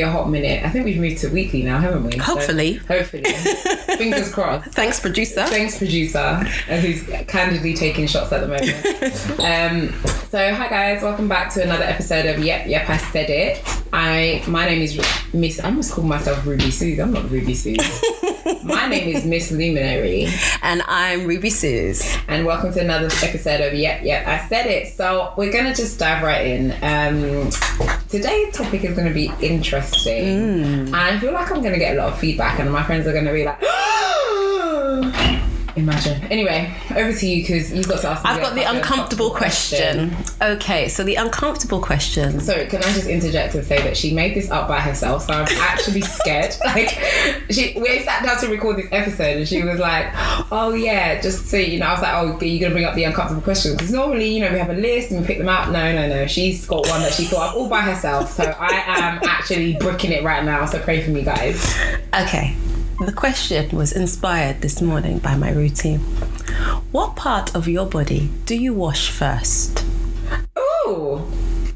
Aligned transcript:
be 0.00 0.04
a 0.04 0.10
hot 0.10 0.30
minute. 0.30 0.64
I 0.64 0.70
think 0.70 0.86
we've 0.86 0.98
moved 0.98 1.18
to 1.18 1.28
weekly 1.28 1.62
now, 1.62 1.78
haven't 1.78 2.04
we? 2.04 2.12
So, 2.12 2.22
Hopefully. 2.22 2.74
hopefully. 2.74 3.24
Fingers 3.96 4.32
crossed. 4.34 4.70
Thanks, 4.72 4.98
producer. 4.98 5.44
Thanks, 5.44 5.76
producer, 5.76 6.18
uh, 6.18 6.44
who's 6.78 7.02
candidly 7.26 7.74
taking 7.74 8.06
shots 8.06 8.32
at 8.32 8.40
the 8.40 8.48
moment. 8.48 9.40
um, 9.40 9.92
so, 10.30 10.54
hi 10.54 10.68
guys, 10.68 11.02
welcome 11.02 11.28
back 11.28 11.52
to 11.54 11.62
another 11.62 11.84
episode 11.84 12.24
of 12.26 12.42
Yep, 12.42 12.66
Yep, 12.66 12.88
I 12.88 12.96
Said 12.96 13.28
It. 13.30 13.82
I, 13.92 14.42
my 14.48 14.64
name 14.64 14.80
is 14.80 14.98
Miss. 15.34 15.60
I 15.60 15.66
almost 15.66 15.92
call 15.92 16.04
myself 16.04 16.46
Ruby 16.46 16.70
Suze. 16.70 16.98
I'm 16.98 17.12
not 17.12 17.30
Ruby 17.30 17.54
Suze. 17.54 17.76
my 18.62 18.86
name 18.88 19.14
is 19.14 19.24
Miss 19.24 19.50
Luminary, 19.50 20.28
And 20.62 20.82
I'm 20.86 21.26
Ruby 21.26 21.50
Suze. 21.50 22.02
and 22.28 22.44
welcome 22.46 22.72
to 22.72 22.80
another 22.80 23.06
episode 23.22 23.60
of 23.60 23.74
Yep, 23.74 24.02
Yep, 24.04 24.26
I 24.26 24.48
Said 24.48 24.66
It. 24.66 24.88
So, 24.94 25.32
we're 25.36 25.52
gonna 25.52 25.74
just 25.74 25.98
dive 25.98 26.22
right 26.22 26.46
in. 26.46 26.70
Um, 26.82 27.50
today's 28.08 28.54
topic 28.54 28.84
is 28.84 28.96
gonna 28.96 29.12
be 29.12 29.30
interesting, 29.40 30.24
and 30.86 30.96
I 30.96 31.18
feel 31.18 31.32
like 31.32 31.50
I'm 31.50 31.62
gonna 31.62 31.78
get 31.78 31.96
a 31.96 31.98
lot 32.00 32.12
of 32.12 32.18
feedback, 32.18 32.58
and 32.58 32.70
my 32.72 32.82
friends 32.82 33.06
are 33.06 33.12
gonna 33.12 33.32
be 33.32 33.44
like. 33.44 33.60
Imagine. 35.76 36.22
Anyway, 36.24 36.72
over 36.96 37.12
to 37.12 37.26
you 37.26 37.42
because 37.42 37.72
you've 37.72 37.88
got 37.88 38.00
to 38.00 38.08
ask. 38.08 38.24
I've 38.24 38.40
got 38.40 38.54
the 38.54 38.64
uncomfortable 38.64 39.30
question. 39.30 40.14
Okay, 40.42 40.88
so 40.88 41.04
the 41.04 41.14
uncomfortable 41.14 41.80
question. 41.80 42.40
So 42.40 42.66
can 42.66 42.78
I 42.78 42.92
just 42.92 43.06
interject 43.06 43.54
and 43.54 43.64
say 43.64 43.78
that 43.82 43.96
she 43.96 44.12
made 44.12 44.34
this 44.34 44.50
up 44.50 44.68
by 44.68 44.80
herself, 44.80 45.24
so 45.24 45.32
I'm 45.32 45.46
actually 45.60 46.00
scared. 46.18 46.54
like, 46.64 46.90
she 47.50 47.76
we 47.80 48.00
sat 48.00 48.24
down 48.24 48.38
to 48.40 48.48
record 48.48 48.78
this 48.78 48.88
episode, 48.90 49.38
and 49.38 49.48
she 49.48 49.62
was 49.62 49.78
like, 49.78 50.06
"Oh 50.50 50.74
yeah, 50.74 51.20
just 51.20 51.46
so 51.46 51.56
you 51.56 51.78
know." 51.78 51.86
I 51.86 51.92
was 51.92 52.02
like, 52.02 52.14
"Oh, 52.14 52.38
you're 52.40 52.44
you 52.44 52.60
gonna 52.60 52.72
bring 52.74 52.84
up 52.84 52.94
the 52.94 53.04
uncomfortable 53.04 53.42
questions?" 53.42 53.76
Because 53.76 53.92
normally, 53.92 54.28
you 54.28 54.40
know, 54.40 54.52
we 54.52 54.58
have 54.58 54.70
a 54.70 54.74
list 54.74 55.10
and 55.10 55.20
we 55.20 55.26
pick 55.26 55.38
them 55.38 55.48
out. 55.48 55.70
No, 55.70 55.92
no, 55.92 56.08
no. 56.08 56.26
She's 56.26 56.66
got 56.66 56.86
one 56.88 57.00
that 57.02 57.12
she 57.12 57.24
thought 57.24 57.50
up 57.50 57.56
all 57.56 57.68
by 57.68 57.82
herself. 57.82 58.32
So 58.32 58.44
I 58.44 58.82
am 58.86 59.20
actually 59.24 59.74
bricking 59.76 60.12
it 60.12 60.24
right 60.24 60.44
now. 60.44 60.66
So 60.66 60.78
pray 60.80 61.02
for 61.02 61.10
me, 61.10 61.22
guys. 61.22 61.74
Okay, 62.14 62.56
the 63.06 63.12
question 63.12 63.76
was 63.76 63.92
inspired 63.92 64.60
this 64.60 64.82
morning 64.82 65.18
by 65.18 65.34
my 65.34 65.50
routine. 65.50 66.00
What 66.92 67.16
part 67.16 67.54
of 67.54 67.66
your 67.66 67.86
body 67.86 68.30
do 68.44 68.54
you 68.54 68.74
wash 68.74 69.10
first? 69.10 69.84
Oh, 70.54 71.26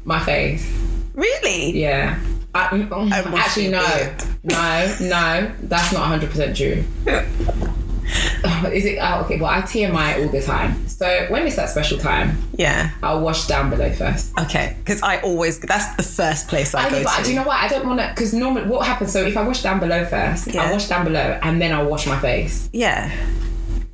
my 0.03 0.19
face. 0.23 0.71
Really? 1.15 1.79
Yeah. 1.79 2.19
I, 2.53 2.87
I 2.91 3.19
actually, 3.37 3.69
no, 3.69 3.83
weird. 3.83 4.23
no, 4.43 4.95
no. 5.01 5.51
That's 5.63 5.91
not 5.91 6.01
100 6.09 6.29
percent 6.29 6.55
Is 8.73 8.85
it? 8.85 8.97
Oh, 9.01 9.21
okay. 9.23 9.37
Well, 9.39 9.49
I 9.49 9.61
TMI 9.61 10.23
all 10.23 10.29
the 10.29 10.41
time. 10.41 10.87
So 10.87 11.25
when 11.29 11.45
it's 11.45 11.55
that 11.57 11.69
special 11.69 11.97
time, 11.97 12.37
Yeah. 12.53 12.91
I'll 13.03 13.21
wash 13.21 13.47
down 13.47 13.69
below 13.69 13.91
first. 13.91 14.31
Okay, 14.39 14.75
because 14.79 15.01
I 15.01 15.19
always, 15.21 15.59
that's 15.59 15.95
the 15.95 16.03
first 16.03 16.47
place 16.47 16.73
I, 16.73 16.85
I 16.85 16.89
go 16.89 17.03
but 17.03 17.17
to. 17.17 17.23
do 17.23 17.29
you 17.31 17.35
know 17.35 17.43
what? 17.45 17.57
I 17.57 17.67
don't 17.67 17.85
want 17.85 17.99
to 17.99 18.07
because 18.09 18.33
normally 18.33 18.67
what 18.67 18.85
happens. 18.87 19.11
So 19.11 19.21
if 19.23 19.35
I 19.37 19.43
wash 19.45 19.61
down 19.63 19.79
below 19.79 20.05
first, 20.05 20.47
Yeah. 20.47 20.63
I 20.63 20.71
wash 20.71 20.87
down 20.87 21.03
below 21.05 21.39
and 21.43 21.61
then 21.61 21.71
I'll 21.73 21.87
wash 21.89 22.07
my 22.07 22.19
face. 22.19 22.69
yeah. 22.73 23.11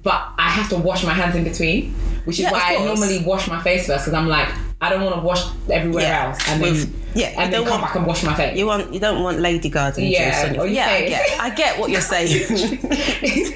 But 0.04 0.30
I 0.40 0.50
have 0.50 0.68
to 0.70 0.78
wash 0.78 1.04
my 1.04 1.14
hands 1.14 1.36
in 1.36 1.44
between, 1.44 1.94
which 2.26 2.40
is 2.40 2.44
Yeah, 2.46 2.52
why 2.52 2.76
I 2.76 2.84
normally 2.86 3.20
wash 3.24 3.48
my 3.48 3.62
face 3.62 3.86
first 3.86 4.06
because 4.06 4.16
I'm 4.18 4.28
like 4.28 4.50
I 4.82 4.90
don't 4.90 5.04
want 5.04 5.16
to 5.16 5.22
wash 5.22 5.44
everywhere 5.70 6.04
Yeah. 6.04 6.28
else 6.30 6.40
and 6.50 6.64
then 6.64 6.72
With- 6.74 7.01
yeah, 7.14 7.28
and 7.38 7.52
then 7.54 7.62
don't 7.62 7.68
come 7.68 7.82
want- 7.82 7.84
back 7.84 7.96
and 7.96 8.06
wash 8.08 8.24
my 8.24 8.34
face. 8.34 8.58
You 8.58 8.66
want 8.66 8.94
you 8.94 9.00
don't 9.00 9.22
want 9.24 9.40
Lady 9.40 9.70
Garden 9.70 10.04
Yeah, 10.06 10.32
juice 10.32 10.50
on 10.50 10.56
your 10.56 10.68
you 10.68 10.76
Yeah, 10.76 10.86
I 10.88 11.00
say- 11.00 11.10
get, 11.10 11.40
I 11.42 11.50
get 11.50 11.80
what 11.80 11.90
you're 11.92 12.02
saying. 12.02 12.28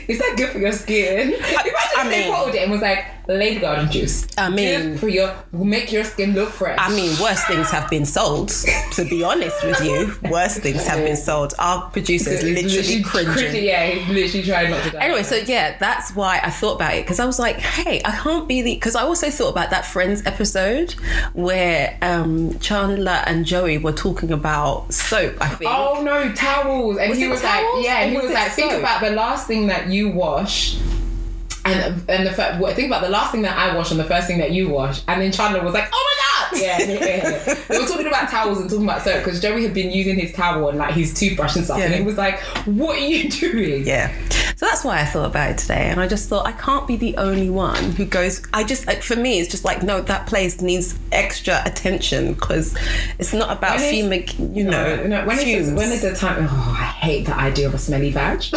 is 0.08 0.20
that 0.20 0.34
good 0.38 0.50
for 0.50 0.60
your 0.60 0.72
skin? 0.72 1.34
Imagine 1.34 1.74
I 1.98 2.04
if 2.06 2.10
they 2.10 2.28
bottled 2.30 2.56
it 2.56 2.62
and 2.64 2.72
was 2.72 2.82
like 2.82 3.06
Lady 3.28 3.60
Garden 3.60 3.92
juice. 3.92 4.28
I 4.38 4.50
mean- 4.50 4.92
good 4.92 5.00
for 5.00 5.08
your 5.08 5.34
make 5.52 5.92
your 5.92 6.04
skin 6.04 6.34
look 6.34 6.50
fresh. 6.50 6.78
I 6.80 6.94
mean, 6.96 7.16
worse 7.22 7.44
things 7.46 7.70
have 7.72 7.90
been 7.90 8.06
sold. 8.06 8.50
To 8.94 9.04
be 9.06 9.24
honest 9.24 9.64
with 9.64 9.84
you, 9.84 10.14
worse 10.30 10.58
things 10.58 10.86
have 10.88 11.00
been 11.00 11.18
sold. 11.18 11.54
Our 11.60 11.90
producer 11.90 12.30
is 12.32 12.44
It's 12.44 12.62
literally 12.64 13.04
cringing. 13.04 13.66
Yeah, 13.66 13.88
he's 13.88 14.08
literally 14.08 14.46
trying 14.46 14.70
not 14.72 14.84
to 14.84 14.92
die. 14.92 15.00
Anyway, 15.00 15.24
so 15.24 15.36
yeah, 15.36 15.78
that's 15.80 16.16
why 16.16 16.40
I 16.44 16.50
thought 16.50 16.76
about 16.76 16.94
it 16.96 17.04
because 17.04 17.20
I 17.20 17.26
was 17.26 17.40
like, 17.40 17.58
hey, 17.58 18.02
I 18.06 18.12
can't 18.12 18.48
be 18.48 18.62
the. 18.62 18.76
Because 18.76 18.96
I 18.96 19.04
also 19.04 19.30
thought 19.30 19.50
about 19.50 19.70
that 19.72 19.86
Friends 19.86 20.24
episode 20.26 20.94
where 21.34 21.98
um, 22.02 22.58
Chandler 22.60 23.24
and 23.26 23.46
Joey 23.46 23.78
were 23.78 23.92
talking 23.92 24.32
about 24.32 24.94
soap. 24.94 25.36
I 25.42 25.50
think. 25.50 25.72
Oh 25.74 26.02
no, 26.04 26.32
towels. 26.34 26.98
And 26.98 27.10
Was 27.10 27.20
he 27.20 27.28
was 27.28 27.42
towels 27.42 27.76
like, 27.76 27.86
yeah, 27.86 28.00
and 28.02 28.12
he 28.12 28.18
was 28.18 28.26
was 28.26 28.34
like, 28.34 28.52
think 28.52 28.74
about 28.74 29.02
the 29.02 29.12
last 29.12 29.48
thing 29.48 29.68
that 29.68 29.88
you 29.88 30.10
wash. 30.10 30.78
And, 31.66 32.08
and 32.10 32.28
the 32.28 32.32
think 32.76 32.88
about 32.88 33.02
the 33.02 33.10
last 33.10 33.32
thing 33.32 33.42
that 33.42 33.58
I 33.58 33.76
wash 33.76 33.90
and 33.92 34.00
the 34.00 34.04
first 34.04 34.28
thing 34.28 34.38
that 34.38 34.52
you 34.52 34.70
wash. 34.70 35.02
And 35.08 35.20
then 35.20 35.32
Chandler 35.32 35.64
was 35.64 35.74
like, 35.74 35.90
oh 35.92 36.16
my 36.52 36.52
God. 36.52 36.62
Yeah, 36.62 36.80
yeah, 36.80 37.06
yeah. 37.48 37.54
They 37.68 37.80
were 37.80 37.88
talking 37.88 38.06
about 38.08 38.30
towels 38.30 38.60
and 38.62 38.70
talking 38.70 38.86
about 38.86 39.02
soap 39.02 39.24
because 39.24 39.42
Joey 39.42 39.64
had 39.64 39.74
been 39.74 39.92
using 39.92 40.18
his 40.20 40.32
towel 40.32 40.70
and 40.70 40.78
like 40.78 40.94
his 40.94 41.14
toothbrush 41.14 41.56
and 41.56 41.66
stuff. 41.66 41.80
And 41.80 41.92
Yeah. 41.92 41.98
he 42.00 42.06
was 42.06 42.18
like, 42.18 42.40
what 42.68 42.98
are 42.98 43.06
you 43.06 43.30
doing? 43.30 43.86
Yeah. 43.88 44.14
So 44.58 44.68
that's 44.68 44.84
why 44.86 45.02
I 45.02 45.06
thought 45.06 45.26
about 45.26 45.50
it 45.50 45.58
today. 45.58 45.90
And 45.90 46.00
I 46.00 46.08
just 46.08 46.30
thought 46.30 46.46
I 46.46 46.52
can't 46.54 46.88
be 46.88 46.96
the 46.98 47.18
only 47.18 47.50
one 47.50 47.92
who 47.94 48.06
goes. 48.06 48.42
I 48.54 48.64
just, 48.64 48.86
like, 48.88 49.02
for 49.02 49.16
me, 49.18 49.40
it's 49.40 49.50
just 49.50 49.66
like, 49.66 49.82
no, 49.84 50.02
that 50.02 50.28
place 50.28 50.62
needs 50.62 50.98
extra 51.12 51.62
attention 51.66 52.36
because 52.36 52.78
it's 53.20 53.34
not 53.34 53.50
about 53.58 53.80
fumic, 53.80 54.34
you 54.56 54.64
know, 54.64 54.96
No, 54.98 55.08
no, 55.08 55.26
when 55.26 55.40
is, 55.40 55.44
fumes. 55.44 55.70
the, 55.72 55.76
when 55.76 55.92
is 55.92 56.02
the 56.04 56.14
time? 56.16 56.48
Oh, 56.50 56.76
I 56.80 56.84
hate 56.86 57.26
the 57.26 57.36
idea 57.36 57.68
of 57.68 57.74
a 57.74 57.78
smelly 57.80 58.12
vag. 58.12 58.44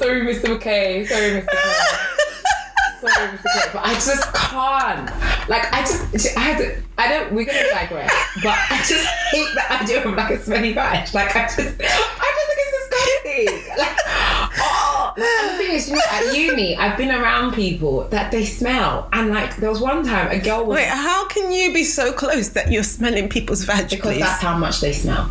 Sorry, 0.00 0.20
Mr. 0.22 0.56
McKay. 0.58 1.06
Sorry, 1.06 1.30
Mr. 1.30 1.44
McKay. 1.44 3.00
Sorry, 3.00 3.28
Mr. 3.28 3.42
McKay. 3.42 3.72
But 3.74 3.82
I 3.84 3.92
just 3.92 4.32
can't. 4.32 5.06
Like, 5.50 5.70
I 5.74 5.80
just, 5.80 6.36
I 6.38 6.54
to, 6.54 6.82
I 6.96 7.08
don't, 7.08 7.32
we're 7.34 7.44
gonna 7.44 7.68
digress, 7.70 8.10
but 8.42 8.56
I 8.70 8.78
just 8.78 9.04
hate 9.30 9.48
the 9.54 9.72
idea 9.72 10.02
of 10.06 10.14
like 10.14 10.30
a 10.30 10.42
smelly 10.42 10.72
vag. 10.72 11.12
Like, 11.12 11.36
I 11.36 11.42
just, 11.42 11.58
I 11.58 11.64
just 11.66 12.46
think 12.46 12.60
it's 12.62 12.88
disgusting. 12.88 13.76
Like, 13.78 13.98
oh, 14.58 15.12
and 15.16 15.54
the 15.54 15.58
thing 15.62 15.74
is, 15.76 15.88
you 15.90 15.96
know, 15.96 16.02
at 16.10 16.34
uni, 16.34 16.76
I've 16.76 16.96
been 16.96 17.10
around 17.10 17.52
people 17.54 18.04
that 18.08 18.30
they 18.30 18.46
smell, 18.46 19.06
and 19.12 19.28
like, 19.30 19.56
there 19.56 19.68
was 19.70 19.80
one 19.82 20.02
time 20.02 20.30
a 20.30 20.38
girl 20.38 20.64
was 20.64 20.76
Wait, 20.76 20.88
how 20.88 21.26
can 21.28 21.52
you 21.52 21.74
be 21.74 21.84
so 21.84 22.10
close 22.12 22.48
that 22.50 22.72
you're 22.72 22.84
smelling 22.84 23.28
people's 23.28 23.64
vag, 23.64 23.90
because 23.90 24.14
please? 24.14 24.20
that's 24.20 24.40
how 24.40 24.56
much 24.56 24.80
they 24.80 24.92
smell. 24.94 25.30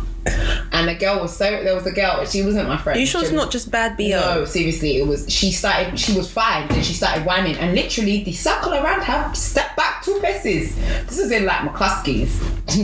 And 0.72 0.88
the 0.88 0.94
girl 0.94 1.20
was 1.20 1.34
so 1.36 1.44
there 1.44 1.74
was 1.74 1.86
a 1.86 1.92
girl, 1.92 2.24
she 2.26 2.42
wasn't 2.42 2.68
my 2.68 2.76
friend. 2.76 2.96
Are 2.96 3.00
you 3.00 3.06
sure 3.06 3.22
it's 3.22 3.30
was- 3.30 3.40
not 3.40 3.50
just 3.50 3.70
bad 3.70 3.96
BO? 3.96 4.08
No, 4.10 4.44
seriously, 4.44 4.98
it 4.98 5.06
was 5.06 5.30
she 5.32 5.50
started 5.52 5.98
she 5.98 6.16
was 6.16 6.30
fine, 6.30 6.68
then 6.68 6.82
she 6.82 6.92
started 6.94 7.24
whining 7.24 7.56
and 7.56 7.74
literally 7.74 8.22
the 8.24 8.32
circle 8.32 8.74
around 8.74 9.02
her 9.02 9.34
stepped 9.34 9.76
back 9.76 10.04
two 10.04 10.18
paces. 10.20 10.76
This 11.06 11.18
was 11.18 11.30
in 11.30 11.44
like 11.46 11.58
McCluskey's. 11.60 12.38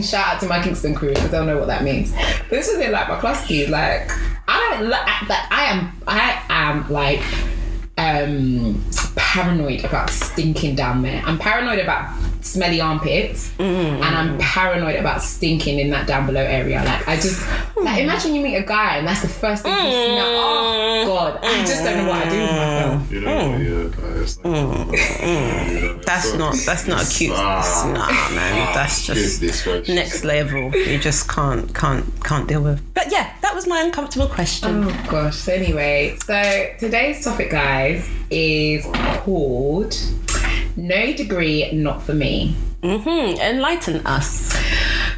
Shout 0.09 0.27
out 0.35 0.39
to 0.41 0.47
my 0.47 0.61
Kingston 0.61 0.95
crew 0.95 1.09
because 1.09 1.29
they'll 1.29 1.45
know 1.45 1.57
what 1.57 1.67
that 1.67 1.83
means. 1.83 2.11
But 2.11 2.49
this 2.49 2.67
was 2.71 2.79
in 2.79 2.91
like 2.91 3.07
McCluskey's. 3.07 3.69
Like 3.69 4.09
I 4.47 4.75
don't 4.77 4.89
like 4.89 5.27
that 5.27 5.47
I 5.51 5.65
am 5.65 5.91
I 6.07 6.41
am 6.49 6.89
like 6.89 7.21
um 7.97 8.83
paranoid 9.15 9.83
about 9.85 10.09
stinking 10.09 10.75
down 10.75 11.01
there. 11.01 11.21
I'm 11.25 11.37
paranoid 11.37 11.79
about 11.79 12.13
smelly 12.41 12.81
armpits 12.81 13.51
mm. 13.57 13.65
and 13.65 14.03
I'm 14.03 14.37
paranoid 14.39 14.95
about 14.95 15.21
stinking 15.21 15.79
in 15.79 15.89
that 15.91 16.07
down 16.07 16.25
below 16.25 16.41
area. 16.41 16.83
Like 16.83 17.07
I 17.07 17.15
just 17.15 17.45
like 17.75 18.01
imagine 18.01 18.35
you 18.35 18.41
meet 18.41 18.55
a 18.55 18.63
guy 18.63 18.97
and 18.97 19.07
that's 19.07 19.21
the 19.21 19.27
first 19.27 19.63
thing 19.63 19.73
you 19.73 19.91
smell. 19.91 20.27
Mm. 20.27 21.03
Oh 21.03 21.05
god. 21.07 21.39
I 21.43 21.65
just 21.65 21.83
don't 21.83 21.97
know 21.97 22.09
what 22.09 22.25
I 22.25 22.29
do 22.29 22.39
with 22.39 22.51
myself. 22.51 23.01
Mm. 23.01 23.11
You 23.11 23.21
know, 23.21 23.57
yeah, 23.57 23.87
that's 24.17 24.43
like, 24.43 26.05
That's 26.05 26.33
not. 26.33 26.55
That's 26.65 26.87
not 26.87 27.05
a 27.05 27.09
cute. 27.09 27.33
Ah. 27.35 27.91
Nah, 27.93 28.35
man. 28.35 28.73
That's 28.73 29.05
just 29.05 29.41
Goodness 29.41 29.87
next 29.89 30.23
level. 30.23 30.75
You 30.75 30.97
just 30.99 31.29
can't, 31.29 31.73
can't, 31.73 32.05
can't 32.23 32.47
deal 32.47 32.61
with. 32.61 32.81
But 32.93 33.11
yeah, 33.11 33.33
that 33.41 33.53
was 33.55 33.67
my 33.67 33.81
uncomfortable 33.81 34.27
question. 34.27 34.85
Oh 34.85 35.05
gosh. 35.09 35.37
So 35.37 35.53
anyway, 35.53 36.17
so 36.23 36.69
today's 36.79 37.23
topic, 37.23 37.51
guys, 37.51 38.07
is 38.29 38.85
called 39.23 39.95
No 40.77 41.11
Degree 41.13 41.71
Not 41.71 42.01
For 42.03 42.13
Me. 42.13 42.55
hmm 42.83 42.99
Enlighten 43.41 44.05
us. 44.05 44.53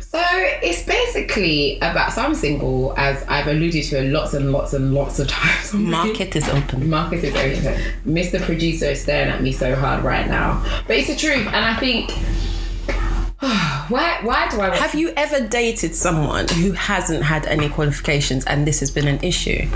So 0.02 0.20
it's 0.24 0.84
basically 0.84 1.78
about 1.80 2.14
so 2.14 2.22
I'm 2.24 2.34
single, 2.34 2.94
as 2.98 3.24
I've 3.28 3.48
alluded 3.48 3.84
to 3.86 4.02
lots 4.12 4.34
and 4.34 4.52
lots 4.52 4.74
and 4.74 4.94
lots 4.94 5.20
of 5.20 5.28
times. 5.38 5.74
Market 5.74 6.36
is 6.36 6.48
open. 6.50 6.90
Market 6.90 7.24
is 7.26 7.36
open. 7.36 7.82
Mr. 8.08 8.42
Producer 8.42 8.86
is 8.86 9.02
staring 9.02 9.30
at 9.30 9.44
me 9.44 9.52
so 9.52 9.76
hard 9.76 10.04
right 10.04 10.28
now. 10.28 10.64
But 10.88 10.98
it's 10.98 11.10
the 11.10 11.16
truth, 11.16 11.46
and 11.46 11.58
I 11.58 11.76
think 11.76 12.10
why 13.40 14.20
why 14.24 14.48
do 14.50 14.62
I 14.62 14.70
want 14.70 14.80
Have 14.80 14.96
you 14.96 15.12
ever 15.16 15.46
dated 15.48 15.94
someone 15.94 16.48
who 16.48 16.72
hasn't 16.72 17.24
had 17.24 17.46
any 17.46 17.70
qualifications 17.70 18.46
and 18.46 18.66
this 18.66 18.80
has 18.80 18.92
been 18.92 19.08
an 19.08 19.20
issue? 19.24 19.68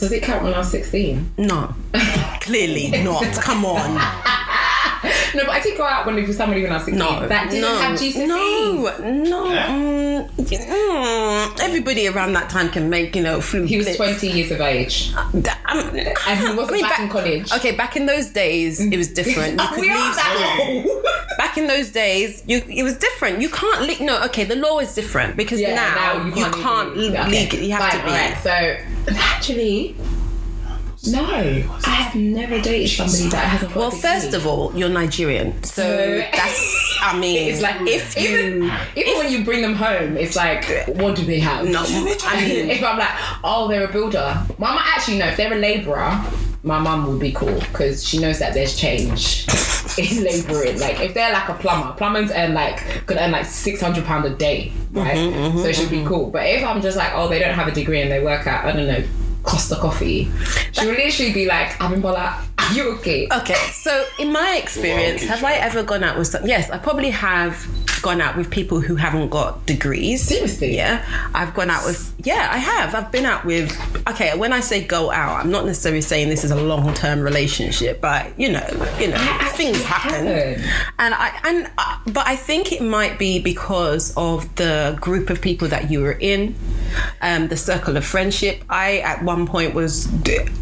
Does 0.00 0.12
it 0.12 0.22
count 0.22 0.42
when 0.44 0.54
I 0.54 0.58
was 0.58 0.70
16? 0.70 1.34
No. 1.38 1.74
Clearly 2.40 2.90
not. 3.02 3.24
Come 3.34 3.64
on. 3.64 4.00
No, 5.34 5.44
but 5.44 5.50
I 5.50 5.60
did 5.60 5.76
go 5.76 5.84
out 5.84 6.06
when 6.06 6.14
with 6.16 6.34
somebody 6.36 6.62
when 6.62 6.72
I 6.72 6.76
was 6.76 6.84
16. 6.84 6.98
No, 6.98 7.26
that 7.28 7.50
didn't 7.50 7.62
no, 7.62 7.78
have 7.78 7.98
GCSEs. 7.98 8.26
No, 8.26 8.98
no. 9.24 9.44
mm, 9.46 10.28
mm, 10.36 11.60
everybody 11.60 12.08
around 12.08 12.32
that 12.34 12.50
time 12.50 12.68
can 12.70 12.88
make, 12.90 13.14
you 13.16 13.22
know, 13.22 13.40
flu. 13.40 13.64
He 13.64 13.76
was 13.76 13.86
blitz. 13.86 13.96
20 14.20 14.28
years 14.28 14.50
of 14.50 14.60
age. 14.60 15.12
That- 15.34 15.58
I'm- 15.66 15.94
And 16.28 16.38
he 16.38 16.54
wasn't 16.54 16.70
I 16.70 16.72
mean, 16.72 16.82
back 16.82 16.98
in 17.00 17.08
college. 17.08 17.52
Okay, 17.52 17.72
back 17.72 17.96
in 17.96 18.06
those 18.06 18.26
days, 18.30 18.80
it 18.80 18.96
was 18.96 19.08
different. 19.08 19.60
You 19.60 19.68
could 19.72 19.80
we 19.80 19.90
are 19.90 19.96
leave 19.98 20.14
school. 20.14 21.02
now. 21.04 21.36
Back 21.38 21.56
in 21.58 21.66
those 21.66 21.90
days, 21.90 22.42
you 22.46 22.62
it 22.68 22.82
was 22.82 22.96
different. 22.98 23.40
You 23.40 23.48
can't 23.48 23.82
leave. 23.82 24.00
No, 24.00 24.22
okay, 24.24 24.44
the 24.44 24.56
law 24.56 24.78
is 24.80 24.94
different 24.94 25.36
because 25.36 25.60
Yeah, 25.60 25.74
now, 25.74 26.24
you 26.26 26.44
can't, 26.62 26.96
legally- 26.96 27.46
okay. 27.46 27.64
You 27.64 27.72
have 27.72 27.80
fine, 27.90 28.00
to 28.00 28.04
be. 28.04 28.10
alright, 28.10 28.36
so 28.42 29.14
actually, 29.16 29.96
no, 31.06 31.22
I 31.24 31.90
have 31.90 32.14
never 32.14 32.60
dated 32.60 32.90
somebody 32.90 33.28
that 33.30 33.44
hasn't. 33.46 33.72
Got 33.72 33.80
Well, 33.80 33.90
first 33.90 34.34
of 34.34 34.46
all, 34.46 34.72
you're 34.76 34.88
Nigerian, 34.90 35.62
so 35.62 35.82
So- 35.82 36.18
that's. 36.32 36.98
I 37.02 37.18
mean, 37.18 37.48
it's 37.50 37.62
like 37.62 37.76
if 37.82 38.16
you 38.20 38.28
even 38.28 38.70
even 38.96 39.18
when 39.18 39.32
you 39.32 39.44
bring 39.44 39.62
them 39.62 39.74
home, 39.74 40.16
it's 40.18 40.36
like, 40.36 40.64
what 40.88 41.16
do 41.16 41.24
they 41.24 41.40
have? 41.40 41.66
No, 41.66 41.82
I 41.86 42.44
mean- 42.46 42.70
if 42.70 42.84
I'm 42.84 42.98
like, 42.98 43.08
oh, 43.42 43.68
they're 43.68 43.88
a 43.88 43.92
builder. 43.92 44.36
Mama 44.58 44.82
actually 44.84 45.18
no. 45.18 45.26
If 45.28 45.38
they're 45.38 45.52
a 45.54 45.56
labourer, 45.56 46.20
my 46.62 46.78
mum 46.78 47.06
would 47.06 47.18
be 47.20 47.32
cool 47.32 47.58
because 47.60 48.06
she 48.06 48.18
knows 48.18 48.38
that 48.38 48.52
there's 48.52 48.76
change 48.78 49.46
in 49.98 50.22
labouring. 50.22 50.78
Like 50.78 51.00
if 51.00 51.14
they're 51.14 51.32
like 51.32 51.48
a 51.48 51.54
plumber, 51.54 51.94
plumbers 51.96 52.30
earn 52.32 52.52
like 52.52 53.06
could 53.06 53.16
earn 53.16 53.30
like 53.32 53.46
six 53.46 53.80
hundred 53.80 54.04
pound 54.04 54.26
a 54.26 54.30
day, 54.36 54.70
right? 54.92 55.16
Mm-hmm, 55.16 55.58
so 55.62 55.72
she'd 55.72 55.88
be 55.88 56.04
cool. 56.04 56.26
But 56.30 56.46
if 56.46 56.62
I'm 56.62 56.82
just 56.82 56.98
like, 56.98 57.12
oh, 57.14 57.28
they 57.28 57.38
don't 57.38 57.54
have 57.54 57.68
a 57.68 57.72
degree 57.72 58.02
and 58.02 58.12
they 58.12 58.22
work 58.22 58.46
at 58.46 58.66
I 58.66 58.72
don't 58.72 58.86
know. 58.86 59.02
Costa 59.42 59.76
Coffee. 59.76 60.30
She 60.72 60.86
would 60.86 60.96
literally 60.96 61.32
be 61.32 61.46
like, 61.46 61.68
Abimbola, 61.78 62.44
are 62.58 62.74
you 62.74 62.90
okay? 62.96 63.26
Okay, 63.32 63.54
so 63.72 64.04
in 64.18 64.32
my 64.32 64.60
experience, 64.62 65.22
have 65.24 65.42
I 65.42 65.54
ever 65.54 65.82
gone 65.82 66.04
out 66.04 66.18
with 66.18 66.28
some? 66.28 66.46
Yes, 66.46 66.70
I 66.70 66.78
probably 66.78 67.10
have 67.10 67.66
gone 68.00 68.20
out 68.20 68.36
with 68.36 68.50
people 68.50 68.80
who 68.80 68.96
haven't 68.96 69.28
got 69.30 69.64
degrees. 69.66 70.22
Seriously? 70.22 70.76
Yeah, 70.76 71.04
I've 71.34 71.54
gone 71.54 71.70
out 71.70 71.84
with. 71.84 72.14
Yeah, 72.24 72.48
I 72.52 72.58
have. 72.58 72.94
I've 72.94 73.10
been 73.12 73.24
out 73.24 73.44
with. 73.44 73.70
Okay, 74.08 74.36
when 74.36 74.52
I 74.52 74.60
say 74.60 74.84
go 74.84 75.10
out, 75.10 75.40
I'm 75.40 75.50
not 75.50 75.66
necessarily 75.66 76.00
saying 76.00 76.28
this 76.28 76.44
is 76.44 76.50
a 76.50 76.60
long 76.60 76.92
term 76.94 77.20
relationship, 77.20 78.00
but 78.00 78.38
you 78.38 78.50
know, 78.50 78.66
you 78.98 79.08
know, 79.08 79.18
things 79.52 79.82
happen. 79.82 80.26
And 80.98 81.14
I 81.14 81.38
and 81.44 81.70
uh, 81.78 81.98
but 82.06 82.26
I 82.26 82.36
think 82.36 82.72
it 82.72 82.82
might 82.82 83.18
be 83.18 83.38
because 83.38 84.14
of 84.16 84.54
the 84.56 84.96
group 85.00 85.30
of 85.30 85.40
people 85.40 85.68
that 85.68 85.90
you 85.90 86.00
were 86.00 86.12
in, 86.20 86.54
um, 87.22 87.48
the 87.48 87.56
circle 87.56 87.96
of 87.96 88.04
friendship. 88.04 88.64
I 88.68 88.98
at 88.98 89.22
one 89.22 89.46
point 89.46 89.74
was. 89.74 90.08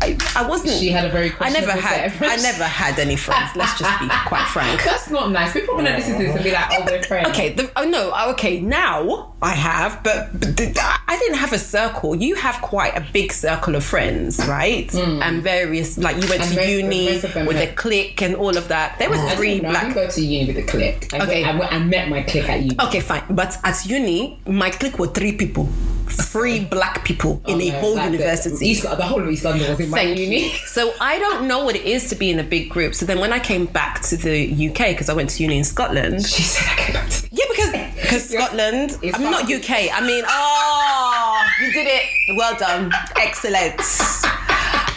I, 0.00 0.16
I 0.36 0.48
wasn't. 0.48 0.78
She 0.78 0.88
had 0.90 1.04
a 1.04 1.10
very 1.10 1.32
I 1.40 1.50
never 1.50 1.72
had. 1.72 2.12
I 2.20 2.36
never 2.36 2.64
had 2.64 2.98
any 2.98 3.16
friends. 3.16 3.54
Let's 3.56 3.78
just 3.78 4.00
be 4.00 4.08
quite 4.26 4.46
frank. 4.52 4.82
That's 4.84 5.10
not 5.10 5.30
nice. 5.30 5.52
People 5.52 5.74
are 5.74 5.78
gonna 5.78 5.96
listen 5.96 6.18
to 6.18 6.24
this 6.24 6.34
and 6.34 6.44
be 6.44 6.52
like, 6.52 6.66
oh, 6.72 6.84
we're 6.86 7.02
friends. 7.02 7.27
Okay, 7.30 7.52
the, 7.52 7.70
oh 7.76 7.88
no, 7.88 8.12
oh, 8.14 8.30
okay, 8.32 8.60
now 8.60 9.34
I 9.40 9.50
have, 9.54 10.02
but, 10.02 10.32
but 10.40 10.56
th- 10.56 10.76
I 10.78 11.16
didn't 11.18 11.38
have 11.38 11.52
a 11.52 11.58
circle. 11.58 12.14
You 12.16 12.34
have 12.36 12.56
quite 12.62 12.96
a 12.96 13.04
big 13.12 13.32
circle 13.32 13.74
of 13.76 13.84
friends, 13.84 14.38
right? 14.46 14.90
Hmm. 14.90 15.22
And 15.22 15.42
various, 15.42 15.98
like 15.98 16.16
you 16.22 16.28
went. 16.28 16.42
And 16.42 16.50
to 16.50 16.56
most- 16.56 16.68
uni 16.68 17.06
most 17.12 17.24
of 17.24 17.34
them 17.34 17.46
with 17.46 17.56
a 17.58 17.72
clique 17.74 18.20
and 18.22 18.34
all 18.34 18.56
of 18.56 18.68
that. 18.68 18.98
There 18.98 19.10
was 19.10 19.20
I 19.20 19.34
three 19.36 19.54
didn't, 19.60 19.76
I 19.76 19.80
didn't 19.80 19.92
black. 19.94 20.06
go 20.08 20.10
to 20.10 20.20
uni 20.20 20.46
with 20.52 20.58
a 20.58 20.62
clique. 20.72 21.12
I, 21.14 21.18
Okay. 21.24 21.42
went, 21.44 21.54
I, 21.54 21.58
went, 21.58 21.72
I 21.72 21.78
met 21.78 22.08
my 22.08 22.22
clique 22.22 22.48
at 22.48 22.60
uni. 22.62 22.76
Okay, 22.80 23.00
fine. 23.00 23.22
But 23.30 23.56
at 23.64 23.84
uni, 23.86 24.38
my 24.46 24.70
clique 24.70 24.98
were 24.98 25.08
three 25.08 25.32
people, 25.32 25.68
three 26.10 26.64
black 26.64 27.04
people 27.04 27.40
in 27.46 27.60
a 27.60 27.70
No, 27.70 27.78
whole 27.80 27.98
university. 27.98 28.66
East, 28.68 28.82
the 28.82 28.96
whole 29.04 29.22
of 29.22 29.28
East 29.30 29.44
London 29.44 29.70
was 29.70 29.80
in 29.80 29.90
my 29.90 29.98
Thank 29.98 30.18
uni. 30.18 30.44
you. 30.44 30.50
So 30.66 30.92
I 31.00 31.18
don't 31.18 31.46
know 31.48 31.64
what 31.64 31.76
it 31.76 31.84
is 31.84 32.08
to 32.10 32.14
be 32.14 32.30
in 32.30 32.38
a 32.38 32.44
big 32.44 32.68
group. 32.70 32.94
So 32.94 33.06
then 33.06 33.18
when 33.20 33.32
I 33.32 33.38
came 33.38 33.66
back 33.66 34.02
to 34.02 34.16
the 34.16 34.68
UK, 34.68 34.88
because 34.88 35.08
I 35.08 35.14
went 35.14 35.30
to 35.30 35.42
uni 35.42 35.58
in 35.58 35.64
Scotland, 35.64 36.24
She 36.26 36.42
said 36.42 36.66
I 36.70 36.76
came 36.76 36.94
back 36.94 37.08
to 37.10 37.28
Yeah, 37.32 37.44
because 37.50 37.70
because 38.02 38.32
Yes. 38.32 38.44
Scotland. 38.46 38.98
It's 39.02 39.16
I'm 39.16 39.22
not. 39.22 39.44
UK. 39.50 39.90
I 39.92 40.00
mean, 40.06 40.24
oh, 40.26 41.46
you 41.60 41.72
did 41.72 41.86
it. 41.88 42.02
Well 42.36 42.56
done. 42.58 42.92
Excellent. 43.16 43.80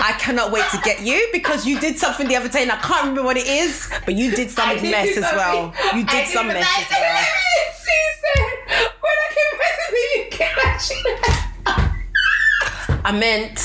I 0.03 0.15
cannot 0.19 0.51
wait 0.51 0.65
to 0.71 0.79
get 0.83 1.01
you 1.01 1.27
because 1.31 1.65
you 1.67 1.79
did 1.79 1.97
something 1.97 2.27
the 2.27 2.35
other 2.35 2.49
day 2.49 2.63
and 2.63 2.71
I 2.71 2.77
can't 2.77 3.01
remember 3.01 3.23
what 3.23 3.37
it 3.37 3.45
is, 3.47 3.87
but 4.05 4.15
you 4.15 4.31
did 4.31 4.49
some 4.49 4.69
did 4.69 4.89
mess 4.89 5.15
as 5.15 5.23
well. 5.37 5.73
You 5.93 6.03
did 6.03 6.25
I 6.25 6.25
some 6.25 6.47
did 6.47 6.53
mess 6.55 6.65
that. 6.65 6.89
as 6.89 6.89
well. 6.89 7.21
She 7.85 7.97
said, 8.17 8.89
when 8.97 9.13
I 9.13 9.27
came 9.29 9.59
back 9.59 9.77
I 13.03 13.11
meant 13.13 13.59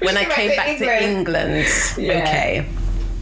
when 0.00 0.16
I 0.16 0.24
came 0.24 0.56
back 0.56 0.78
to 0.78 0.84
back 0.86 0.98
to 1.00 1.04
England. 1.04 1.66
Yeah. 1.98 2.22
Okay. 2.22 2.66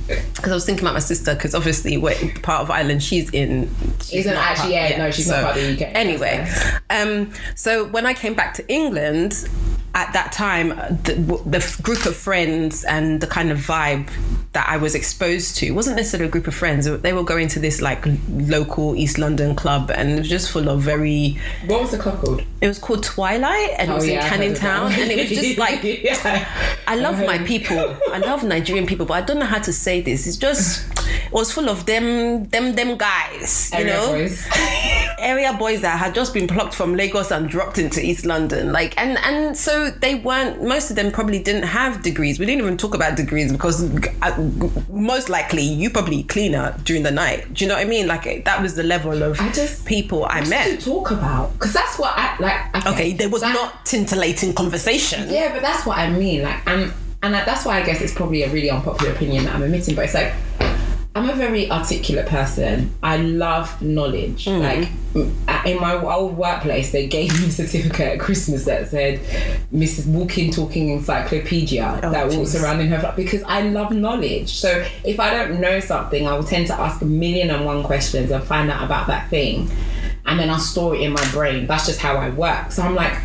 Because 0.07 0.53
I 0.53 0.55
was 0.55 0.67
thinking 0.67 0.85
about 0.85 0.93
my 0.95 1.01
sister, 1.01 1.35
because 1.35 1.55
obviously 1.55 1.97
we're 1.97 2.15
part 2.43 2.61
of 2.63 2.71
Ireland. 2.71 3.03
She's 3.03 3.31
in. 3.33 3.71
She's 4.03 4.21
Isn't 4.21 4.35
not 4.35 4.45
actually- 4.45 4.75
part- 4.75 4.91
yeah, 4.91 4.99
no, 4.99 5.11
she's 5.11 5.29
not 5.29 5.45
part 5.45 5.57
of 5.57 5.63
the 5.63 5.73
UK. 5.73 5.91
Anyway, 5.95 6.47
um, 6.91 7.33
so 7.55 7.87
when 7.87 8.05
I 8.07 8.13
came 8.13 8.35
back 8.35 8.53
to 8.55 8.69
England, 8.73 9.49
at 9.95 10.13
that 10.13 10.33
time, 10.33 10.71
the, 11.05 11.15
the 11.47 11.81
group 11.83 12.05
of 12.05 12.17
friends 12.17 12.85
and 12.85 13.21
the 13.21 13.29
kind 13.29 13.53
of 13.53 13.59
vibe 13.59 14.11
that 14.53 14.69
I 14.69 14.77
was 14.77 14.95
exposed 14.95 15.57
to 15.57 15.71
wasn't 15.71 15.97
necessarily 15.97 16.29
a 16.29 16.31
group 16.31 16.47
of 16.49 16.55
friends. 16.55 16.87
They 16.87 17.13
were 17.13 17.23
going 17.23 17.49
to 17.49 17.61
this 17.61 17.81
like 17.81 18.05
local 18.29 18.97
East 18.97 19.19
London 19.19 19.55
club, 19.55 19.93
and 19.95 20.11
it 20.11 20.19
was 20.19 20.29
just 20.29 20.51
full 20.51 20.69
of 20.69 20.81
very. 20.81 21.39
What 21.67 21.83
was 21.83 21.93
the 21.93 21.99
club 21.99 22.21
called? 22.21 22.43
It 22.61 22.67
was 22.67 22.79
called 22.79 23.05
Twilight, 23.05 23.71
and 23.79 23.91
it 23.91 23.95
was 23.95 24.05
oh, 24.05 24.09
in 24.09 24.19
Oh, 24.19 24.23
Canning 24.23 24.55
Town, 24.55 24.93
and 24.93 25.11
it 25.11 25.29
was 25.29 25.39
just 25.39 25.59
like 25.59 25.83
yeah. 25.85 26.49
I 26.87 26.97
love 26.97 27.19
my 27.21 27.39
people. 27.39 27.97
I 28.13 28.19
love 28.19 28.43
Nigerian 28.43 28.87
people, 28.87 29.07
but 29.07 29.15
I 29.15 29.21
don't 29.21 29.39
know 29.39 29.47
how 29.47 29.61
to 29.61 29.73
say 29.73 30.01
this. 30.01 30.27
It's 30.27 30.37
just 30.37 30.89
it 31.07 31.33
was 31.33 31.53
full 31.53 31.69
of 31.69 31.87
them, 31.87 32.45
them, 32.49 32.75
them 32.75 32.97
guys. 32.97 33.71
You 33.73 33.81
Area 33.81 33.95
know, 33.95 34.13
boys. 34.13 34.49
area 35.19 35.53
boys 35.53 35.81
that 35.81 35.99
had 35.99 36.15
just 36.15 36.35
been 36.35 36.47
plucked 36.47 36.75
from 36.75 36.95
Lagos 36.95 37.31
and 37.31 37.49
dropped 37.49 37.79
into 37.79 38.05
East 38.05 38.25
London. 38.25 38.73
Like, 38.73 38.97
and 38.99 39.19
and 39.19 39.57
so 39.57 39.84
they 39.91 40.15
weren't. 40.17 40.63
Most 40.63 40.91
of 40.91 40.97
them 40.97 41.11
probably 41.13 41.43
didn't 41.43 41.65
have 41.65 42.03
degrees. 42.03 42.39
We 42.39 42.47
didn't 42.47 42.63
even 42.63 42.77
talk 42.77 42.95
about 42.95 43.17
degrees 43.17 43.53
because 43.53 43.83
uh, 44.23 44.51
most 44.91 45.29
likely 45.29 45.63
you 45.63 45.91
probably 45.91 46.23
cleaner 46.25 46.75
during 46.85 47.03
the 47.03 47.11
night. 47.11 47.53
Do 47.55 47.65
you 47.65 47.69
know 47.69 47.75
what 47.77 47.83
I 47.87 47.89
mean? 47.89 48.07
Like 48.07 48.45
that 48.45 48.61
was 48.63 48.75
the 48.75 48.83
level 48.83 49.23
of 49.23 49.41
I 49.41 49.51
just- 49.53 49.85
people 49.87 50.25
I 50.29 50.45
met. 50.49 50.67
to 50.81 50.85
talk 50.85 51.11
about? 51.11 51.53
Because 51.55 51.73
that's 51.73 51.99
what 51.99 52.13
I 52.17 52.37
like. 52.39 52.87
Okay, 52.87 53.13
there 53.13 53.29
was 53.29 53.43
that- 53.43 53.55
not 53.55 53.85
tintillating 53.85 54.55
conversation. 54.55 55.29
Yeah, 55.29 55.53
but 55.53 55.63
that's 55.63 55.87
what 55.87 55.99
I 55.99 56.11
mean. 56.11 56.43
Like, 56.43 56.67
I'm, 56.67 56.93
and 57.23 57.33
that's 57.33 57.65
why 57.65 57.81
I 57.81 57.85
guess 57.87 58.01
it's 58.03 58.13
probably 58.15 58.43
a 58.43 58.51
really 58.51 58.71
unpopular 58.71 59.13
opinion 59.13 59.45
that 59.45 59.55
I'm 59.55 59.63
admitting. 59.63 59.95
But 59.95 60.05
it's 60.07 60.15
like, 60.15 60.33
I'm 61.17 61.31
a 61.31 61.35
very 61.35 61.71
articulate 61.71 62.27
person. 62.27 62.93
I 63.01 63.19
love 63.19 63.81
knowledge. 63.81 64.47
Hmm. 64.47 64.59
Like, 64.59 64.89
mm, 65.13 65.65
in 65.65 65.81
my 65.81 65.95
old 65.95 66.37
workplace, 66.37 66.91
they 66.91 67.07
gave 67.07 67.41
me 67.41 67.47
a 67.47 67.51
certificate 67.53 68.15
at 68.15 68.21
Christmas 68.21 68.65
that 68.65 68.89
said 68.89 69.21
Mrs. 69.73 70.09
Walking 70.09 70.51
Talking 70.51 70.89
Encyclopedia 70.89 72.01
oh, 72.03 72.11
that 72.11 72.33
walks 72.33 72.57
jeez. 72.57 72.63
around 72.63 72.81
in 72.81 72.89
her 72.89 72.99
flat 72.99 73.15
because 73.15 73.45
I 73.45 73.63
love 73.63 73.93
knowledge. 73.93 74.55
So 74.55 74.85
if 75.05 75.21
I 75.21 75.31
don't 75.31 75.61
know 75.61 75.79
something, 75.79 76.27
I 76.27 76.35
will 76.35 76.43
tend 76.43 76.67
to 76.67 76.75
ask 76.75 77.01
a 77.01 77.07
million 77.07 77.51
and 77.51 77.65
one 77.65 77.85
questions 77.85 78.33
and 78.33 78.43
find 78.43 78.69
out 78.69 78.83
about 78.83 79.07
that 79.07 79.31
thing. 79.31 79.71
And 80.27 80.41
then 80.41 80.51
I'll 80.51 80.59
store 80.59 80.97
it 80.97 81.03
in 81.03 81.13
my 81.13 81.31
brain. 81.31 81.69
That's 81.69 81.87
just 81.87 82.01
how 82.01 82.17
I 82.17 82.31
work. 82.31 82.73
So 82.73 82.83
I'm 82.83 82.97
like, 82.97 83.17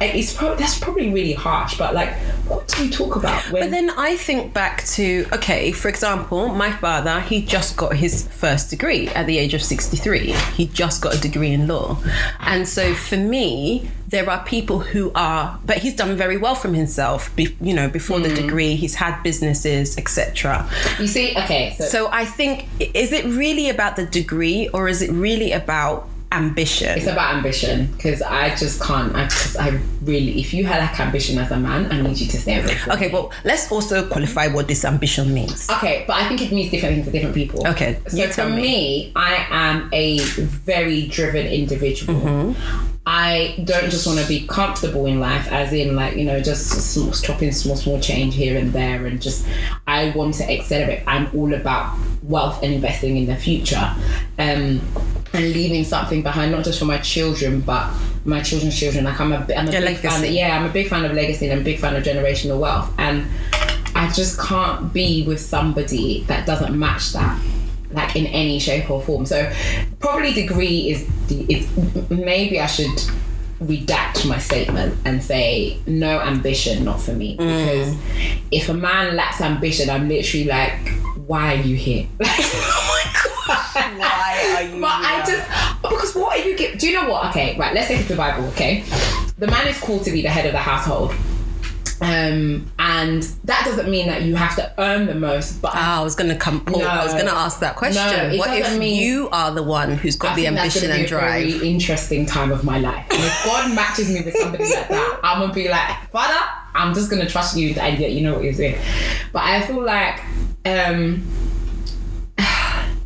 and 0.00 0.16
it's 0.18 0.32
probably 0.32 0.58
that's 0.58 0.78
probably 0.78 1.12
really 1.12 1.32
harsh, 1.32 1.78
but 1.78 1.94
like, 1.94 2.14
what 2.46 2.68
do 2.68 2.84
you 2.84 2.90
talk 2.90 3.16
about 3.16 3.42
when? 3.50 3.62
But 3.62 3.70
then 3.70 3.90
I 3.90 4.16
think 4.16 4.52
back 4.52 4.84
to 4.96 5.26
okay, 5.32 5.72
for 5.72 5.88
example, 5.88 6.48
my 6.48 6.70
father, 6.70 7.20
he 7.20 7.42
just 7.42 7.76
got 7.76 7.96
his 7.96 8.26
first 8.28 8.70
degree 8.70 9.08
at 9.08 9.26
the 9.26 9.38
age 9.38 9.54
of 9.54 9.62
63. 9.62 10.32
He 10.32 10.66
just 10.66 11.02
got 11.02 11.14
a 11.14 11.20
degree 11.20 11.52
in 11.52 11.66
law. 11.66 11.98
And 12.40 12.66
so 12.68 12.94
for 12.94 13.16
me, 13.16 13.90
there 14.08 14.28
are 14.28 14.44
people 14.44 14.78
who 14.78 15.10
are 15.14 15.58
but 15.64 15.78
he's 15.78 15.96
done 15.96 16.16
very 16.16 16.36
well 16.36 16.54
from 16.54 16.74
himself, 16.74 17.34
be, 17.34 17.56
you 17.60 17.74
know, 17.74 17.88
before 17.88 18.20
the 18.20 18.28
mm. 18.28 18.36
degree, 18.36 18.76
he's 18.76 18.94
had 18.94 19.22
businesses, 19.22 19.96
etc. 19.98 20.68
you 21.00 21.06
see, 21.06 21.30
okay, 21.36 21.74
so, 21.78 21.84
So 21.84 22.08
I 22.12 22.24
think 22.24 22.68
is 22.78 23.12
it 23.12 23.24
really 23.24 23.68
about 23.68 23.96
the 23.96 24.06
degree 24.06 24.68
or 24.68 24.88
is 24.88 25.02
it 25.02 25.10
really 25.10 25.52
about 25.52 26.08
ambition? 26.32 26.96
it's 26.98 27.06
about 27.06 27.34
ambition 27.36 27.86
because 27.92 28.22
I 28.22 28.54
just 28.56 28.82
can't. 28.82 29.14
I, 29.14 29.24
cause 29.24 29.56
I 29.56 29.78
really, 30.02 30.40
if 30.40 30.52
you 30.54 30.64
had 30.64 30.80
like 30.80 30.98
ambition 31.00 31.38
as 31.38 31.50
a 31.50 31.58
man, 31.58 31.90
I 31.92 32.00
need 32.00 32.18
you 32.18 32.26
to 32.28 32.38
stay 32.38 32.60
away. 32.60 32.76
Okay, 32.88 33.10
well, 33.12 33.32
let's 33.44 33.70
also 33.70 34.06
qualify 34.08 34.48
what 34.48 34.68
this 34.68 34.84
ambition 34.84 35.32
means. 35.32 35.68
Okay, 35.70 36.04
but 36.06 36.16
I 36.16 36.28
think 36.28 36.42
it 36.42 36.52
means 36.52 36.70
different 36.70 36.94
things 36.96 37.06
for 37.06 37.12
different 37.12 37.34
people. 37.34 37.66
Okay, 37.68 37.98
So 38.08 38.28
for 38.28 38.48
me. 38.48 38.62
me, 38.62 39.12
I 39.16 39.46
am 39.50 39.88
a 39.92 40.18
very 40.20 41.06
driven 41.06 41.46
individual. 41.46 42.14
Mm-hmm. 42.20 42.91
I 43.24 43.54
don't 43.62 43.88
just 43.88 44.04
want 44.04 44.18
to 44.18 44.26
be 44.26 44.46
comfortable 44.48 45.06
in 45.06 45.20
life, 45.20 45.46
as 45.52 45.72
in 45.72 45.94
like 45.94 46.16
you 46.16 46.24
know 46.24 46.40
just 46.40 46.66
small, 46.92 47.12
chopping 47.12 47.52
small 47.52 47.76
small 47.76 48.00
change 48.00 48.34
here 48.34 48.56
and 48.58 48.72
there, 48.72 49.06
and 49.06 49.22
just 49.22 49.46
I 49.86 50.10
want 50.10 50.34
to 50.36 50.50
accelerate. 50.50 51.02
I'm 51.06 51.30
all 51.36 51.54
about 51.54 51.96
wealth 52.24 52.62
and 52.64 52.72
investing 52.74 53.16
in 53.16 53.26
the 53.26 53.36
future, 53.36 53.94
um, 54.38 54.80
and 55.34 55.44
leaving 55.58 55.84
something 55.84 56.22
behind, 56.22 56.50
not 56.50 56.64
just 56.64 56.80
for 56.80 56.84
my 56.86 56.98
children, 56.98 57.60
but 57.60 57.92
my 58.24 58.42
children's 58.42 58.76
children. 58.78 59.04
Like 59.04 59.20
I'm 59.20 59.32
a, 59.32 59.36
I'm 59.56 59.68
a 59.68 59.72
Your 59.72 59.82
big 59.82 59.98
fan. 59.98 60.20
legacy. 60.20 60.34
Yeah, 60.34 60.58
I'm 60.58 60.68
a 60.68 60.72
big 60.72 60.88
fan 60.88 61.04
of 61.04 61.12
legacy, 61.12 61.46
and 61.46 61.52
I'm 61.54 61.60
a 61.60 61.64
big 61.64 61.78
fan 61.78 61.94
of 61.94 62.02
generational 62.02 62.58
wealth, 62.58 62.92
and 62.98 63.24
I 63.94 64.10
just 64.10 64.40
can't 64.40 64.92
be 64.92 65.24
with 65.24 65.40
somebody 65.40 66.24
that 66.24 66.44
doesn't 66.44 66.76
match 66.76 67.12
that. 67.12 67.40
Like 67.92 68.16
in 68.16 68.26
any 68.26 68.58
shape 68.58 68.90
or 68.90 69.00
form. 69.02 69.26
So 69.26 69.50
probably 70.00 70.32
degree 70.32 70.90
is 70.90 71.06
the 71.28 71.46
it's 71.48 72.10
maybe 72.10 72.60
I 72.60 72.66
should 72.66 72.90
redact 73.60 74.26
my 74.28 74.38
statement 74.38 74.98
and 75.04 75.22
say 75.22 75.78
no 75.86 76.20
ambition 76.20 76.84
not 76.84 77.00
for 77.00 77.12
me. 77.12 77.36
Mm. 77.36 77.38
Because 77.38 77.96
if 78.50 78.68
a 78.68 78.74
man 78.74 79.16
lacks 79.16 79.40
ambition 79.40 79.90
I'm 79.90 80.08
literally 80.08 80.46
like 80.46 80.78
why 81.26 81.54
are 81.54 81.62
you 81.62 81.76
here? 81.76 82.06
Like 82.18 82.38
oh 82.38 82.88
my 82.88 83.12
god. 83.24 83.98
Why 83.98 84.54
are 84.56 84.62
you? 84.62 84.80
but 84.80 84.90
I 84.90 85.24
just 85.26 85.82
because 85.82 86.14
what 86.14 86.38
are 86.38 86.48
you 86.48 86.56
get 86.56 86.78
do 86.78 86.88
you 86.88 86.94
know 86.94 87.08
what? 87.08 87.30
Okay 87.30 87.56
right 87.58 87.74
let's 87.74 87.88
take 87.88 88.00
it 88.00 88.02
to 88.04 88.08
the 88.10 88.16
Bible 88.16 88.46
okay? 88.48 88.84
The 89.38 89.46
man 89.46 89.66
is 89.66 89.78
called 89.80 90.04
to 90.04 90.12
be 90.12 90.22
the 90.22 90.28
head 90.28 90.46
of 90.46 90.52
the 90.52 90.58
household 90.58 91.14
um 92.02 92.66
and 92.80 93.22
that 93.44 93.64
doesn't 93.64 93.88
mean 93.88 94.08
that 94.08 94.22
you 94.22 94.34
have 94.34 94.56
to 94.56 94.72
earn 94.78 95.06
the 95.06 95.14
most 95.14 95.62
but 95.62 95.70
Ah, 95.72 96.00
I 96.00 96.02
was 96.02 96.16
gonna 96.16 96.34
come. 96.36 96.60
Paul, 96.64 96.82
I 96.82 97.04
was 97.04 97.14
gonna 97.14 97.30
ask 97.30 97.60
that 97.60 97.76
question. 97.76 98.04
No, 98.04 98.28
it 98.34 98.38
what 98.38 98.50
if 98.56 98.64
doesn't 98.64 98.80
mean- 98.80 99.00
you 99.00 99.28
are 99.30 99.52
the 99.54 99.62
one 99.62 99.92
who's 99.96 100.16
got 100.16 100.32
I 100.32 100.36
the 100.36 100.46
ambition 100.48 100.90
and 100.90 101.06
drive? 101.06 101.44
very 101.48 101.68
interesting 101.68 102.26
time 102.26 102.50
of 102.50 102.64
my 102.64 102.78
life. 102.80 103.06
And 103.10 103.22
if 103.22 103.44
God 103.44 103.72
matches 103.74 104.12
me 104.12 104.20
with 104.22 104.34
somebody 104.36 104.64
like 104.64 104.88
that, 104.88 105.20
I'm 105.22 105.40
gonna 105.40 105.54
be 105.54 105.68
like, 105.68 106.10
Father, 106.10 106.38
I'm 106.74 106.92
just 106.92 107.08
gonna 107.08 107.28
trust 107.28 107.56
you 107.56 107.72
that 107.74 107.98
you 108.00 108.20
know 108.22 108.34
what 108.34 108.42
you're 108.42 108.52
doing. 108.52 108.76
But 109.32 109.44
I 109.44 109.60
feel 109.62 109.80
like, 109.82 110.20
um, 110.66 111.22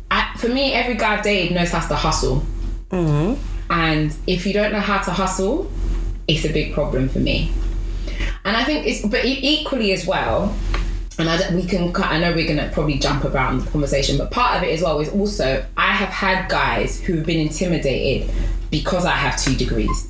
I, 0.09 0.33
for 0.37 0.47
me, 0.49 0.73
every 0.73 0.95
guy 0.95 1.17
I've 1.17 1.23
dated 1.23 1.53
knows 1.55 1.71
how 1.71 1.87
to 1.87 1.95
hustle, 1.95 2.43
Mm-hmm. 2.89 3.71
and 3.71 4.15
if 4.27 4.45
you 4.47 4.53
don't 4.53 4.71
know 4.71 4.79
how 4.79 4.97
to 5.03 5.11
hustle, 5.11 5.69
it's 6.27 6.45
a 6.45 6.49
big 6.53 6.73
problem 6.73 7.09
for 7.09 7.19
me. 7.19 7.51
And 8.47 8.55
I 8.55 8.63
think 8.63 8.87
it's, 8.87 9.05
but 9.05 9.25
equally 9.25 9.91
as 9.91 10.07
well, 10.07 10.55
and 11.19 11.29
I, 11.29 11.37
don't- 11.37 11.55
we 11.55 11.63
can, 11.65 11.93
I 11.95 12.17
know 12.19 12.33
we're 12.33 12.47
gonna 12.47 12.69
probably 12.73 12.97
jump 12.97 13.25
around 13.25 13.59
the 13.61 13.69
conversation, 13.71 14.17
but 14.17 14.31
part 14.31 14.55
of 14.57 14.63
it 14.63 14.71
as 14.73 14.81
well 14.81 14.99
is 14.99 15.09
also 15.09 15.65
I 15.75 15.91
have 15.91 16.09
had 16.09 16.47
guys 16.49 17.01
who've 17.01 17.25
been 17.25 17.39
intimidated 17.39 18.31
because 18.71 19.05
I 19.05 19.11
have 19.11 19.37
two 19.41 19.55
degrees. 19.55 20.07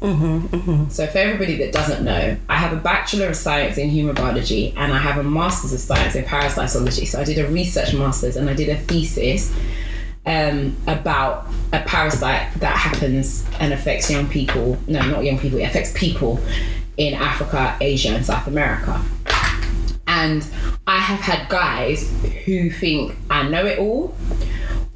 So 0.90 1.08
for 1.08 1.18
everybody 1.20 1.56
that 1.58 1.72
doesn't 1.72 2.04
know, 2.04 2.36
I 2.50 2.56
have 2.58 2.74
a 2.74 2.82
Bachelor 2.82 3.28
of 3.28 3.36
Science 3.36 3.78
in 3.78 3.90
Human 3.90 4.16
Biology 4.16 4.74
and 4.76 4.92
I 4.94 4.98
have 4.98 5.18
a 5.18 5.24
Master's 5.24 5.74
of 5.74 5.80
Science 5.80 6.16
in 6.16 6.24
Parasitology. 6.26 7.08
So 7.08 7.20
I 7.20 7.24
did 7.24 7.38
a 7.40 7.48
research 7.50 7.94
master's 7.94 8.36
and 8.36 8.50
I 8.50 8.54
did 8.54 8.70
a 8.70 8.78
thesis 8.78 9.54
um, 10.26 10.76
about 10.88 11.48
a 11.72 11.80
parasite 11.82 12.52
that 12.60 12.76
happens 12.76 13.46
and 13.60 13.72
affects 13.74 14.12
young 14.12 14.28
people. 14.28 14.78
No, 14.88 15.00
not 15.10 15.24
young 15.24 15.40
people. 15.40 15.60
It 15.60 15.64
affects 15.64 15.94
people 15.94 16.40
in 16.98 17.14
Africa, 17.14 17.78
Asia, 17.80 18.10
and 18.10 18.26
South 18.26 18.48
America. 18.48 19.02
And 20.08 20.46
I 20.88 20.98
have 20.98 21.20
had 21.20 21.48
guys 21.50 22.12
who 22.46 22.70
think 22.70 23.16
I 23.30 23.48
know 23.48 23.66
it 23.66 23.80
all, 23.80 24.16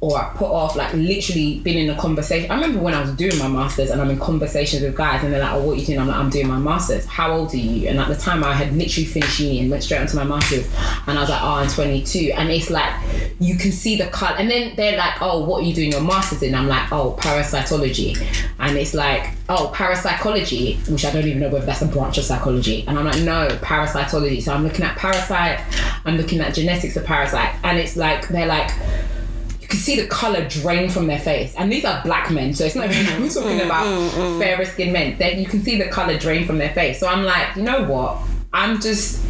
or 0.02 0.18
I 0.18 0.24
put 0.34 0.50
off, 0.50 0.74
like 0.74 0.92
literally 0.94 1.60
been 1.60 1.78
in 1.78 1.88
a 1.88 1.96
conversation. 1.96 2.50
I 2.50 2.56
remember 2.56 2.80
when 2.80 2.92
I 2.92 3.00
was 3.00 3.12
doing 3.12 3.38
my 3.38 3.46
masters 3.46 3.88
and 3.88 4.00
I'm 4.00 4.10
in 4.10 4.18
conversations 4.18 4.82
with 4.82 4.96
guys 4.96 5.22
and 5.22 5.32
they're 5.32 5.40
like, 5.40 5.52
"Oh, 5.52 5.62
what 5.62 5.76
are 5.76 5.80
you 5.80 5.86
doing?" 5.86 6.00
I'm 6.00 6.08
like, 6.08 6.16
"I'm 6.16 6.28
doing 6.28 6.48
my 6.48 6.58
masters." 6.58 7.06
How 7.06 7.30
old 7.30 7.54
are 7.54 7.56
you? 7.56 7.88
And 7.88 8.00
at 8.00 8.08
the 8.08 8.16
time, 8.16 8.42
I 8.42 8.52
had 8.52 8.76
literally 8.76 9.06
finished 9.06 9.38
uni 9.38 9.60
and 9.60 9.70
went 9.70 9.84
straight 9.84 10.00
onto 10.00 10.16
my 10.16 10.24
masters, 10.24 10.66
and 11.06 11.16
I 11.16 11.20
was 11.20 11.30
like, 11.30 11.40
"Oh, 11.40 11.52
I'm 11.52 11.68
22." 11.68 12.32
And 12.34 12.50
it's 12.50 12.68
like 12.68 12.92
you 13.38 13.54
can 13.54 13.70
see 13.70 13.96
the 13.96 14.06
cut, 14.06 14.40
and 14.40 14.50
then 14.50 14.72
they're 14.74 14.98
like, 14.98 15.22
"Oh, 15.22 15.44
what 15.44 15.62
are 15.62 15.66
you 15.66 15.72
doing 15.72 15.92
your 15.92 16.00
masters 16.00 16.42
in?" 16.42 16.52
I'm 16.56 16.66
like, 16.66 16.90
"Oh, 16.90 17.16
parasitology," 17.20 18.20
and 18.58 18.76
it's 18.76 18.94
like, 18.94 19.30
"Oh, 19.48 19.70
parapsychology," 19.72 20.80
which 20.88 21.04
I 21.04 21.12
don't 21.12 21.28
even 21.28 21.38
know 21.38 21.48
whether 21.48 21.64
that's 21.66 21.82
a 21.82 21.86
branch 21.86 22.18
of 22.18 22.24
psychology. 22.24 22.84
And 22.88 22.98
I'm 22.98 23.04
like, 23.04 23.20
"No, 23.20 23.46
parasitology." 23.62 24.42
So 24.42 24.52
I'm 24.52 24.64
looking 24.64 24.84
at 24.84 24.96
parasite, 24.96 25.60
I'm 26.04 26.16
looking 26.16 26.40
at 26.40 26.54
genetics 26.54 26.96
of 26.96 27.04
parasite, 27.04 27.54
and 27.62 27.78
it's 27.78 27.96
like 27.96 28.26
they're 28.26 28.48
like 28.48 28.72
can 29.72 29.80
see 29.80 30.00
the 30.00 30.06
color 30.06 30.46
drain 30.48 30.90
from 30.90 31.06
their 31.06 31.18
face. 31.18 31.54
And 31.56 31.72
these 31.72 31.84
are 31.84 32.02
black 32.04 32.30
men, 32.30 32.54
so 32.54 32.64
it's 32.64 32.74
not 32.74 32.90
even 32.90 33.22
we're 33.22 33.28
mm, 33.28 33.34
talking 33.34 33.58
mm, 33.58 33.64
about 33.64 33.86
mm, 33.86 34.38
fairer 34.38 34.64
skinned 34.64 34.92
men. 34.92 35.18
Then 35.18 35.38
you 35.40 35.46
can 35.46 35.62
see 35.62 35.78
the 35.78 35.88
color 35.88 36.18
drain 36.18 36.46
from 36.46 36.58
their 36.58 36.74
face. 36.74 37.00
So 37.00 37.08
I'm 37.08 37.24
like, 37.24 37.56
you 37.56 37.62
know 37.62 37.84
what? 37.84 38.18
I'm 38.52 38.80
just 38.80 39.24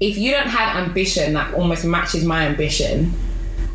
if 0.00 0.16
you 0.16 0.30
don't 0.30 0.46
have 0.46 0.86
ambition 0.86 1.34
that 1.34 1.52
almost 1.54 1.84
matches 1.84 2.24
my 2.24 2.46
ambition, 2.46 3.12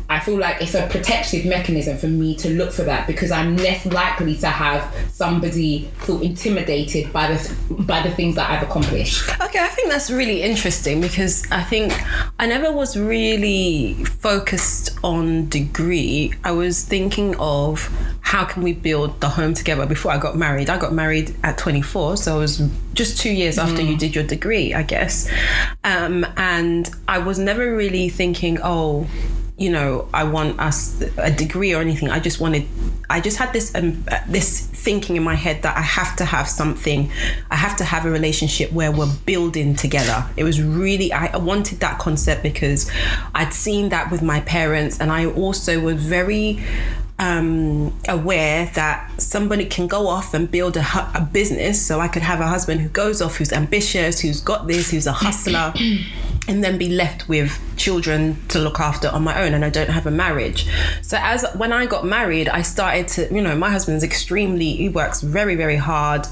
I 0.08 0.20
feel 0.20 0.38
like 0.38 0.60
it's 0.60 0.74
a 0.74 0.86
protective 0.88 1.44
mechanism 1.46 1.96
for 1.96 2.06
me 2.06 2.34
to 2.36 2.50
look 2.50 2.72
for 2.72 2.82
that 2.82 3.06
because 3.06 3.30
I'm 3.30 3.56
less 3.56 3.84
likely 3.86 4.36
to 4.38 4.48
have 4.48 4.94
somebody 5.10 5.90
feel 6.00 6.20
intimidated 6.20 7.12
by 7.12 7.32
the 7.32 7.56
by 7.84 8.02
the 8.02 8.10
things 8.10 8.34
that 8.36 8.50
I've 8.50 8.62
accomplished. 8.62 9.28
Okay, 9.40 9.58
I 9.58 9.68
think 9.68 9.90
that's 9.90 10.10
really 10.10 10.42
interesting 10.42 11.00
because 11.00 11.50
I 11.50 11.62
think 11.62 11.92
I 12.38 12.46
never 12.46 12.70
was 12.70 12.98
really 12.98 13.94
focused 14.04 14.83
on 15.04 15.48
degree. 15.50 16.32
I 16.42 16.52
was 16.52 16.82
thinking 16.82 17.36
of 17.38 17.88
how 18.22 18.46
can 18.46 18.62
we 18.62 18.72
build 18.72 19.20
the 19.20 19.28
home 19.28 19.52
together 19.52 19.84
before 19.84 20.10
I 20.10 20.18
got 20.18 20.34
married. 20.36 20.70
I 20.70 20.78
got 20.78 20.94
married 20.94 21.36
at 21.44 21.58
24, 21.58 22.16
so 22.16 22.34
I 22.34 22.38
was 22.38 22.66
just 22.94 23.20
two 23.20 23.30
years 23.30 23.58
after 23.58 23.82
you 23.82 23.98
did 23.98 24.14
your 24.14 24.24
degree, 24.24 24.72
I 24.72 24.82
guess. 24.82 25.30
Um, 25.84 26.26
and 26.38 26.90
I 27.06 27.18
was 27.18 27.38
never 27.38 27.76
really 27.76 28.08
thinking, 28.08 28.58
oh, 28.62 29.06
you 29.56 29.70
know, 29.70 30.08
I 30.12 30.24
want 30.24 30.58
us 30.58 31.00
a 31.16 31.30
degree 31.30 31.74
or 31.74 31.80
anything. 31.80 32.10
I 32.10 32.18
just 32.18 32.40
wanted, 32.40 32.66
I 33.08 33.20
just 33.20 33.36
had 33.36 33.52
this 33.52 33.72
um, 33.74 34.04
this 34.28 34.66
thinking 34.66 35.16
in 35.16 35.22
my 35.22 35.36
head 35.36 35.62
that 35.62 35.76
I 35.76 35.82
have 35.82 36.16
to 36.16 36.24
have 36.24 36.48
something. 36.48 37.10
I 37.52 37.56
have 37.56 37.76
to 37.76 37.84
have 37.84 38.04
a 38.04 38.10
relationship 38.10 38.72
where 38.72 38.90
we're 38.90 39.12
building 39.26 39.76
together. 39.76 40.26
It 40.36 40.42
was 40.42 40.60
really 40.60 41.12
I 41.12 41.36
wanted 41.36 41.78
that 41.80 42.00
concept 42.00 42.42
because 42.42 42.90
I'd 43.34 43.52
seen 43.52 43.90
that 43.90 44.10
with 44.10 44.22
my 44.22 44.40
parents, 44.40 45.00
and 45.00 45.12
I 45.12 45.26
also 45.26 45.78
was 45.78 46.04
very 46.04 46.60
um, 47.18 47.96
aware 48.08 48.70
that 48.74 49.08
somebody 49.20 49.66
can 49.66 49.86
go 49.86 50.08
off 50.08 50.34
and 50.34 50.50
build 50.50 50.76
a, 50.76 50.84
a 51.14 51.28
business. 51.32 51.84
So 51.84 52.00
I 52.00 52.08
could 52.08 52.22
have 52.22 52.40
a 52.40 52.46
husband 52.46 52.80
who 52.80 52.88
goes 52.88 53.22
off, 53.22 53.36
who's 53.36 53.52
ambitious, 53.52 54.20
who's 54.20 54.40
got 54.40 54.66
this, 54.66 54.90
who's 54.90 55.06
a 55.06 55.12
hustler, 55.12 55.72
and 56.46 56.62
then 56.62 56.78
be 56.78 56.88
left 56.88 57.28
with 57.28 57.58
children 57.76 58.36
to 58.48 58.58
look 58.58 58.78
after 58.80 59.08
on 59.08 59.22
my 59.22 59.42
own. 59.42 59.54
And 59.54 59.64
I 59.64 59.70
don't 59.70 59.90
have 59.90 60.06
a 60.06 60.10
marriage. 60.10 60.66
So 61.02 61.18
as 61.20 61.44
when 61.56 61.72
I 61.72 61.86
got 61.86 62.04
married, 62.04 62.48
I 62.48 62.62
started 62.62 63.08
to, 63.08 63.34
you 63.34 63.40
know, 63.40 63.56
my 63.56 63.70
husband's 63.70 64.04
extremely, 64.04 64.72
he 64.72 64.88
works 64.88 65.22
very, 65.22 65.54
very 65.54 65.76
hard, 65.76 66.26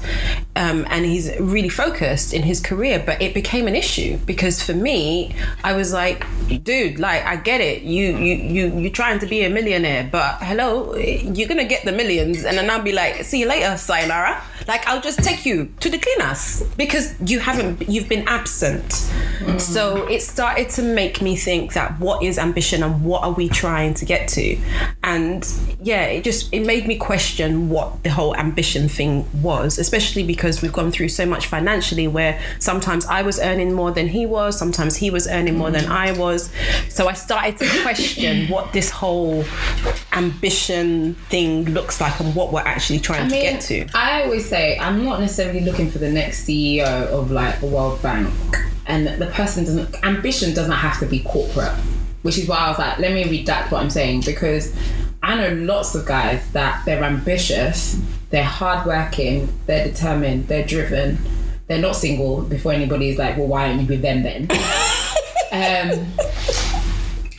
um, 0.55 0.85
and 0.89 1.05
he's 1.05 1.31
really 1.39 1.69
focused 1.69 2.33
in 2.33 2.43
his 2.43 2.59
career. 2.59 3.01
But 3.03 3.21
it 3.21 3.33
became 3.33 3.67
an 3.67 3.75
issue 3.75 4.17
because 4.25 4.61
for 4.61 4.73
me, 4.73 5.35
I 5.63 5.73
was 5.73 5.93
like, 5.93 6.25
dude, 6.63 6.99
like 6.99 7.23
I 7.23 7.35
get 7.35 7.61
it. 7.61 7.81
You, 7.81 8.15
you, 8.17 8.35
you, 8.35 8.79
you're 8.79 8.91
trying 8.91 9.19
to 9.19 9.25
be 9.25 9.43
a 9.43 9.49
millionaire, 9.49 10.07
but 10.11 10.37
hello, 10.41 10.95
you're 10.95 11.47
gonna 11.47 11.65
get 11.65 11.85
the 11.85 11.91
millions, 11.91 12.45
and 12.45 12.57
then 12.57 12.69
I'll 12.69 12.81
be 12.81 12.93
like, 12.93 13.23
see 13.23 13.39
you 13.39 13.47
later, 13.47 13.77
sayonara. 13.77 14.41
Like 14.67 14.87
I'll 14.87 15.01
just 15.01 15.23
take 15.23 15.45
you 15.45 15.73
to 15.79 15.89
the 15.89 15.97
cleaners 15.97 16.63
because 16.77 17.15
you 17.21 17.39
haven't, 17.39 17.89
you've 17.89 18.07
been 18.07 18.27
absent. 18.27 19.11
So 19.59 20.07
it 20.07 20.21
started 20.21 20.69
to 20.71 20.81
make 20.81 21.21
me 21.21 21.35
think 21.35 21.73
that 21.73 21.99
what 21.99 22.23
is 22.23 22.37
ambition 22.37 22.83
and 22.83 23.03
what 23.03 23.23
are 23.23 23.31
we 23.31 23.49
trying 23.49 23.93
to 23.95 24.05
get 24.05 24.27
to, 24.29 24.57
and 25.03 25.47
yeah, 25.81 26.05
it 26.05 26.23
just 26.23 26.53
it 26.53 26.65
made 26.65 26.87
me 26.87 26.97
question 26.97 27.69
what 27.69 28.03
the 28.03 28.09
whole 28.09 28.35
ambition 28.35 28.87
thing 28.89 29.27
was, 29.41 29.77
especially 29.77 30.23
because 30.23 30.61
we've 30.61 30.73
gone 30.73 30.91
through 30.91 31.09
so 31.09 31.25
much 31.25 31.47
financially 31.47 32.07
where 32.07 32.41
sometimes 32.59 33.05
I 33.05 33.21
was 33.21 33.39
earning 33.39 33.73
more 33.73 33.91
than 33.91 34.07
he 34.07 34.25
was, 34.25 34.57
sometimes 34.57 34.95
he 34.95 35.09
was 35.09 35.27
earning 35.27 35.57
more 35.57 35.71
than 35.71 35.85
I 35.85 36.11
was. 36.13 36.51
So 36.89 37.07
I 37.07 37.13
started 37.13 37.57
to 37.57 37.81
question 37.81 38.47
what 38.49 38.73
this 38.73 38.89
whole 38.89 39.43
ambition 40.13 41.15
thing 41.29 41.65
looks 41.65 41.99
like 41.99 42.19
and 42.19 42.35
what 42.35 42.51
we're 42.53 42.61
actually 42.61 42.99
trying 42.99 43.29
to 43.29 43.35
get 43.35 43.61
to. 43.61 43.87
I 43.93 44.23
always 44.23 44.47
say 44.47 44.77
I'm 44.77 45.03
not 45.03 45.19
necessarily 45.19 45.61
looking 45.61 45.89
for 45.89 45.99
the 45.99 46.11
next 46.11 46.47
CEO 46.47 47.07
of 47.07 47.31
like 47.31 47.59
the 47.59 47.67
World 47.67 48.01
Bank, 48.01 48.33
and 48.85 49.07
the 49.07 49.27
person 49.27 49.63
doesn't. 49.63 50.03
Ambition 50.03 50.53
doesn't 50.53 50.71
have 50.71 50.99
to 50.99 51.05
be 51.05 51.19
corporate, 51.19 51.73
which 52.21 52.37
is 52.37 52.47
why 52.47 52.57
I 52.57 52.69
was 52.69 52.79
like, 52.79 52.99
let 52.99 53.13
me 53.13 53.23
redact 53.23 53.71
what 53.71 53.81
I'm 53.81 53.89
saying 53.89 54.21
because 54.25 54.75
I 55.21 55.35
know 55.35 55.53
lots 55.53 55.95
of 55.95 56.05
guys 56.05 56.51
that 56.51 56.83
they're 56.85 57.03
ambitious, 57.03 57.99
they're 58.29 58.43
hardworking, 58.43 59.47
they're 59.65 59.87
determined, 59.87 60.47
they're 60.47 60.65
driven. 60.65 61.17
They're 61.67 61.81
not 61.81 61.95
single 61.95 62.41
before 62.41 62.73
anybody 62.73 63.09
is 63.09 63.17
like, 63.17 63.37
well, 63.37 63.47
why 63.47 63.69
aren't 63.69 63.81
you 63.81 63.87
with 63.87 64.01
them 64.01 64.21
then? 64.21 64.47
um, 65.53 66.05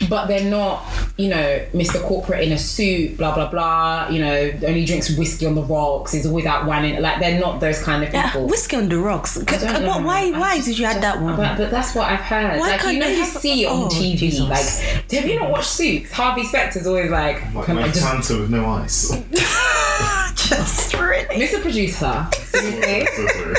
but 0.09 0.27
they're 0.27 0.49
not, 0.49 0.85
you 1.17 1.29
know, 1.29 1.65
Mr. 1.73 2.01
Corporate 2.01 2.43
in 2.43 2.51
a 2.51 2.57
suit, 2.57 3.17
blah 3.17 3.33
blah 3.33 3.49
blah. 3.49 4.07
You 4.09 4.19
know, 4.21 4.51
only 4.67 4.85
drinks 4.85 5.15
whiskey 5.17 5.45
on 5.45 5.55
the 5.55 5.63
rocks. 5.63 6.13
Is 6.13 6.25
always 6.25 6.45
out 6.45 6.65
whining. 6.65 7.01
Like 7.01 7.19
they're 7.19 7.39
not 7.39 7.59
those 7.59 7.81
kind 7.81 8.03
of 8.03 8.13
Yeah, 8.13 8.27
people. 8.31 8.47
whiskey 8.47 8.77
on 8.77 8.89
the 8.89 8.97
rocks. 8.97 9.37
I 9.37 9.43
don't 9.43 9.83
know. 9.83 9.99
Why? 10.01 10.31
I 10.33 10.39
Why 10.39 10.61
did 10.61 10.77
you 10.77 10.85
add 10.85 11.01
that 11.03 11.21
one? 11.21 11.35
But, 11.35 11.57
but 11.57 11.71
that's 11.71 11.95
what 11.95 12.09
I've 12.09 12.19
heard. 12.19 12.59
Why 12.59 12.71
like 12.71 12.81
can't 12.81 12.93
you 12.95 12.99
know, 12.99 13.07
you 13.07 13.25
see 13.25 13.63
it 13.63 13.67
on 13.67 13.83
oh, 13.83 13.87
TV. 13.87 14.17
Jesus. 14.17 14.49
Like, 14.49 15.11
have 15.11 15.25
you 15.27 15.39
not 15.39 15.51
watched 15.51 15.69
Suits? 15.69 16.11
Harvey 16.11 16.43
Specter's 16.43 16.87
always 16.87 17.11
like, 17.11 17.53
Like 17.53 17.65
"Can 17.65 17.75
my 17.75 17.83
I 17.83 17.87
just 17.87 18.05
Fanta 18.05 18.39
with 18.39 18.49
no 18.49 18.65
ice. 18.65 19.11
Just 20.35 20.93
really. 20.93 21.25
Mr. 21.25 21.61
Producer, 21.61 22.27
seriously. 22.33 23.55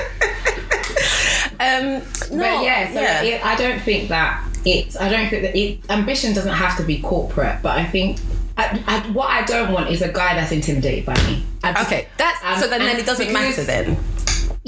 Um, 1.60 2.02
no, 2.30 2.44
But 2.44 2.64
yeah, 2.64 2.92
so 2.92 3.00
yeah. 3.00 3.22
It, 3.22 3.44
I 3.44 3.56
don't 3.56 3.80
think 3.80 4.08
that 4.08 4.46
it's. 4.64 4.96
I 4.96 5.08
don't 5.08 5.28
think 5.28 5.42
that 5.42 5.56
it, 5.56 5.80
ambition 5.90 6.34
doesn't 6.34 6.54
have 6.54 6.76
to 6.78 6.84
be 6.84 7.00
corporate, 7.00 7.62
but 7.62 7.76
I 7.78 7.84
think 7.84 8.18
I, 8.58 8.82
I, 8.86 9.10
what 9.12 9.28
I 9.30 9.44
don't 9.44 9.72
want 9.72 9.90
is 9.90 10.02
a 10.02 10.12
guy 10.12 10.34
that's 10.34 10.52
intimidated 10.52 11.04
by 11.06 11.14
me. 11.26 11.44
Just- 11.62 11.86
Okay, 11.86 12.08
that's 12.16 12.42
um, 12.44 12.58
so 12.60 12.68
then, 12.68 12.80
then 12.80 12.98
it 12.98 13.06
doesn't 13.06 13.26
because- 13.28 13.56
matter 13.58 13.64
then. 13.64 13.96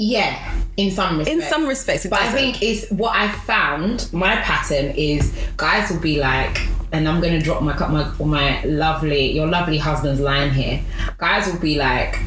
Yeah, 0.01 0.55
in 0.77 0.91
some 0.91 1.17
respects. 1.17 1.43
In 1.43 1.49
some 1.49 1.67
respects, 1.67 2.05
But 2.09 2.19
I 2.21 2.25
doesn't. 2.25 2.37
think 2.39 2.63
is 2.63 2.87
what 2.89 3.13
I 3.15 3.27
found. 3.29 4.09
My 4.13 4.37
pattern 4.37 4.91
is 4.95 5.33
guys 5.57 5.91
will 5.91 5.99
be 5.99 6.19
like, 6.21 6.57
and 6.93 7.07
I'm 7.07 7.19
gonna 7.21 7.41
drop 7.41 7.61
my 7.63 7.75
my 7.89 8.09
my 8.25 8.63
lovely 8.63 9.31
your 9.33 9.47
lovely 9.47 9.77
husband's 9.77 10.21
line 10.21 10.51
here. 10.51 10.81
Guys 11.17 11.47
will 11.51 11.59
be 11.59 11.77
like. 11.77 12.17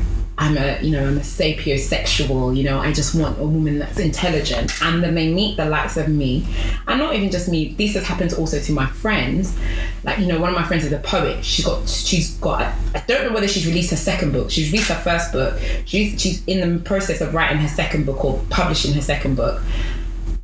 I'm 0.42 0.58
a, 0.58 0.82
you 0.82 0.90
know, 0.90 1.06
I'm 1.06 1.18
a 1.18 1.20
sapiosexual, 1.20 2.56
you 2.56 2.64
know, 2.64 2.80
I 2.80 2.92
just 2.92 3.14
want 3.14 3.38
a 3.38 3.44
woman 3.44 3.78
that's 3.78 4.00
intelligent. 4.00 4.72
And 4.82 5.00
then 5.00 5.14
they 5.14 5.32
meet 5.32 5.56
the 5.56 5.66
likes 5.66 5.96
of 5.96 6.08
me. 6.08 6.44
And 6.88 6.98
not 6.98 7.14
even 7.14 7.30
just 7.30 7.48
me, 7.48 7.74
this 7.74 7.94
has 7.94 8.02
happened 8.02 8.32
also 8.32 8.58
to 8.58 8.72
my 8.72 8.86
friends. 8.86 9.56
Like, 10.02 10.18
you 10.18 10.26
know, 10.26 10.40
one 10.40 10.50
of 10.50 10.56
my 10.56 10.64
friends 10.66 10.84
is 10.84 10.90
a 10.90 10.98
poet. 10.98 11.44
She's 11.44 11.64
got, 11.64 11.88
she's 11.88 12.34
got, 12.38 12.74
I 12.92 13.04
don't 13.06 13.24
know 13.24 13.32
whether 13.32 13.46
she's 13.46 13.68
released 13.68 13.92
her 13.92 13.96
second 13.96 14.32
book. 14.32 14.50
She's 14.50 14.72
released 14.72 14.88
her 14.88 14.96
first 14.96 15.30
book. 15.30 15.60
She's, 15.84 16.20
she's 16.20 16.44
in 16.46 16.74
the 16.74 16.80
process 16.80 17.20
of 17.20 17.34
writing 17.34 17.58
her 17.58 17.68
second 17.68 18.04
book 18.04 18.24
or 18.24 18.42
publishing 18.50 18.94
her 18.94 19.00
second 19.00 19.36
book. 19.36 19.62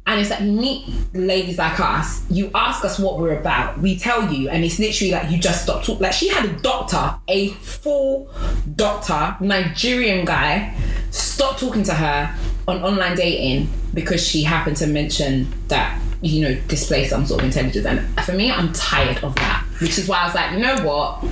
And 0.09 0.19
it's 0.23 0.31
like 0.31 0.41
meet 0.41 0.87
ladies 1.12 1.59
like 1.59 1.79
us, 1.79 2.25
you 2.31 2.50
ask 2.55 2.83
us 2.83 2.99
what 2.99 3.19
we're 3.19 3.38
about, 3.38 3.79
we 3.79 3.99
tell 3.99 4.33
you, 4.33 4.49
and 4.49 4.65
it's 4.65 4.79
literally 4.79 5.12
like 5.12 5.31
you 5.31 5.37
just 5.37 5.65
stop 5.65 5.85
talking. 5.85 6.00
Like 6.00 6.15
she 6.15 6.31
had 6.31 6.47
a 6.47 6.53
doctor, 6.61 7.15
a 7.29 7.50
full 7.50 8.31
doctor, 8.75 9.37
Nigerian 9.45 10.25
guy, 10.25 10.75
stop 11.11 11.59
talking 11.59 11.83
to 11.83 11.93
her 11.93 12.35
on 12.67 12.83
online 12.83 13.17
dating 13.17 13.69
because 13.93 14.27
she 14.27 14.43
happened 14.43 14.79
to 14.79 14.87
mention 14.87 15.47
that, 15.69 16.00
you 16.23 16.41
know, 16.41 16.55
display 16.69 17.05
some 17.05 17.27
sort 17.27 17.41
of 17.41 17.47
intelligence. 17.47 17.85
And 17.85 18.00
for 18.25 18.33
me, 18.33 18.50
I'm 18.50 18.73
tired 18.73 19.23
of 19.23 19.35
that. 19.35 19.67
Which 19.83 19.99
is 19.99 20.09
why 20.09 20.21
I 20.23 20.25
was 20.25 20.35
like, 20.35 20.53
you 20.53 20.59
know 20.59 20.85
what? 20.87 21.23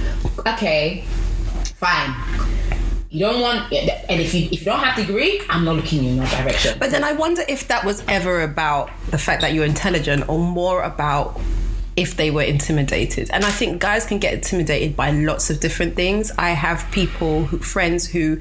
Okay, 0.54 1.02
fine. 1.76 2.14
You 3.16 3.24
don't 3.24 3.40
want, 3.40 3.72
and 3.72 4.20
if 4.20 4.34
you 4.34 4.44
if 4.52 4.60
you 4.60 4.66
don't 4.66 4.78
have 4.78 4.94
degree, 4.94 5.40
I'm 5.48 5.64
not 5.64 5.76
looking 5.76 6.04
in 6.04 6.16
your 6.16 6.26
direction. 6.26 6.78
But 6.78 6.90
then 6.90 7.02
I 7.02 7.12
wonder 7.12 7.42
if 7.48 7.66
that 7.68 7.82
was 7.82 8.04
ever 8.08 8.42
about 8.42 8.90
the 9.10 9.16
fact 9.16 9.40
that 9.40 9.54
you're 9.54 9.64
intelligent 9.64 10.28
or 10.28 10.38
more 10.38 10.82
about 10.82 11.40
if 11.96 12.16
they 12.16 12.30
were 12.30 12.42
intimidated. 12.42 13.30
And 13.32 13.44
I 13.44 13.50
think 13.50 13.80
guys 13.80 14.04
can 14.04 14.18
get 14.18 14.34
intimidated 14.34 14.94
by 14.96 15.10
lots 15.10 15.48
of 15.48 15.60
different 15.60 15.96
things. 15.96 16.30
I 16.38 16.50
have 16.50 16.88
people, 16.92 17.44
who, 17.46 17.58
friends 17.58 18.06
who, 18.06 18.38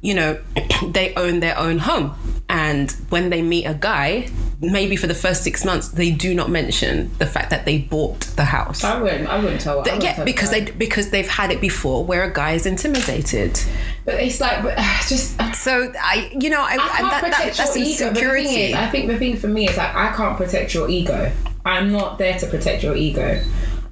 you 0.00 0.14
know, 0.14 0.38
they 0.88 1.14
own 1.14 1.40
their 1.40 1.56
own 1.56 1.78
home. 1.78 2.14
And 2.48 2.90
when 3.10 3.30
they 3.30 3.42
meet 3.42 3.66
a 3.66 3.74
guy, 3.74 4.28
maybe 4.60 4.96
for 4.96 5.06
the 5.06 5.14
first 5.14 5.44
six 5.44 5.64
months, 5.64 5.88
they 5.88 6.10
do 6.10 6.34
not 6.34 6.50
mention 6.50 7.10
the 7.18 7.26
fact 7.26 7.50
that 7.50 7.64
they 7.66 7.78
bought 7.78 8.20
the 8.20 8.44
house. 8.44 8.82
I 8.82 9.00
wouldn't. 9.00 9.28
I 9.28 9.38
wouldn't 9.38 9.60
tell. 9.60 9.74
I 9.74 9.82
wouldn't 9.82 10.02
Yeah, 10.02 10.14
tell 10.14 10.24
because 10.24 10.50
they 10.50 10.64
because 10.64 11.10
they've 11.10 11.28
had 11.28 11.52
it 11.52 11.60
before 11.60 12.04
where 12.04 12.24
a 12.24 12.32
guy 12.32 12.52
is 12.52 12.64
intimidated. 12.66 13.60
But 14.06 14.14
it's 14.14 14.40
like, 14.40 14.62
but 14.62 14.74
uh, 14.78 14.82
just. 15.06 15.36
So 15.56 15.92
I, 16.00 16.34
you 16.40 16.48
know, 16.48 16.62
I, 16.62 16.76
can't 16.78 17.10
that, 17.10 17.20
that, 17.22 17.54
that's 17.54 17.76
your 17.76 17.84
ego. 17.84 18.08
The 18.08 18.14
thing 18.14 18.22
insecurity. 18.22 18.48
is, 18.48 18.74
I 18.74 18.88
think 18.88 19.08
the 19.08 19.18
thing 19.18 19.36
for 19.36 19.48
me 19.48 19.68
is 19.68 19.76
like 19.76 19.94
I 19.94 20.12
can't 20.14 20.36
protect 20.36 20.72
your 20.72 20.88
ego. 20.88 21.30
I'm 21.68 21.92
not 21.92 22.18
there 22.18 22.38
to 22.38 22.46
protect 22.46 22.82
your 22.82 22.96
ego. 22.96 23.42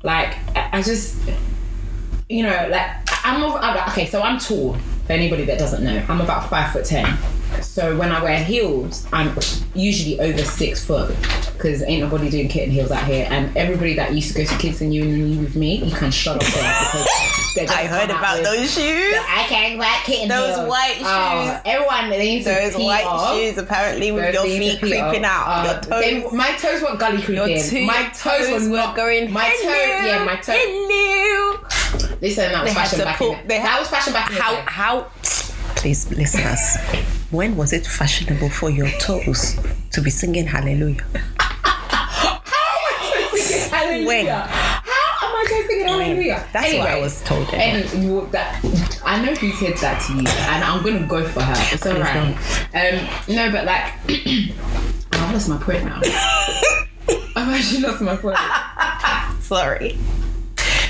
Like 0.02 0.36
I 0.56 0.82
just, 0.82 1.16
you 2.28 2.42
know, 2.42 2.68
like 2.70 2.90
I'm. 3.24 3.42
I'm- 3.44 3.88
Okay, 3.90 4.06
so 4.06 4.22
I'm 4.22 4.38
tall. 4.38 4.76
For 5.06 5.12
anybody 5.12 5.44
that 5.44 5.58
doesn't 5.58 5.84
know, 5.84 6.04
I'm 6.08 6.20
about 6.20 6.50
five 6.50 6.72
foot 6.72 6.84
ten. 6.84 7.16
So 7.62 7.96
when 7.96 8.10
I 8.10 8.22
wear 8.22 8.42
heels, 8.42 9.06
I'm 9.12 9.32
usually 9.74 10.18
over 10.20 10.42
six 10.42 10.84
foot 10.84 11.14
because 11.52 11.82
ain't 11.84 12.02
nobody 12.02 12.28
doing 12.28 12.48
kitten 12.48 12.70
heels 12.72 12.90
out 12.90 13.04
here. 13.04 13.26
And 13.30 13.56
everybody 13.56 13.94
that 13.94 14.12
used 14.14 14.32
to 14.34 14.38
go 14.42 14.44
to 14.44 14.58
kids 14.58 14.80
and 14.80 14.92
you 14.92 15.04
and 15.04 15.32
you 15.34 15.40
with 15.40 15.54
me, 15.54 15.76
you 15.76 15.94
can 15.94 16.10
shut 16.10 16.36
up 16.36 16.40
because 16.42 17.06
I 17.58 17.86
heard 17.86 18.10
about 18.10 18.42
those 18.44 18.72
shoes. 18.74 19.14
I 19.16 19.44
can't 19.48 19.78
wear 19.78 19.88
kitten 20.04 20.28
Those 20.28 20.56
heels. 20.56 20.68
white 20.68 20.96
Oh, 21.00 21.50
shoes. 21.52 21.60
everyone 21.64 22.10
they 22.10 22.18
need 22.18 22.44
to 22.44 22.50
Those 22.50 22.74
white 22.76 23.04
off. 23.04 23.34
shoes, 23.36 23.56
apparently, 23.58 24.12
with 24.12 24.34
Those 24.34 24.46
your 24.48 24.58
feet 24.58 24.78
creeping 24.80 25.24
off. 25.24 25.66
out. 25.66 25.92
Uh, 25.92 25.96
your 25.96 26.00
they- 26.30 26.36
my 26.36 26.50
toes 26.52 26.82
weren't 26.82 26.98
gully 26.98 27.22
creeping. 27.22 27.62
two, 27.62 27.86
my 27.86 28.00
your 28.00 28.10
toes, 28.10 28.68
were 28.68 28.76
not 28.76 28.94
going. 28.96 29.32
My 29.32 29.48
toe, 29.48 29.56
hello, 29.62 30.06
yeah, 30.06 30.24
my 30.24 30.36
toe. 30.36 30.52
Hello. 30.54 32.16
Listen, 32.20 32.52
that 32.52 32.62
was 32.64 32.70
They 32.72 32.74
fashion 32.74 32.98
back 33.04 33.16
pull. 33.18 33.32
in 33.32 33.38
the, 33.42 33.48
They 33.48 33.58
That 33.58 33.68
had, 33.68 33.78
was 33.80 33.88
fashion 33.88 34.12
back 34.12 34.28
in 34.30 34.36
the 34.36 34.42
how 34.42 34.62
how. 34.66 35.06
Please, 35.76 36.10
listeners. 36.10 36.76
when 37.30 37.56
was 37.56 37.72
it 37.72 37.86
fashionable 37.86 38.50
for 38.50 38.70
your 38.70 38.88
toes 38.98 39.56
to 39.92 40.00
be 40.00 40.10
singing 40.10 40.46
hallelujah? 40.46 41.04
How 41.38 42.40
am 42.42 43.34
I 43.34 43.38
singing 43.38 43.70
hallelujah? 43.70 44.06
When? 44.06 44.26
I 45.88 45.92
singing 45.92 46.16
hallelujah? 46.16 46.48
That's 46.52 46.74
what 46.74 46.88
I 46.88 47.00
was 47.00 47.22
told, 47.22 47.48
anyway. 47.54 47.88
And 47.92 48.04
you, 48.04 48.28
that, 48.32 49.00
I 49.04 49.24
know 49.24 49.34
who 49.34 49.52
said 49.52 49.76
that 49.78 50.02
to 50.06 50.12
you, 50.12 50.18
and 50.18 50.64
I'm 50.64 50.82
gonna 50.82 51.06
go 51.06 51.26
for 51.26 51.42
her. 51.42 51.54
It's 51.72 51.86
alright. 51.86 52.36
Um, 52.74 53.34
no, 53.34 53.50
but 53.52 53.64
like, 53.64 53.92
I've 55.12 55.32
lost 55.32 55.48
my 55.48 55.58
point 55.58 55.84
now. 55.84 56.00
I've 57.36 57.48
actually 57.48 57.82
lost 57.82 58.00
my 58.02 58.16
point. 58.16 58.36
Sorry. 59.42 59.98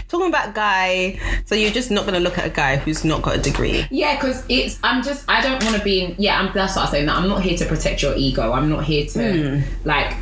Talking 0.08 0.28
about 0.28 0.54
guy, 0.54 1.18
so 1.46 1.56
you're 1.56 1.72
just 1.72 1.90
not 1.90 2.02
going 2.02 2.14
to 2.14 2.20
look 2.20 2.38
at 2.38 2.46
a 2.46 2.50
guy 2.50 2.76
who's 2.76 3.04
not 3.04 3.22
got 3.22 3.36
a 3.36 3.40
degree. 3.40 3.84
Yeah, 3.90 4.14
because 4.14 4.44
it's. 4.48 4.78
I'm 4.84 5.02
just. 5.02 5.28
I 5.28 5.42
don't 5.42 5.62
want 5.64 5.76
to 5.76 5.82
be 5.82 6.00
in. 6.00 6.14
Yeah, 6.16 6.38
I'm, 6.38 6.54
that's 6.54 6.76
what 6.76 6.84
I'm 6.86 6.90
saying. 6.92 7.06
That 7.06 7.16
I'm 7.16 7.28
not 7.28 7.42
here 7.42 7.58
to 7.58 7.66
protect 7.66 8.02
your 8.02 8.14
ego. 8.16 8.52
I'm 8.52 8.70
not 8.70 8.84
here 8.84 9.04
to 9.06 9.62
like. 9.84 10.14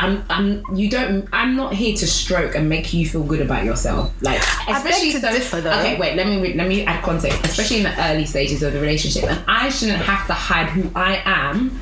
I'm. 0.00 0.24
I'm. 0.30 0.64
You 0.74 0.88
don't. 0.88 1.28
I'm 1.32 1.56
not 1.56 1.74
here 1.74 1.94
to 1.96 2.06
stroke 2.06 2.54
and 2.54 2.68
make 2.68 2.92
you 2.92 3.06
feel 3.06 3.22
good 3.22 3.40
about 3.40 3.64
yourself. 3.64 4.12
Like, 4.22 4.40
especially 4.68 5.12
to 5.12 5.20
so. 5.20 5.30
differ, 5.30 5.60
though. 5.60 5.78
Okay, 5.78 5.98
wait. 5.98 6.16
Let 6.16 6.26
me. 6.26 6.54
Let 6.54 6.68
me 6.68 6.84
add 6.84 7.04
context. 7.04 7.44
Especially 7.44 7.78
in 7.78 7.82
the 7.84 8.10
early 8.10 8.24
stages 8.24 8.62
of 8.62 8.72
the 8.72 8.80
relationship, 8.80 9.24
and 9.24 9.42
I 9.46 9.68
shouldn't 9.68 10.00
have 10.02 10.26
to 10.26 10.32
hide 10.32 10.68
who 10.68 10.90
I 10.94 11.22
am. 11.24 11.78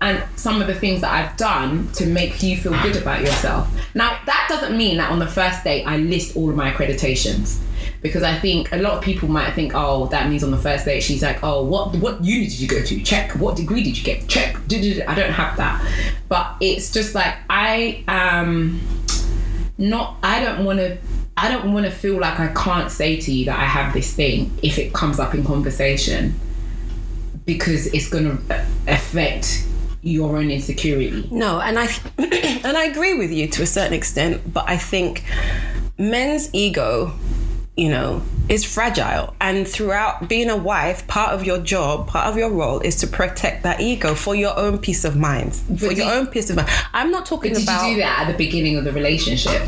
And 0.00 0.22
some 0.36 0.60
of 0.60 0.66
the 0.66 0.74
things 0.74 1.00
that 1.00 1.12
I've 1.12 1.36
done 1.36 1.90
to 1.92 2.06
make 2.06 2.42
you 2.42 2.56
feel 2.56 2.72
good 2.82 2.96
about 2.96 3.20
yourself. 3.20 3.70
Now, 3.94 4.18
that 4.26 4.46
doesn't 4.48 4.76
mean 4.76 4.98
that 4.98 5.10
on 5.10 5.18
the 5.18 5.26
first 5.26 5.64
date 5.64 5.84
I 5.84 5.96
list 5.96 6.36
all 6.36 6.50
of 6.50 6.56
my 6.56 6.70
accreditations 6.70 7.60
because 8.04 8.22
I 8.22 8.38
think 8.38 8.70
a 8.70 8.76
lot 8.76 8.98
of 8.98 9.02
people 9.02 9.30
might 9.30 9.52
think, 9.54 9.72
oh, 9.74 10.06
that 10.08 10.28
means 10.28 10.44
on 10.44 10.50
the 10.50 10.58
first 10.58 10.84
date 10.84 11.02
she's 11.02 11.22
like, 11.22 11.42
oh, 11.42 11.64
what 11.64 11.96
what 11.96 12.22
uni 12.22 12.44
did 12.44 12.60
you 12.60 12.68
go 12.68 12.82
to? 12.82 13.02
Check. 13.02 13.32
What 13.32 13.56
degree 13.56 13.82
did 13.82 13.96
you 13.96 14.04
get? 14.04 14.28
Check. 14.28 14.56
I 14.56 15.14
don't 15.14 15.32
have 15.32 15.56
that, 15.56 15.82
but 16.28 16.54
it's 16.60 16.92
just 16.92 17.14
like 17.14 17.34
I 17.48 18.04
am 18.06 18.80
not. 19.78 20.16
I 20.22 20.44
don't 20.44 20.66
want 20.66 20.80
to. 20.80 20.98
I 21.36 21.50
don't 21.50 21.72
want 21.72 21.86
to 21.86 21.90
feel 21.90 22.20
like 22.20 22.38
I 22.38 22.48
can't 22.48 22.90
say 22.90 23.18
to 23.20 23.32
you 23.32 23.46
that 23.46 23.58
I 23.58 23.64
have 23.64 23.94
this 23.94 24.12
thing 24.12 24.56
if 24.62 24.78
it 24.78 24.92
comes 24.92 25.18
up 25.18 25.34
in 25.34 25.42
conversation 25.42 26.38
because 27.46 27.86
it's 27.88 28.08
going 28.08 28.24
to 28.24 28.66
affect 28.86 29.66
your 30.04 30.36
own 30.36 30.50
insecurity. 30.50 31.26
No, 31.30 31.60
and 31.60 31.78
I 31.78 31.88
and 32.18 32.76
I 32.76 32.84
agree 32.84 33.14
with 33.14 33.32
you 33.32 33.48
to 33.48 33.62
a 33.62 33.66
certain 33.66 33.94
extent, 33.94 34.52
but 34.52 34.68
I 34.68 34.76
think 34.76 35.24
men's 35.98 36.50
ego, 36.52 37.12
you 37.76 37.88
know, 37.88 38.22
is 38.48 38.64
fragile. 38.64 39.34
And 39.40 39.66
throughout 39.66 40.28
being 40.28 40.50
a 40.50 40.56
wife, 40.56 41.06
part 41.06 41.32
of 41.32 41.44
your 41.44 41.58
job, 41.58 42.08
part 42.08 42.26
of 42.26 42.36
your 42.36 42.50
role 42.50 42.80
is 42.80 42.96
to 42.96 43.06
protect 43.06 43.62
that 43.62 43.80
ego 43.80 44.14
for 44.14 44.34
your 44.34 44.56
own 44.58 44.78
peace 44.78 45.04
of 45.04 45.16
mind. 45.16 45.54
For 45.54 45.88
did- 45.88 45.98
your 45.98 46.12
own 46.12 46.26
peace 46.26 46.50
of 46.50 46.56
mind. 46.56 46.68
I'm 46.92 47.10
not 47.10 47.26
talking 47.26 47.54
Did 47.54 47.62
about 47.62 47.88
you 47.88 47.94
do 47.94 48.00
that 48.00 48.26
at 48.26 48.32
the 48.32 48.36
beginning 48.36 48.76
of 48.76 48.84
the 48.84 48.92
relationship? 48.92 49.62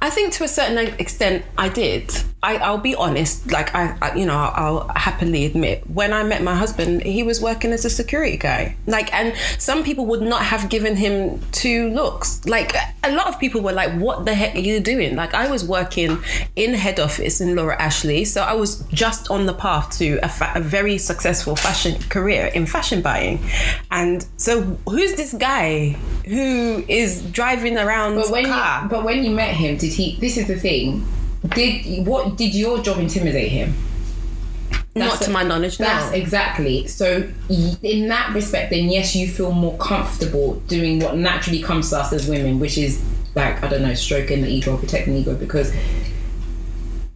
I 0.00 0.10
think 0.10 0.32
to 0.34 0.44
a 0.44 0.48
certain 0.48 0.78
extent 0.98 1.44
I 1.58 1.68
did. 1.68 2.14
I, 2.42 2.58
I'll 2.58 2.78
be 2.78 2.94
honest, 2.94 3.50
like 3.50 3.74
I, 3.74 3.96
I, 4.00 4.14
you 4.14 4.24
know, 4.24 4.36
I'll 4.36 4.86
happily 4.94 5.46
admit 5.46 5.88
when 5.90 6.12
I 6.12 6.22
met 6.22 6.42
my 6.42 6.54
husband, 6.54 7.02
he 7.02 7.24
was 7.24 7.40
working 7.40 7.72
as 7.72 7.84
a 7.84 7.90
security 7.90 8.36
guy. 8.36 8.76
Like, 8.86 9.12
and 9.12 9.34
some 9.58 9.82
people 9.82 10.06
would 10.06 10.22
not 10.22 10.42
have 10.44 10.68
given 10.68 10.94
him 10.94 11.40
two 11.50 11.88
looks. 11.90 12.44
Like, 12.46 12.74
a 13.02 13.10
lot 13.12 13.26
of 13.26 13.40
people 13.40 13.62
were 13.62 13.72
like, 13.72 13.92
"What 13.98 14.26
the 14.26 14.34
heck 14.34 14.54
are 14.54 14.60
you 14.60 14.78
doing?" 14.78 15.16
Like, 15.16 15.34
I 15.34 15.50
was 15.50 15.64
working 15.64 16.18
in 16.54 16.74
head 16.74 17.00
office 17.00 17.40
in 17.40 17.56
Laura 17.56 17.76
Ashley, 17.86 18.24
so 18.24 18.42
I 18.42 18.54
was 18.54 18.70
just 19.04 19.30
on 19.30 19.46
the 19.46 19.54
path 19.54 19.96
to 19.98 20.18
a, 20.22 20.28
fa- 20.28 20.52
a 20.56 20.60
very 20.60 20.98
successful 20.98 21.54
fashion 21.66 21.94
career 22.14 22.46
in 22.46 22.66
fashion 22.66 23.00
buying. 23.00 23.38
And 23.90 24.26
so, 24.36 24.62
who's 24.88 25.14
this 25.14 25.32
guy 25.34 25.96
who 26.26 26.84
is 26.88 27.22
driving 27.38 27.76
around 27.78 28.16
But 28.16 28.30
when 28.30 28.46
car? 28.46 28.82
you, 28.82 28.88
but 28.88 29.04
when 29.04 29.22
you 29.24 29.30
met 29.30 29.54
him, 29.54 29.76
did 29.76 29.92
he? 29.92 30.16
This 30.20 30.36
is 30.36 30.46
the 30.48 30.58
thing. 30.58 31.06
Did 31.54 32.06
what? 32.06 32.36
Did 32.36 32.54
your 32.54 32.82
job 32.82 32.98
intimidate 32.98 33.52
him? 33.52 33.74
Not 34.96 35.10
That's 35.10 35.26
to 35.26 35.30
my 35.30 35.42
knowledge, 35.42 35.78
no. 35.78 35.86
That's 35.86 36.12
exactly. 36.14 36.86
So 36.86 37.30
in 37.82 38.08
that 38.08 38.34
respect, 38.34 38.70
then 38.70 38.88
yes, 38.88 39.14
you 39.14 39.28
feel 39.28 39.52
more 39.52 39.76
comfortable 39.76 40.54
doing 40.68 41.00
what 41.00 41.16
naturally 41.16 41.62
comes 41.62 41.90
to 41.90 41.98
us 42.00 42.12
as 42.12 42.26
women, 42.26 42.58
which 42.58 42.78
is 42.78 43.04
like 43.34 43.62
I 43.62 43.68
don't 43.68 43.82
know, 43.82 43.94
stroking 43.94 44.40
the 44.42 44.48
ego, 44.48 44.76
protecting 44.76 45.12
the 45.14 45.20
ego, 45.20 45.34
because 45.36 45.70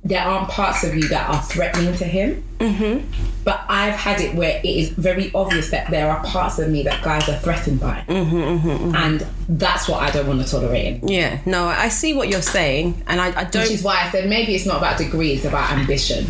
there 0.02 0.22
aren't 0.22 0.48
parts 0.48 0.82
of 0.84 0.94
you 0.94 1.08
that 1.08 1.28
are 1.28 1.42
threatening 1.42 1.94
to 1.96 2.04
him. 2.04 2.42
Mm-hmm. 2.58 3.06
But 3.44 3.64
I've 3.68 3.94
had 3.94 4.20
it 4.20 4.34
where 4.34 4.60
it 4.62 4.64
is 4.64 4.90
very 4.90 5.30
obvious 5.34 5.70
that 5.70 5.90
there 5.90 6.10
are 6.10 6.24
parts 6.24 6.58
of 6.58 6.70
me 6.70 6.82
that 6.84 7.02
guys 7.02 7.28
are 7.28 7.38
threatened 7.38 7.80
by, 7.80 8.04
mm-hmm, 8.06 8.36
mm-hmm, 8.36 8.94
and 8.94 9.26
that's 9.58 9.88
what 9.88 10.00
I 10.00 10.10
don't 10.12 10.28
want 10.28 10.40
to 10.42 10.48
tolerate. 10.48 11.00
Yeah, 11.02 11.40
no, 11.44 11.66
I 11.66 11.88
see 11.88 12.14
what 12.14 12.28
you're 12.28 12.40
saying, 12.40 13.02
and 13.08 13.20
I, 13.20 13.28
I 13.40 13.44
don't. 13.44 13.62
Which 13.62 13.72
is 13.72 13.82
why 13.82 14.02
I 14.04 14.10
said 14.10 14.28
maybe 14.28 14.54
it's 14.54 14.66
not 14.66 14.78
about 14.78 14.98
degree; 14.98 15.32
it's 15.32 15.44
about 15.44 15.72
ambition. 15.72 16.26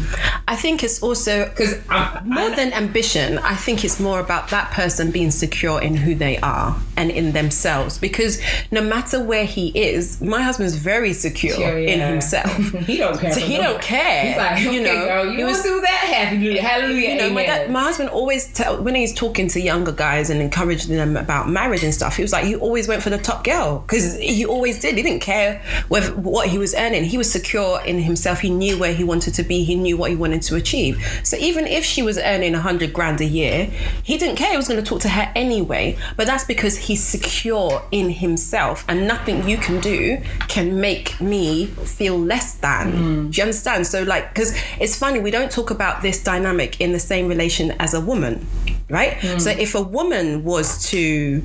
I 0.49 0.57
think 0.57 0.83
it's 0.83 1.03
also 1.03 1.49
Because 1.49 1.77
more 2.25 2.51
than 2.51 2.73
ambition. 2.73 3.39
I 3.39 3.55
think 3.55 3.85
it's 3.85 4.01
more 4.01 4.21
about 4.21 4.49
that 4.51 4.71
person 4.71 5.11
being 5.11 5.31
secure 5.31 5.81
in 5.81 5.97
who 5.97 6.15
they 6.15 6.39
are 6.39 6.77
and 6.97 7.11
in 7.11 7.33
themselves. 7.33 7.99
Because 7.99 8.41
no 8.71 8.81
matter 8.81 9.23
where 9.23 9.45
he 9.45 9.69
is, 9.79 10.21
my 10.23 10.41
husband's 10.43 10.75
very 10.77 11.13
secure 11.13 11.79
in 11.79 12.01
himself. 12.01 12.51
he 12.87 12.97
don't 12.97 13.19
care. 13.21 13.33
So 13.33 13.41
he 13.41 13.59
no- 13.59 13.65
don't 13.65 13.83
care. 13.83 14.27
He's 14.27 14.37
like, 14.37 14.53
okay, 14.53 14.73
you 14.75 14.83
know, 14.83 15.05
girl, 15.07 15.27
you 15.27 15.39
he 15.39 15.45
was- 15.45 15.63
do 15.63 15.81
that? 15.81 16.05
Hallelujah, 16.11 16.63
hallelujah, 16.63 17.09
you 17.11 17.17
know, 17.17 17.31
my, 17.31 17.45
dad, 17.47 17.71
my 17.71 17.83
husband 17.83 18.09
always 18.11 18.53
tell 18.53 18.83
when 18.83 18.95
he's 18.95 19.15
talking 19.15 19.47
to 19.49 19.61
younger 19.61 19.93
guys 19.93 20.31
and 20.31 20.41
encouraging 20.41 20.97
them 20.97 21.17
about 21.17 21.49
marriage 21.49 21.85
and 21.85 21.95
stuff. 21.95 22.17
He 22.17 22.23
was 22.23 22.33
like, 22.33 22.47
"You 22.47 22.59
always 22.59 22.89
went 22.89 23.03
for 23.03 23.10
the 23.11 23.19
top 23.19 23.45
girl 23.45 23.81
because 23.81 24.17
he 24.19 24.45
always 24.45 24.81
did. 24.81 24.97
He 24.97 25.03
didn't 25.03 25.23
care 25.23 25.63
whether 25.89 26.15
what 26.15 26.49
he 26.49 26.59
was 26.59 26.75
earning. 26.75 27.05
He 27.05 27.19
was 27.19 27.31
secure 27.31 27.81
in 27.83 27.99
himself. 28.01 28.41
He 28.41 28.51
knew 28.51 28.79
where 28.79 28.95
he 28.95 29.05
wanted 29.05 29.35
to 29.35 29.43
be. 29.43 29.65
He 29.65 29.75
knew 29.75 29.97
what 29.97 30.11
he 30.11 30.17
wanted 30.17 30.43
to 30.43 30.57
achieve. 30.57 31.05
So 31.25 31.37
even 31.37 31.67
if 31.67 31.85
she 31.85 32.03
was 32.03 32.19
earning 32.19 32.55
a 32.55 32.61
hundred 32.61 32.93
grand 32.93 33.21
a 33.21 33.25
year, 33.25 33.71
he 34.03 34.19
didn't 34.19 34.37
care. 34.37 34.51
He 34.51 34.57
was 34.57 34.69
going 34.69 34.83
to 34.83 34.89
talk 34.89 35.01
to 35.03 35.09
her 35.09 35.33
anyway. 35.35 35.99
But 36.17 36.27
that's 36.27 36.45
because 36.45 36.77
he's 36.77 37.03
secure 37.03 37.83
in 37.91 38.11
himself, 38.11 38.85
and 38.89 39.07
nothing 39.07 39.49
you 39.49 39.57
can 39.57 39.81
do 39.81 40.21
can 40.49 40.81
make 40.81 41.21
me 41.21 41.67
feel 41.67 42.19
less 42.19 42.55
than. 42.55 42.93
Hmm. 42.93 43.31
Do 43.31 43.37
you 43.37 43.43
understand? 43.43 43.87
So 43.87 44.03
like, 44.03 44.33
because 44.33 44.55
it's 44.81 44.97
funny, 44.97 45.21
we 45.21 45.31
don't 45.31 45.51
talk 45.51 45.71
about 45.71 46.03
this 46.03 46.23
dynamic 46.23 46.81
in 46.81 46.93
the 46.93 46.99
same 46.99 47.29
relation 47.29 47.73
as 47.79 47.95
a 47.95 48.01
woman, 48.01 48.47
right? 48.91 49.19
So 49.39 49.51
if 49.51 49.75
a 49.75 49.83
woman 49.83 50.45
was 50.45 50.89
to, 50.91 51.43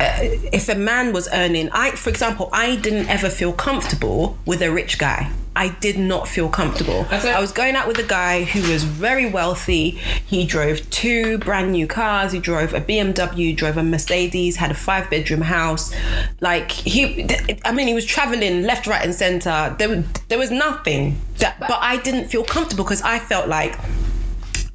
uh, 0.00 0.18
if 0.52 0.68
a 0.68 0.74
man 0.74 1.12
was 1.12 1.28
earning, 1.32 1.70
I, 1.72 1.92
for 1.92 2.10
example, 2.10 2.48
I 2.52 2.76
didn't 2.76 3.08
ever 3.08 3.30
feel 3.30 3.52
comfortable 3.52 4.36
with 4.46 4.62
a 4.62 4.70
rich 4.70 4.98
guy. 4.98 5.30
I 5.56 5.70
did 5.80 5.98
not 5.98 6.28
feel 6.28 6.48
comfortable. 6.48 7.04
I 7.10 7.30
I 7.30 7.40
was 7.40 7.50
going 7.50 7.74
out 7.74 7.88
with 7.88 7.98
a 7.98 8.04
guy 8.04 8.44
who 8.44 8.70
was 8.72 8.84
very 8.84 9.28
wealthy. 9.28 9.90
He 10.24 10.46
drove 10.46 10.88
two 10.90 11.38
brand 11.38 11.72
new 11.72 11.88
cars. 11.88 12.30
He 12.30 12.38
drove 12.38 12.74
a 12.74 12.80
BMW, 12.80 13.56
drove 13.56 13.76
a 13.76 13.82
Mercedes, 13.82 14.54
had 14.56 14.70
a 14.70 14.74
five 14.74 15.10
bedroom 15.10 15.40
house. 15.40 15.92
Like 16.40 16.70
he, 16.70 17.26
I 17.64 17.72
mean, 17.72 17.88
he 17.88 17.94
was 17.94 18.04
traveling 18.04 18.62
left, 18.62 18.86
right, 18.86 19.04
and 19.04 19.12
center. 19.12 19.74
There, 19.78 19.88
was- 19.88 20.04
there 20.28 20.38
was 20.38 20.52
nothing. 20.52 21.20
That, 21.38 21.58
but 21.58 21.78
I 21.80 21.96
didn't 21.96 22.28
feel 22.28 22.44
comfortable 22.44 22.84
because 22.84 23.02
I 23.02 23.18
felt 23.18 23.48
like 23.48 23.76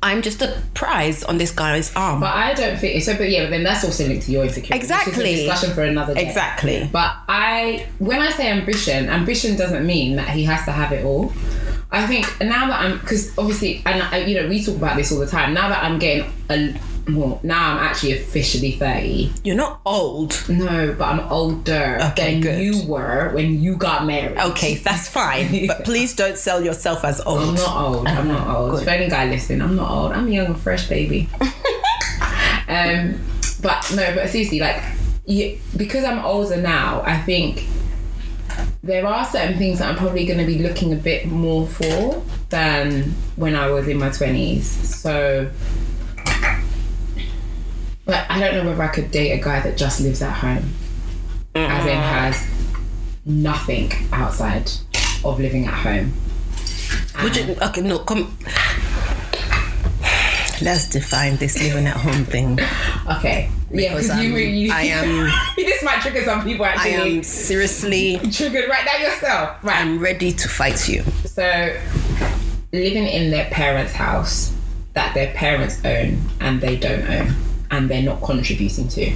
I'm 0.03 0.21
just 0.21 0.41
a 0.41 0.61
prize 0.73 1.23
on 1.23 1.37
this 1.37 1.49
guy's 1.51 1.95
arm. 1.95 2.19
But 2.19 2.35
I 2.35 2.53
don't 2.53 2.77
think 2.77 3.01
so. 3.01 3.15
But 3.17 3.29
yeah, 3.29 3.43
but 3.45 3.51
then 3.51 3.63
that's 3.63 3.83
also 3.83 4.05
linked 4.07 4.25
to 4.25 4.31
your 4.31 4.43
insecurity. 4.43 4.75
which 4.77 4.83
is 4.83 4.91
a 4.91 4.93
Exactly. 4.99 5.35
discussion 5.37 5.73
for 5.73 5.81
another 5.83 6.13
day. 6.13 6.25
Exactly. 6.27 6.89
But 6.91 7.15
I, 7.29 7.87
when 7.99 8.21
I 8.21 8.29
say 8.31 8.49
ambition, 8.51 9.09
ambition 9.09 9.55
doesn't 9.55 9.85
mean 9.85 10.17
that 10.17 10.29
he 10.29 10.43
has 10.43 10.63
to 10.65 10.71
have 10.71 10.91
it 10.91 11.03
all. 11.05 11.31
I 11.91 12.05
think 12.07 12.25
now 12.41 12.67
that 12.67 12.79
I'm, 12.81 12.99
because 12.99 13.37
obviously, 13.37 13.81
and 13.85 14.01
I, 14.03 14.17
you 14.25 14.41
know, 14.41 14.47
we 14.49 14.63
talk 14.63 14.75
about 14.75 14.97
this 14.97 15.11
all 15.11 15.19
the 15.19 15.27
time. 15.27 15.53
Now 15.53 15.69
that 15.69 15.83
I'm 15.83 15.99
getting 15.99 16.31
a, 16.49 16.75
well, 17.07 17.39
now 17.43 17.71
I'm 17.73 17.77
actually 17.79 18.13
officially 18.13 18.71
thirty. 18.73 19.31
You're 19.43 19.55
not 19.57 19.81
old. 19.85 20.41
No, 20.47 20.95
but 20.97 21.05
I'm 21.05 21.19
older 21.31 21.97
Okay, 22.11 22.33
than 22.33 22.41
good. 22.41 22.61
you 22.61 22.87
were 22.87 23.31
when 23.33 23.61
you 23.61 23.75
got 23.75 24.05
married. 24.05 24.37
Okay, 24.37 24.75
that's 24.75 25.07
fine. 25.09 25.67
But 25.67 25.83
please 25.83 26.15
don't 26.15 26.37
sell 26.37 26.63
yourself 26.63 27.03
as 27.03 27.19
old. 27.21 27.39
I'm 27.49 27.55
not 27.55 27.75
old. 27.83 28.07
I'm 28.07 28.27
not 28.27 28.47
old. 28.55 28.83
For 28.83 28.89
any 28.89 29.09
guy 29.09 29.29
listening, 29.29 29.61
I'm 29.61 29.75
not 29.75 29.89
old. 29.91 30.11
I'm 30.13 30.27
young 30.29 30.47
and 30.47 30.59
fresh, 30.59 30.87
baby. 30.87 31.29
um, 32.67 33.19
but 33.61 33.91
no, 33.95 34.15
but 34.15 34.29
seriously, 34.29 34.59
like, 34.59 34.81
you, 35.25 35.59
because 35.77 36.03
I'm 36.03 36.23
older 36.23 36.57
now, 36.57 37.01
I 37.05 37.17
think 37.17 37.65
there 38.83 39.05
are 39.07 39.25
certain 39.25 39.57
things 39.57 39.79
that 39.79 39.89
I'm 39.89 39.95
probably 39.97 40.25
going 40.25 40.39
to 40.39 40.45
be 40.45 40.59
looking 40.59 40.93
a 40.93 40.97
bit 40.97 41.25
more 41.27 41.65
for 41.67 42.21
than 42.49 43.03
when 43.35 43.55
I 43.55 43.69
was 43.69 43.87
in 43.87 43.97
my 43.97 44.09
20s. 44.09 44.63
So, 44.63 45.49
like, 48.05 48.29
I 48.29 48.39
don't 48.39 48.55
know 48.55 48.69
whether 48.69 48.83
I 48.83 48.87
could 48.89 49.11
date 49.11 49.31
a 49.31 49.43
guy 49.43 49.59
that 49.61 49.77
just 49.77 50.01
lives 50.01 50.21
at 50.21 50.33
home, 50.33 50.73
as 51.55 51.85
in 51.85 51.97
mm. 51.97 52.01
has 52.01 52.47
nothing 53.25 53.91
outside 54.11 54.69
of 55.23 55.39
living 55.39 55.65
at 55.65 55.73
home. 55.73 56.13
Would 57.21 57.35
you? 57.35 57.55
Okay, 57.61 57.81
no, 57.81 57.99
come. 57.99 58.35
Let's 60.61 60.89
define 60.89 61.37
this 61.37 61.61
living 61.61 61.87
at 61.87 61.97
home 61.97 62.25
thing. 62.25 62.59
Okay. 63.09 63.49
Yeah, 63.69 63.95
Because 63.95 64.07
because 64.07 64.23
you, 64.23 64.35
you, 64.35 64.71
I 64.71 64.83
am- 64.83 65.31
this 65.55 65.83
might 65.83 65.99
trigger 66.01 66.23
some 66.23 66.43
people 66.43 66.63
I 66.63 66.87
am 66.87 67.23
seriously. 67.23 68.19
triggered 68.31 68.69
right 68.69 68.85
now 68.85 68.97
yourself. 69.01 69.63
Right. 69.63 69.77
I'm 69.77 69.99
ready 69.99 70.31
to 70.31 70.47
fight 70.47 70.87
you. 70.87 71.03
So, 71.25 71.75
living 72.71 73.07
in 73.07 73.31
their 73.31 73.49
parents' 73.49 73.93
house 73.93 74.53
that 74.93 75.13
their 75.15 75.33
parents 75.33 75.83
own 75.83 76.21
and 76.39 76.61
they 76.61 76.75
don't 76.77 77.09
own, 77.09 77.33
and 77.73 77.89
they're 77.89 78.03
not 78.03 78.21
contributing 78.21 78.87
to. 78.87 79.13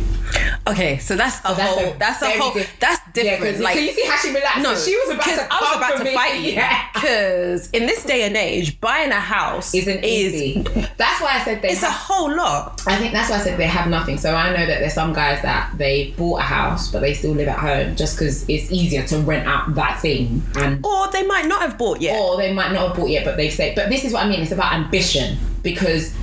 Okay, 0.67 0.97
so 0.97 1.15
that's 1.15 1.39
a 1.39 1.53
that's 1.55 1.61
whole. 1.79 1.93
a 1.93 1.97
that's 1.97 2.21
a 2.21 2.29
whole. 2.39 2.53
diff- 2.53 2.79
that's 2.79 2.99
different. 3.13 3.41
because 3.41 3.59
like 3.61 3.79
you 3.79 3.91
see 3.91 4.05
how 4.05 4.17
she 4.17 4.29
relaxed. 4.33 4.61
no, 4.63 4.75
she 4.75 4.95
was 4.97 5.11
about 5.15 5.23
to. 5.25 5.47
I 5.53 5.59
was 5.61 5.77
about 5.77 5.97
to 5.99 6.03
me. 6.03 6.13
fight 6.13 6.39
you. 6.41 6.51
Yeah. 6.53 6.87
Because 6.93 7.69
in 7.71 7.85
this 7.85 8.03
day 8.03 8.23
and 8.23 8.35
age, 8.35 8.79
buying 8.81 9.11
a 9.11 9.19
house 9.19 9.73
Isn't 9.75 10.03
is 10.03 10.33
easy. 10.33 10.61
That's 10.97 11.21
why 11.21 11.37
I 11.39 11.41
said 11.45 11.61
they. 11.61 11.69
it's 11.69 11.83
a 11.83 11.91
whole 11.91 12.35
lot. 12.35 12.81
I 12.87 12.97
think 12.97 13.13
that's 13.13 13.29
why 13.29 13.37
I 13.37 13.39
said 13.39 13.57
they 13.59 13.67
have 13.67 13.89
nothing. 13.89 14.17
So 14.17 14.33
I 14.35 14.49
know 14.49 14.65
that 14.65 14.79
there's 14.79 14.93
some 14.93 15.13
guys 15.13 15.41
that 15.43 15.77
they 15.77 16.13
bought 16.17 16.39
a 16.39 16.43
house 16.43 16.91
but 16.91 17.01
they 17.01 17.13
still 17.13 17.33
live 17.33 17.47
at 17.47 17.59
home 17.59 17.95
just 17.95 18.17
because 18.17 18.47
it's 18.49 18.71
easier 18.71 19.03
to 19.07 19.19
rent 19.19 19.47
out 19.47 19.75
that 19.75 19.99
thing 20.01 20.41
and 20.55 20.83
Or 20.85 21.09
they 21.11 21.25
might 21.25 21.45
not 21.45 21.61
have 21.61 21.77
bought 21.77 22.01
yet. 22.01 22.19
or 22.19 22.37
they 22.37 22.51
might 22.53 22.71
not 22.71 22.87
have 22.89 22.97
bought 22.97 23.09
yet, 23.09 23.23
but 23.25 23.37
they've 23.37 23.53
said. 23.53 23.75
But 23.75 23.89
this 23.89 24.03
is 24.03 24.13
what 24.13 24.25
I 24.25 24.29
mean. 24.29 24.41
It's 24.41 24.51
about 24.51 24.73
ambition 24.73 25.37
because 25.63 26.13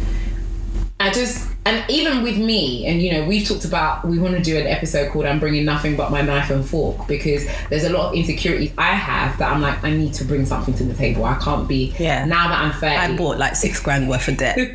I 1.01 1.11
just 1.11 1.49
and 1.66 1.85
even 1.88 2.22
with 2.22 2.37
me, 2.37 2.87
and 2.87 3.00
you 3.00 3.12
know, 3.12 3.24
we've 3.24 3.46
talked 3.46 3.64
about 3.64 4.05
we 4.07 4.18
want 4.18 4.35
to 4.37 4.42
do 4.42 4.59
an 4.59 4.66
episode 4.66 5.11
called 5.11 5.24
"I'm 5.24 5.40
bringing 5.40 5.64
nothing 5.64 5.96
but 5.96 6.11
my 6.11 6.20
knife 6.20 6.50
and 6.50 6.64
fork" 6.64 7.07
because 7.09 7.46
there's 7.70 7.85
a 7.85 7.90
lot 7.90 8.09
of 8.11 8.14
insecurities 8.14 8.72
I 8.77 8.92
have 8.92 9.38
that 9.38 9.50
I'm 9.50 9.62
like 9.62 9.83
I 9.83 9.90
need 9.90 10.12
to 10.14 10.24
bring 10.24 10.44
something 10.44 10.74
to 10.74 10.85
the 10.85 10.94
table. 10.94 11.24
I 11.24 11.37
can't 11.37 11.66
be. 11.66 11.94
Yeah. 11.98 12.24
Now 12.27 12.48
that 12.48 12.61
I'm 12.61 12.72
30, 12.72 12.87
I 12.87 13.16
bought 13.16 13.38
like 13.38 13.57
six 13.57 13.81
grand 13.81 14.09
worth 14.09 14.29
of 14.29 14.37
debt. 14.37 14.59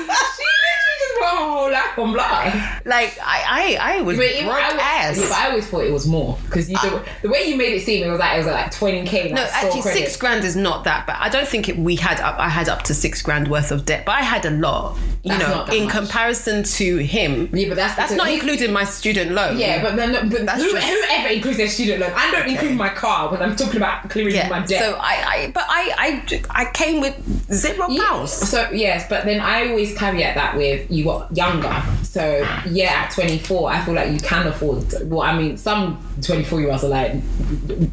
She 0.00 0.46
literally 0.46 0.96
just 0.98 1.14
put 1.14 1.24
her 1.24 1.36
whole 1.36 1.70
life 1.72 1.89
on 2.02 2.12
blast. 2.12 2.86
like 2.86 3.16
I, 3.22 3.76
I, 3.80 3.98
I 3.98 4.02
was 4.02 4.16
But 4.16 4.32
broke 4.42 4.52
I, 4.54 4.64
always- 4.70 4.80
ass. 4.80 5.18
yeah, 5.20 5.28
but 5.28 5.38
I 5.38 5.48
always 5.50 5.66
thought 5.66 5.84
it 5.84 5.92
was 5.92 6.06
more 6.06 6.38
because 6.46 6.68
uh, 6.72 6.80
the, 6.82 7.04
the 7.22 7.28
way 7.28 7.44
you 7.48 7.56
made 7.56 7.72
it 7.74 7.82
seem, 7.82 8.06
it 8.06 8.10
was 8.10 8.18
like 8.18 8.34
it 8.34 8.38
was 8.38 8.46
like 8.46 8.72
20k. 8.72 9.12
Like, 9.24 9.32
No, 9.32 9.42
actually, 9.52 9.82
credit. 9.82 9.98
six 9.98 10.16
grand 10.16 10.44
is 10.44 10.56
not 10.56 10.84
that 10.84 11.06
bad. 11.06 11.18
I 11.20 11.28
don't 11.28 11.46
think 11.48 11.68
it, 11.68 11.76
we 11.78 11.96
had 11.96 12.20
up. 12.20 12.38
I 12.38 12.48
had 12.48 12.68
up 12.68 12.82
to 12.84 12.94
six 12.94 13.22
grand 13.22 13.48
worth 13.48 13.70
of 13.70 13.84
debt, 13.84 14.04
but 14.06 14.12
I 14.12 14.22
had 14.22 14.44
a 14.46 14.50
lot. 14.50 14.96
You 15.22 15.36
That's 15.36 15.70
know, 15.70 15.74
in 15.76 15.84
much. 15.84 15.92
comparison 15.94 16.62
to 16.62 16.96
him. 16.96 17.50
Yeah, 17.52 17.68
but 17.68 17.74
that's 17.76 17.94
that's 17.94 18.12
not 18.12 18.30
including 18.30 18.72
my 18.72 18.84
student 18.84 19.32
loan. 19.32 19.58
Yeah, 19.58 19.82
but 19.82 19.96
then 19.96 20.30
but 20.30 20.46
That's 20.46 20.62
who, 20.62 20.72
just- 20.72 20.86
whoever 20.86 21.28
includes 21.28 21.58
their 21.58 21.68
student 21.68 22.00
loan, 22.00 22.12
I 22.16 22.30
don't 22.30 22.48
include 22.48 22.76
my 22.76 22.88
car 22.88 23.30
when 23.30 23.42
I'm 23.42 23.54
talking 23.54 23.76
about 23.76 24.08
clearing 24.08 24.34
yeah. 24.34 24.48
my 24.48 24.60
debt. 24.64 24.82
So 24.82 24.94
I, 24.98 25.24
I, 25.46 25.50
but 25.52 25.64
I, 25.68 26.22
I, 26.30 26.42
I 26.62 26.70
came 26.72 27.00
with 27.02 27.14
zero 27.52 27.88
Yeah, 27.90 28.02
pounds. 28.04 28.32
So 28.32 28.70
yes, 28.70 29.06
but 29.10 29.26
then 29.26 29.40
I 29.40 29.68
always 29.68 29.96
caveat 29.98 30.36
that 30.36 30.56
with 30.56 30.90
you 30.90 31.04
got 31.04 31.36
younger. 31.36 31.82
So 32.02 32.46
yeah, 32.68 33.04
at 33.04 33.12
24, 33.12 33.70
I 33.70 33.84
feel 33.84 33.94
like 33.94 34.12
you 34.12 34.18
can 34.20 34.46
afford. 34.46 34.84
Well, 35.04 35.22
I 35.22 35.36
mean, 35.36 35.56
some 35.56 36.04
24 36.22 36.60
year 36.60 36.70
olds 36.70 36.84
are 36.84 36.88
like 36.88 37.12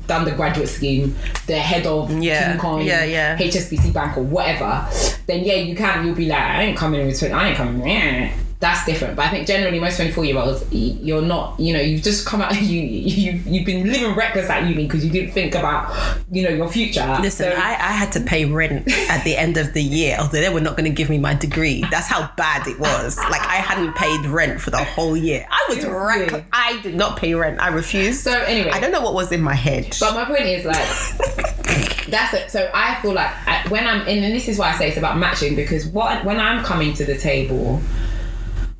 done 0.07 0.25
the 0.25 0.31
graduate 0.31 0.69
scheme, 0.69 1.15
they're 1.45 1.61
head 1.61 1.85
of 1.85 2.11
Yeah, 2.11 2.51
King 2.51 2.59
Kong, 2.59 2.81
yeah, 2.81 3.03
yeah. 3.03 3.37
HSBC 3.37 3.93
Bank 3.93 4.17
or 4.17 4.23
whatever. 4.23 4.87
Then 5.25 5.43
yeah, 5.43 5.55
you 5.55 5.75
can. 5.75 6.05
You'll 6.05 6.15
be 6.15 6.27
like, 6.27 6.39
I 6.39 6.63
ain't 6.63 6.77
coming 6.77 7.01
in 7.01 7.07
with 7.07 7.19
20. 7.19 7.33
I 7.33 7.49
ain't 7.49 7.57
coming. 7.57 8.46
That's 8.59 8.83
different. 8.87 9.15
But 9.15 9.27
I 9.27 9.29
think 9.29 9.45
generally 9.45 9.79
most 9.79 9.97
24 9.97 10.25
year 10.25 10.37
olds, 10.39 10.65
you're 10.71 11.21
not. 11.21 11.59
You 11.59 11.73
know, 11.73 11.79
you've 11.79 12.01
just 12.01 12.25
come 12.25 12.41
out 12.41 12.51
of 12.57 12.57
uni. 12.61 12.87
You've 13.07 13.45
you've 13.45 13.65
been 13.65 13.85
living 13.91 14.15
reckless 14.15 14.49
at 14.49 14.67
uni 14.67 14.85
because 14.87 15.05
you 15.05 15.11
didn't 15.11 15.31
think 15.31 15.53
about 15.53 15.93
you 16.31 16.41
know 16.41 16.49
your 16.49 16.67
future. 16.67 17.05
Listen, 17.21 17.51
So- 17.51 17.57
I, 17.57 17.73
I 17.73 17.91
had 17.91 18.11
to 18.13 18.19
pay 18.19 18.45
rent 18.45 18.91
at 19.09 19.23
the 19.23 19.37
end 19.37 19.57
of 19.57 19.73
the 19.73 19.83
year, 19.83 20.17
although 20.19 20.41
they 20.41 20.49
were 20.49 20.59
not 20.59 20.75
going 20.75 20.89
to 20.89 20.95
give 20.95 21.07
me 21.07 21.19
my 21.19 21.35
degree. 21.35 21.83
That's 21.91 22.07
how 22.07 22.31
bad 22.35 22.65
it 22.67 22.79
was. 22.79 23.15
Like 23.29 23.41
I 23.41 23.57
hadn't 23.57 23.93
paid 23.95 24.25
rent 24.25 24.59
for 24.59 24.71
the 24.71 24.83
whole 24.83 25.15
year. 25.15 25.45
I 25.51 25.65
was 25.69 25.85
wrecked. 25.85 26.47
I 26.51 26.81
did 26.81 26.95
not 26.95 27.17
pay 27.17 27.35
rent. 27.35 27.61
I 27.61 27.67
refused. 27.67 28.21
So 28.21 28.31
anyway. 28.41 28.71
I 28.71 28.79
don't 28.79 28.91
know 28.91 29.01
what 29.01 29.13
was 29.13 29.31
in 29.31 29.41
my 29.41 29.53
head. 29.53 29.95
But 29.99 30.15
my 30.15 30.25
point 30.25 30.41
is 30.41 30.65
like 30.65 30.77
that's 32.09 32.33
it. 32.33 32.49
So 32.49 32.71
I 32.73 32.99
feel 33.01 33.13
like 33.13 33.31
I, 33.47 33.67
when 33.69 33.85
I'm 33.85 34.07
in, 34.07 34.23
and 34.23 34.33
this 34.33 34.47
is 34.47 34.57
why 34.57 34.71
I 34.71 34.77
say 34.77 34.87
it's 34.89 34.97
about 34.97 35.17
matching 35.19 35.55
because 35.55 35.85
what 35.85 36.25
when 36.25 36.39
I'm 36.39 36.63
coming 36.63 36.93
to 36.93 37.05
the 37.05 37.17
table, 37.17 37.81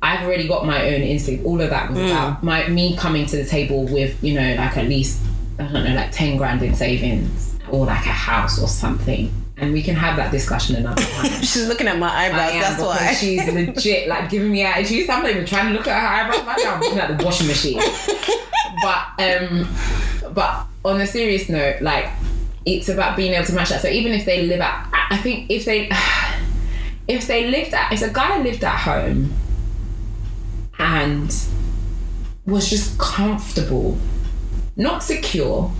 I've 0.00 0.24
already 0.24 0.46
got 0.46 0.64
my 0.64 0.94
own 0.94 1.02
instinct. 1.02 1.44
All 1.44 1.60
of 1.60 1.70
that 1.70 1.90
was 1.90 1.98
about 1.98 2.42
my 2.42 2.68
me 2.68 2.96
coming 2.96 3.26
to 3.26 3.36
the 3.36 3.44
table 3.44 3.84
with 3.86 4.22
you 4.22 4.34
know 4.34 4.54
like 4.54 4.76
at 4.76 4.86
least 4.88 5.22
I 5.58 5.64
don't 5.64 5.84
know 5.84 5.94
like 5.94 6.12
ten 6.12 6.36
grand 6.36 6.62
in 6.62 6.74
savings 6.74 7.56
or 7.70 7.84
like 7.86 8.06
a 8.06 8.10
house 8.10 8.62
or 8.62 8.68
something. 8.68 9.30
and 9.56 9.72
we 9.72 9.82
can 9.82 9.96
have 9.96 10.16
that 10.16 10.30
discussion 10.30 10.76
another 10.76 11.02
time. 11.14 11.30
She's 11.42 11.66
looking 11.66 11.88
at 11.88 11.98
my 11.98 12.08
eyebrows. 12.08 12.52
Am 12.52 12.60
that's 12.60 12.80
why. 12.80 13.12
she's 13.14 13.44
legit 13.52 14.08
like 14.08 14.30
giving 14.30 14.52
me 14.52 14.62
attitude. 14.62 15.10
I'm 15.10 15.22
not 15.22 15.32
even 15.32 15.44
trying 15.44 15.72
to 15.72 15.72
look 15.78 15.88
at 15.88 16.00
her 16.00 16.06
eyebrows 16.06 16.46
right 16.46 16.60
now. 16.64 16.74
I'm 16.74 16.80
looking 16.80 16.98
at 17.00 17.18
the 17.18 17.24
washing 17.24 17.48
machine. 17.48 17.80
But 18.82 19.04
um, 19.18 19.68
but 20.32 20.66
on 20.84 21.00
a 21.00 21.06
serious 21.06 21.48
note, 21.48 21.80
like 21.82 22.06
it's 22.64 22.88
about 22.88 23.16
being 23.16 23.32
able 23.34 23.46
to 23.46 23.52
match 23.52 23.70
that. 23.70 23.82
So 23.82 23.88
even 23.88 24.12
if 24.12 24.24
they 24.24 24.46
live 24.46 24.60
at, 24.60 24.88
I 24.92 25.14
I 25.14 25.16
think 25.18 25.50
if 25.50 25.64
they 25.64 25.90
if 27.08 27.26
they 27.26 27.50
lived 27.50 27.74
at, 27.74 27.92
if 27.92 28.02
a 28.02 28.10
guy 28.10 28.38
lived 28.38 28.62
at 28.62 28.76
home 28.78 29.32
and 30.78 31.34
was 32.46 32.70
just 32.70 32.98
comfortable, 32.98 33.98
not 34.76 35.02
secure, 35.02 35.70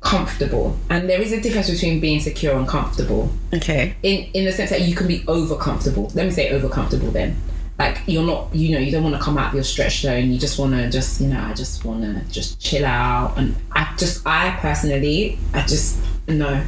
comfortable, 0.00 0.76
and 0.90 1.08
there 1.08 1.20
is 1.20 1.32
a 1.32 1.40
difference 1.40 1.70
between 1.70 2.00
being 2.00 2.20
secure 2.20 2.56
and 2.56 2.66
comfortable 2.66 3.30
okay. 3.52 3.94
in 4.02 4.28
in 4.32 4.44
the 4.44 4.52
sense 4.52 4.70
that 4.70 4.82
you 4.82 4.94
can 4.94 5.06
be 5.06 5.24
over 5.28 5.56
comfortable. 5.56 6.10
Let 6.14 6.26
me 6.26 6.30
say 6.30 6.50
over 6.50 6.68
comfortable 6.68 7.10
then. 7.10 7.36
Like 7.78 8.00
you're 8.06 8.26
not, 8.26 8.52
you 8.52 8.72
know, 8.72 8.80
you 8.80 8.90
don't 8.90 9.04
want 9.04 9.14
to 9.14 9.22
come 9.22 9.38
out 9.38 9.48
of 9.48 9.54
your 9.54 9.62
stretch 9.62 10.00
zone. 10.00 10.32
You 10.32 10.38
just 10.38 10.58
want 10.58 10.72
to 10.72 10.90
just, 10.90 11.20
you 11.20 11.28
know, 11.28 11.40
I 11.40 11.54
just 11.54 11.84
want 11.84 12.02
to 12.02 12.32
just 12.32 12.60
chill 12.60 12.84
out. 12.84 13.34
And 13.38 13.54
I 13.70 13.94
just, 13.96 14.26
I 14.26 14.50
personally, 14.58 15.38
I 15.54 15.60
just 15.62 16.00
no. 16.26 16.64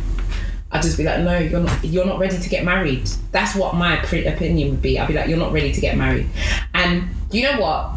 I 0.73 0.81
just 0.81 0.97
be 0.97 1.05
like, 1.05 1.21
no, 1.21 1.37
you're 1.39 1.61
not, 1.61 1.85
you're 1.85 2.07
not 2.07 2.19
ready 2.19 2.39
to 2.39 2.49
get 2.49 2.65
married. 2.65 3.09
That's 3.33 3.57
what 3.57 3.75
my 3.75 3.97
pre- 3.97 4.27
opinion 4.27 4.71
would 4.71 4.83
be. 4.83 4.99
I'd 5.01 5.09
be 5.09 5.15
like, 5.15 5.29
you're 5.29 5.39
not 5.39 5.53
ready 5.53 5.73
to 5.73 5.81
get 5.81 5.97
married. 5.97 6.29
And 6.75 7.09
you 7.33 7.43
know 7.43 7.61
what? 7.61 7.93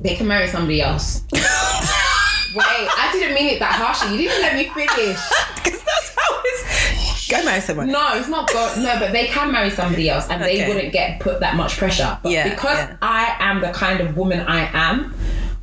They 0.00 0.14
can 0.14 0.26
marry 0.26 0.48
somebody 0.48 0.80
else. 0.80 1.24
Wait, 1.32 2.64
I 2.64 3.10
didn't 3.12 3.34
mean 3.34 3.48
it 3.54 3.58
that 3.60 3.72
harshly. 3.74 4.12
You 4.12 4.28
didn't 4.28 4.40
let 4.42 4.54
me 4.54 4.64
finish. 4.70 5.18
Because 5.56 5.82
that's 5.84 6.16
how 6.16 6.40
it's. 6.44 7.28
Go 7.28 7.44
marry 7.44 7.60
someone. 7.60 7.88
No, 7.92 8.16
it's 8.16 8.28
not 8.28 8.50
God. 8.52 8.78
No, 8.82 8.98
but 8.98 9.12
they 9.12 9.26
can 9.26 9.52
marry 9.52 9.70
somebody 9.70 10.08
else, 10.10 10.28
and 10.28 10.42
they 10.42 10.66
wouldn't 10.66 10.92
get 10.92 11.20
put 11.20 11.38
that 11.40 11.54
much 11.54 11.76
pressure. 11.76 12.18
But 12.22 12.32
Yeah, 12.32 12.48
because 12.48 12.78
yeah. 12.78 12.96
I 13.02 13.36
am 13.38 13.60
the 13.60 13.70
kind 13.70 14.00
of 14.00 14.16
woman 14.16 14.40
I 14.40 14.68
am, 14.72 15.14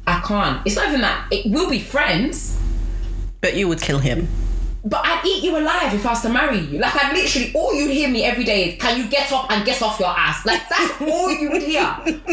I 0.06 0.21
can't. 0.21 0.65
It's 0.65 0.78
not 0.78 0.88
even 0.88 1.02
that. 1.02 1.28
It 1.32 1.52
will 1.52 1.69
be 1.69 1.80
friends, 1.80 2.58
But 3.41 3.56
you 3.56 3.67
would 3.67 3.82
kill 3.82 4.00
him. 4.00 4.30
But 4.89 5.02
I'd 5.04 5.26
eat 5.26 5.43
you 5.43 5.58
alive 5.58 5.93
if 5.93 6.06
I 6.06 6.10
was 6.12 6.21
to 6.21 6.30
marry 6.30 6.60
you. 6.60 6.80
Like 6.80 6.95
I'd 6.95 7.13
literally, 7.13 7.52
all 7.54 7.73
you'd 7.73 7.91
hear 7.91 8.08
me 8.10 8.23
every 8.23 8.43
day 8.43 8.69
is, 8.69 8.82
"Can 8.82 8.97
you 8.97 9.08
get 9.10 9.32
up 9.34 9.52
and 9.52 9.65
get 9.65 9.82
off 9.82 10.00
your 10.00 10.10
ass?" 10.10 10.45
Like 10.45 10.62
that's 10.69 11.02
all 11.02 11.32
you 11.32 11.52
would 11.52 11.62
hear. 11.63 11.84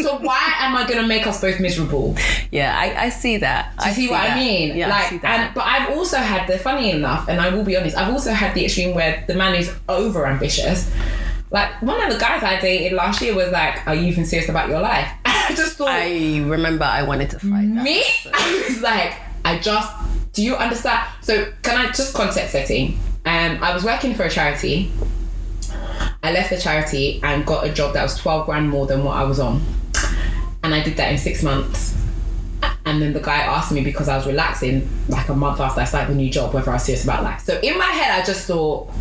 So 0.01 0.17
why 0.19 0.53
am 0.59 0.75
I 0.75 0.87
gonna 0.87 1.07
make 1.07 1.27
us 1.27 1.41
both 1.41 1.59
miserable? 1.59 2.15
Yeah, 2.51 2.73
I, 2.77 3.05
I 3.05 3.09
see 3.09 3.37
that. 3.37 3.73
Do 3.79 3.85
you 3.85 3.91
I 3.91 3.93
see, 3.93 4.07
what 4.09 4.21
that. 4.21 4.31
I 4.31 4.35
mean? 4.39 4.77
Yeah, 4.77 4.87
like, 4.87 5.05
I 5.05 5.09
see 5.09 5.17
that. 5.19 5.39
and 5.47 5.53
but 5.55 5.65
I've 5.65 5.89
also 5.97 6.17
had 6.17 6.47
the 6.47 6.57
funny 6.57 6.91
enough, 6.91 7.27
and 7.27 7.41
I 7.41 7.49
will 7.53 7.63
be 7.63 7.75
honest, 7.77 7.97
I've 7.97 8.11
also 8.13 8.31
had 8.31 8.53
the 8.55 8.63
extreme 8.65 8.95
where 8.95 9.23
the 9.27 9.35
man 9.35 9.55
is 9.55 9.73
over 9.89 10.25
ambitious. 10.25 10.89
Like 11.51 11.81
one 11.81 12.01
of 12.01 12.11
the 12.11 12.19
guys 12.19 12.41
I 12.43 12.59
dated 12.59 12.93
last 12.93 13.21
year 13.21 13.35
was 13.35 13.49
like, 13.51 13.85
"Are 13.87 13.95
you 13.95 14.07
even 14.07 14.25
serious 14.25 14.49
about 14.49 14.69
your 14.69 14.79
life?" 14.81 15.09
I 15.25 15.53
just 15.55 15.77
thought, 15.77 15.89
I 15.89 16.39
remember 16.39 16.85
I 16.85 17.03
wanted 17.03 17.29
to 17.31 17.39
fight 17.39 17.73
that. 17.75 17.83
me, 17.83 18.03
I 18.33 18.65
was 18.67 18.81
like, 18.81 19.13
I 19.45 19.59
just, 19.59 19.91
do 20.35 20.43
you 20.43 20.55
understand? 20.55 21.07
So 21.21 21.51
can 21.63 21.77
I 21.77 21.91
just 21.91 22.13
context 22.13 22.51
setting? 22.51 22.99
Um, 23.25 23.63
I 23.63 23.73
was 23.73 23.83
working 23.83 24.13
for 24.13 24.23
a 24.23 24.29
charity. 24.29 24.91
I 26.21 26.31
left 26.31 26.49
the 26.49 26.57
charity 26.59 27.19
and 27.23 27.45
got 27.45 27.65
a 27.65 27.71
job 27.73 27.93
that 27.93 28.03
was 28.03 28.17
twelve 28.17 28.45
grand 28.45 28.69
more 28.69 28.85
than 28.85 29.03
what 29.03 29.15
I 29.17 29.23
was 29.23 29.39
on, 29.39 29.61
and 30.63 30.73
I 30.73 30.83
did 30.83 30.97
that 30.97 31.11
in 31.11 31.17
six 31.17 31.41
months. 31.41 31.93
And 32.87 33.01
then 33.01 33.13
the 33.13 33.19
guy 33.19 33.37
asked 33.37 33.71
me 33.71 33.83
because 33.83 34.07
I 34.09 34.15
was 34.17 34.27
relaxing 34.27 34.87
like 35.07 35.29
a 35.29 35.33
month 35.35 35.59
after 35.59 35.81
I 35.81 35.85
started 35.85 36.11
the 36.11 36.15
new 36.15 36.29
job 36.29 36.53
whether 36.53 36.69
I 36.69 36.73
was 36.75 36.83
serious 36.83 37.03
about 37.03 37.23
life. 37.23 37.41
So 37.41 37.59
in 37.61 37.77
my 37.79 37.85
head, 37.85 38.11
I 38.21 38.23
just 38.23 38.45
thought, 38.45 38.91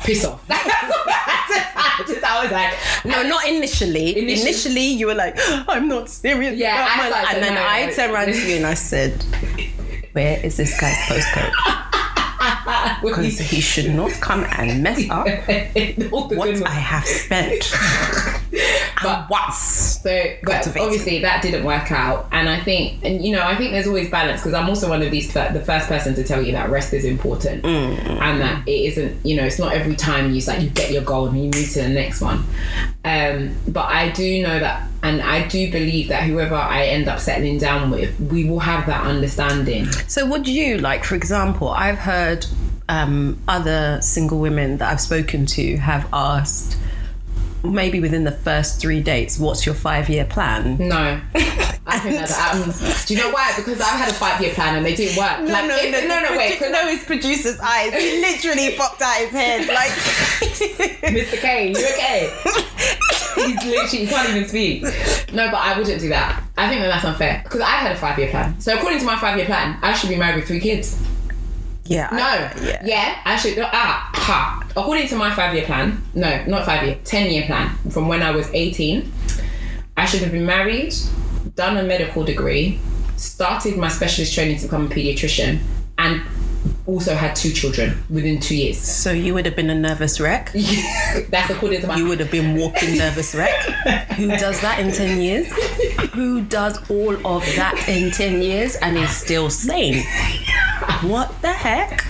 piss 0.00 0.24
off. 0.24 0.44
I 0.50 2.04
just, 2.06 2.22
I 2.24 2.42
was 2.42 2.52
like, 2.52 2.74
No, 3.04 3.28
not 3.28 3.46
initially. 3.48 4.16
Initially- 4.18 4.40
initially. 4.50 4.86
you 4.86 5.06
were 5.08 5.14
like, 5.14 5.36
I'm 5.68 5.88
not 5.88 6.08
serious. 6.08 6.56
Yeah, 6.56 6.74
about 6.84 7.06
I 7.06 7.10
life." 7.10 7.34
And 7.34 7.42
then 7.42 7.54
know. 7.54 7.64
I 7.66 7.90
turned 7.92 8.12
around 8.12 8.26
to 8.26 8.48
you 8.48 8.56
and 8.56 8.66
I 8.66 8.74
said, 8.74 9.24
Where 10.18 10.44
is 10.44 10.56
this 10.56 10.80
guy's 10.80 10.96
postcode? 11.06 11.52
Because 13.02 13.38
he 13.38 13.60
should 13.60 13.94
not 13.94 14.10
come 14.20 14.44
and 14.58 14.82
mess 14.82 15.08
up 15.10 15.26
what 16.10 16.62
I 16.66 16.70
have 16.70 17.04
spent. 17.04 17.72
But- 19.02 19.30
once. 19.30 20.00
So, 20.02 20.36
but 20.42 20.66
obviously 20.76 21.20
that 21.20 21.42
didn't 21.42 21.64
work 21.64 21.90
out, 21.92 22.28
and 22.32 22.48
I 22.48 22.60
think, 22.60 23.04
and 23.04 23.24
you 23.24 23.32
know, 23.32 23.42
I 23.42 23.56
think 23.56 23.72
there's 23.72 23.86
always 23.86 24.10
balance 24.10 24.40
because 24.40 24.54
I'm 24.54 24.68
also 24.68 24.88
one 24.88 25.02
of 25.02 25.10
these 25.10 25.32
the 25.32 25.62
first 25.64 25.88
person 25.88 26.14
to 26.14 26.24
tell 26.24 26.40
you 26.42 26.52
that 26.52 26.70
rest 26.70 26.92
is 26.92 27.04
important, 27.04 27.64
and 27.64 28.40
that 28.40 28.66
it 28.66 28.70
isn't, 28.70 29.24
you 29.24 29.36
know, 29.36 29.44
it's 29.44 29.58
not 29.58 29.72
every 29.72 29.94
time 29.96 30.32
you 30.32 30.40
like 30.46 30.62
you 30.62 30.70
get 30.70 30.90
your 30.90 31.02
goal 31.02 31.26
and 31.26 31.36
you 31.36 31.44
move 31.44 31.70
to 31.70 31.82
the 31.82 31.88
next 31.88 32.20
one. 32.20 32.44
Um, 33.04 33.54
but 33.68 33.86
I 33.86 34.10
do 34.10 34.42
know 34.42 34.58
that, 34.58 34.88
and 35.02 35.20
I 35.22 35.46
do 35.48 35.70
believe 35.70 36.08
that 36.08 36.24
whoever 36.24 36.54
I 36.54 36.86
end 36.86 37.08
up 37.08 37.20
settling 37.20 37.58
down 37.58 37.90
with, 37.90 38.18
we 38.20 38.44
will 38.44 38.60
have 38.60 38.86
that 38.86 39.04
understanding. 39.04 39.86
So, 40.06 40.26
would 40.26 40.46
you 40.48 40.78
like, 40.78 41.04
for 41.04 41.14
example, 41.14 41.68
I've 41.68 41.98
heard 41.98 42.46
um, 42.88 43.38
other 43.48 44.00
single 44.02 44.38
women 44.38 44.78
that 44.78 44.90
I've 44.92 45.00
spoken 45.00 45.46
to 45.46 45.76
have 45.78 46.08
asked, 46.12 46.78
maybe 47.64 48.00
within 48.00 48.24
the 48.24 48.32
first 48.32 48.80
three 48.80 49.00
dates, 49.00 49.38
what's 49.38 49.66
your 49.66 49.74
five 49.74 50.08
year 50.08 50.24
plan? 50.24 50.76
No. 50.78 51.20
I 51.90 51.98
think 52.00 52.16
that's 52.16 52.38
um, 52.38 53.06
do 53.06 53.14
you 53.14 53.20
know 53.20 53.30
why? 53.30 53.52
Because 53.56 53.80
I've 53.80 53.98
had 53.98 54.10
a 54.10 54.12
five 54.14 54.40
year 54.42 54.52
plan 54.52 54.76
and 54.76 54.84
they 54.84 54.94
didn't 54.94 55.16
work. 55.16 55.40
like, 55.50 55.64
if- 55.82 56.06
no, 56.08 56.20
no, 56.20 56.28
no. 56.30 56.36
wait. 56.36 56.58
'cause- 56.58 56.70
no, 56.70 56.86
his 56.86 57.02
producer's 57.04 57.58
eyes. 57.60 57.92
He 57.94 58.20
literally 58.20 58.76
popped 58.76 59.00
out 59.02 59.16
his 59.16 59.30
head. 59.30 59.66
Like, 59.68 59.90
Mr. 61.12 61.38
Kane, 61.40 61.74
you 61.74 61.86
okay? 61.94 62.30
He's 63.34 63.64
literally, 63.64 64.04
he 64.04 64.06
can't 64.06 64.28
even 64.30 64.48
speak. 64.48 64.82
No, 65.32 65.50
but 65.50 65.56
I 65.58 65.78
wouldn't 65.78 66.00
do 66.00 66.08
that. 66.10 66.42
I 66.56 66.68
think 66.68 66.80
that 66.82 66.88
that's 66.88 67.04
unfair 67.04 67.40
because 67.44 67.60
I 67.60 67.70
had 67.70 67.92
a 67.92 67.96
five 67.96 68.18
year 68.18 68.28
plan. 68.30 68.58
So 68.60 68.76
according 68.76 68.98
to 69.00 69.04
my 69.06 69.16
five 69.18 69.36
year 69.36 69.46
plan, 69.46 69.78
I 69.82 69.92
should 69.94 70.10
be 70.10 70.16
married 70.16 70.36
with 70.36 70.46
three 70.46 70.60
kids. 70.60 71.00
Yeah. 71.88 72.08
No, 72.12 72.18
I- 72.22 72.52
yeah. 72.66 72.82
yeah. 72.84 73.18
I 73.24 73.36
should. 73.36 73.58
Ah, 73.60 74.10
ha. 74.14 74.64
According 74.76 75.08
to 75.08 75.16
my 75.16 75.34
five 75.34 75.54
year 75.54 75.64
plan, 75.64 76.00
no, 76.14 76.44
not 76.46 76.64
five 76.64 76.86
year, 76.86 76.98
ten 77.04 77.30
year 77.30 77.44
plan. 77.46 77.76
From 77.90 78.08
when 78.08 78.22
I 78.22 78.30
was 78.30 78.48
eighteen, 78.52 79.12
I 79.96 80.04
should 80.04 80.20
have 80.20 80.32
been 80.32 80.46
married, 80.46 80.94
done 81.56 81.76
a 81.76 81.82
medical 81.82 82.24
degree, 82.24 82.80
started 83.16 83.76
my 83.76 83.88
specialist 83.88 84.34
training 84.34 84.58
to 84.58 84.64
become 84.66 84.86
a 84.86 84.88
pediatrician, 84.88 85.58
and 85.98 86.22
also 86.86 87.14
had 87.14 87.34
two 87.36 87.50
children 87.52 88.02
within 88.10 88.40
two 88.40 88.56
years. 88.56 88.78
So, 88.78 89.12
you 89.12 89.34
would 89.34 89.44
have 89.46 89.54
been 89.56 89.70
a 89.70 89.74
nervous 89.74 90.20
wreck? 90.20 90.52
That's 91.30 91.50
according 91.50 91.80
to 91.82 91.86
my. 91.86 91.96
You 91.96 92.06
would 92.08 92.20
have 92.20 92.30
been 92.30 92.56
walking 92.56 92.96
nervous 92.98 93.34
wreck. 93.34 93.54
Who 94.16 94.28
does 94.28 94.60
that 94.60 94.78
in 94.80 94.92
10 94.92 95.20
years? 95.20 95.46
Who 96.12 96.42
does 96.42 96.78
all 96.90 97.14
of 97.26 97.44
that 97.56 97.84
in 97.88 98.10
10 98.10 98.42
years 98.42 98.76
and 98.76 98.96
is 98.96 99.10
still 99.10 99.50
sane? 99.50 100.04
What 101.02 101.40
the 101.42 101.52
heck? 101.52 102.04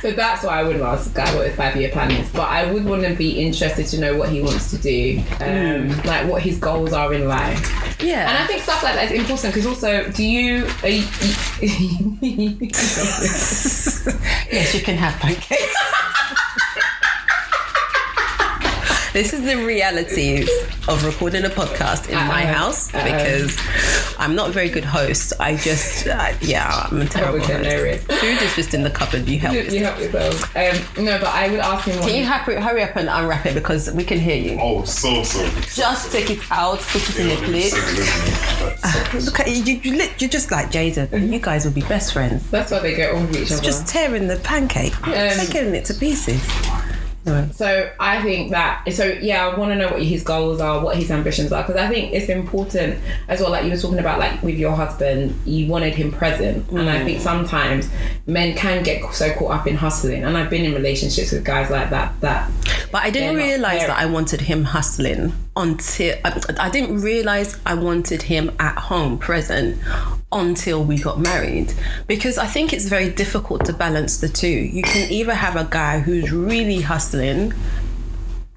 So 0.00 0.12
that's 0.12 0.44
why 0.44 0.60
I 0.60 0.62
would 0.62 0.80
ask 0.80 1.10
a 1.10 1.14
guy 1.14 1.34
what 1.34 1.46
his 1.46 1.56
five 1.56 1.76
year 1.76 1.90
plan 1.90 2.10
is. 2.10 2.28
But 2.30 2.48
I 2.48 2.72
would 2.72 2.84
want 2.84 3.02
to 3.02 3.14
be 3.14 3.40
interested 3.40 3.86
to 3.86 4.00
know 4.00 4.16
what 4.16 4.28
he 4.28 4.40
wants 4.40 4.70
to 4.70 4.78
do, 4.78 5.22
um, 5.40 5.88
like 6.04 6.28
what 6.28 6.42
his 6.42 6.58
goals 6.58 6.92
are 6.92 7.12
in 7.12 7.28
life. 7.28 8.00
Yeah. 8.02 8.28
And 8.28 8.38
I 8.38 8.46
think 8.46 8.62
stuff 8.62 8.82
like 8.82 8.94
that 8.94 9.10
is 9.10 9.20
important 9.20 9.54
because 9.54 9.66
also, 9.66 10.10
do 10.10 10.24
you? 10.24 10.66
Are 10.82 10.88
you 10.88 11.02
yes, 14.50 14.74
you 14.74 14.80
can 14.80 14.96
have 14.96 15.14
pancakes. 15.20 15.76
This 19.12 19.34
is 19.34 19.42
the 19.44 19.56
realities 19.66 20.48
of 20.88 21.04
recording 21.04 21.44
a 21.44 21.48
podcast 21.50 22.08
in 22.08 22.14
my 22.26 22.44
Uh-oh. 22.44 22.52
house 22.54 22.94
Uh-oh. 22.94 23.04
because 23.04 24.16
I'm 24.18 24.34
not 24.34 24.48
a 24.48 24.52
very 24.52 24.70
good 24.70 24.84
host. 24.84 25.34
I 25.38 25.56
just, 25.56 26.06
uh, 26.06 26.32
yeah, 26.40 26.88
I'm 26.90 27.02
a 27.02 27.06
terrible 27.06 27.38
was 27.40 27.46
hilarious. 27.46 28.04
host. 28.06 28.20
Food 28.20 28.40
is 28.42 28.54
just 28.56 28.72
in 28.74 28.82
the 28.82 28.90
cupboard. 28.90 29.28
You 29.28 29.38
help. 29.38 29.54
you 29.54 29.84
help 29.84 29.98
yourself. 29.98 30.56
Um, 30.56 31.04
no, 31.04 31.18
but 31.18 31.28
I 31.28 31.48
would 31.50 31.60
ask 31.60 31.86
him. 31.86 31.98
Can 32.00 32.08
you 32.08 32.14
he- 32.14 32.22
hurry, 32.24 32.56
hurry 32.60 32.82
up 32.84 32.96
and 32.96 33.08
unwrap 33.08 33.44
it 33.46 33.54
because 33.54 33.92
we 33.92 34.02
can 34.04 34.18
hear 34.18 34.36
you. 34.36 34.58
Oh, 34.60 34.84
so 34.84 35.22
sorry. 35.22 35.50
Just 35.74 36.10
take 36.10 36.30
it 36.30 36.40
out, 36.50 36.78
put 36.80 37.02
it 37.10 37.18
in 37.20 37.30
a 37.30 37.36
plate. 37.46 37.72
Look 39.24 39.40
at 39.40 39.48
you, 39.50 39.62
you, 39.62 39.80
you 39.82 39.96
lit- 39.98 40.20
you're 40.22 40.30
just 40.30 40.50
like 40.50 40.70
Jaden. 40.70 41.30
You 41.30 41.38
guys 41.38 41.64
will 41.66 41.72
be 41.72 41.82
best 41.82 42.12
friends. 42.14 42.48
that's 42.50 42.70
why 42.70 42.78
they 42.80 42.94
get 42.96 43.14
on 43.14 43.26
with 43.28 43.36
each 43.42 43.52
other. 43.52 43.62
Just 43.62 43.86
tearing 43.86 44.26
the 44.26 44.36
pancake, 44.38 44.94
taking 45.04 45.74
it 45.74 45.84
to 45.86 45.94
pieces. 45.94 46.42
Anyway. 47.24 47.50
So 47.52 47.90
I 48.00 48.20
think 48.22 48.50
that 48.50 48.92
so 48.92 49.04
yeah, 49.04 49.46
I 49.46 49.56
want 49.56 49.70
to 49.70 49.76
know 49.76 49.90
what 49.90 50.02
his 50.02 50.22
goals 50.24 50.60
are, 50.60 50.82
what 50.82 50.96
his 50.96 51.10
ambitions 51.10 51.52
are, 51.52 51.62
because 51.62 51.76
I 51.76 51.88
think 51.88 52.12
it's 52.12 52.28
important 52.28 52.98
as 53.28 53.40
well. 53.40 53.50
Like 53.50 53.64
you 53.64 53.70
were 53.70 53.76
talking 53.76 53.98
about, 53.98 54.18
like 54.18 54.42
with 54.42 54.56
your 54.56 54.72
husband, 54.72 55.38
you 55.44 55.68
wanted 55.68 55.94
him 55.94 56.10
present, 56.10 56.68
and 56.70 56.90
I 56.90 57.04
think 57.04 57.18
mm. 57.18 57.22
sometimes 57.22 57.88
men 58.26 58.56
can 58.56 58.82
get 58.82 59.14
so 59.14 59.32
caught 59.34 59.52
up 59.52 59.66
in 59.66 59.76
hustling. 59.76 60.24
And 60.24 60.36
I've 60.36 60.50
been 60.50 60.64
in 60.64 60.74
relationships 60.74 61.32
with 61.32 61.44
guys 61.44 61.70
like 61.70 61.90
that. 61.90 62.20
That 62.20 62.50
But 62.90 63.04
I 63.04 63.10
didn't 63.10 63.36
realize 63.36 63.86
that 63.86 63.98
I 63.98 64.06
wanted 64.06 64.40
him 64.40 64.64
hustling 64.64 65.32
until 65.56 66.16
I, 66.24 66.70
didn't 66.70 67.02
realize 67.02 67.58
I 67.66 67.74
wanted 67.74 68.22
him 68.22 68.52
at 68.58 68.78
home 68.78 69.18
present 69.18 69.78
until 70.30 70.82
we 70.82 70.98
got 70.98 71.20
married 71.20 71.74
because 72.06 72.38
I 72.38 72.46
think 72.46 72.72
it's 72.72 72.86
very 72.86 73.10
difficult 73.10 73.66
to 73.66 73.72
balance 73.72 74.18
the 74.18 74.28
two. 74.28 74.48
You 74.48 74.82
can 74.82 75.10
either 75.10 75.34
have 75.34 75.56
a 75.56 75.68
guy 75.70 76.00
who's 76.00 76.32
really 76.32 76.80
hustling 76.80 77.52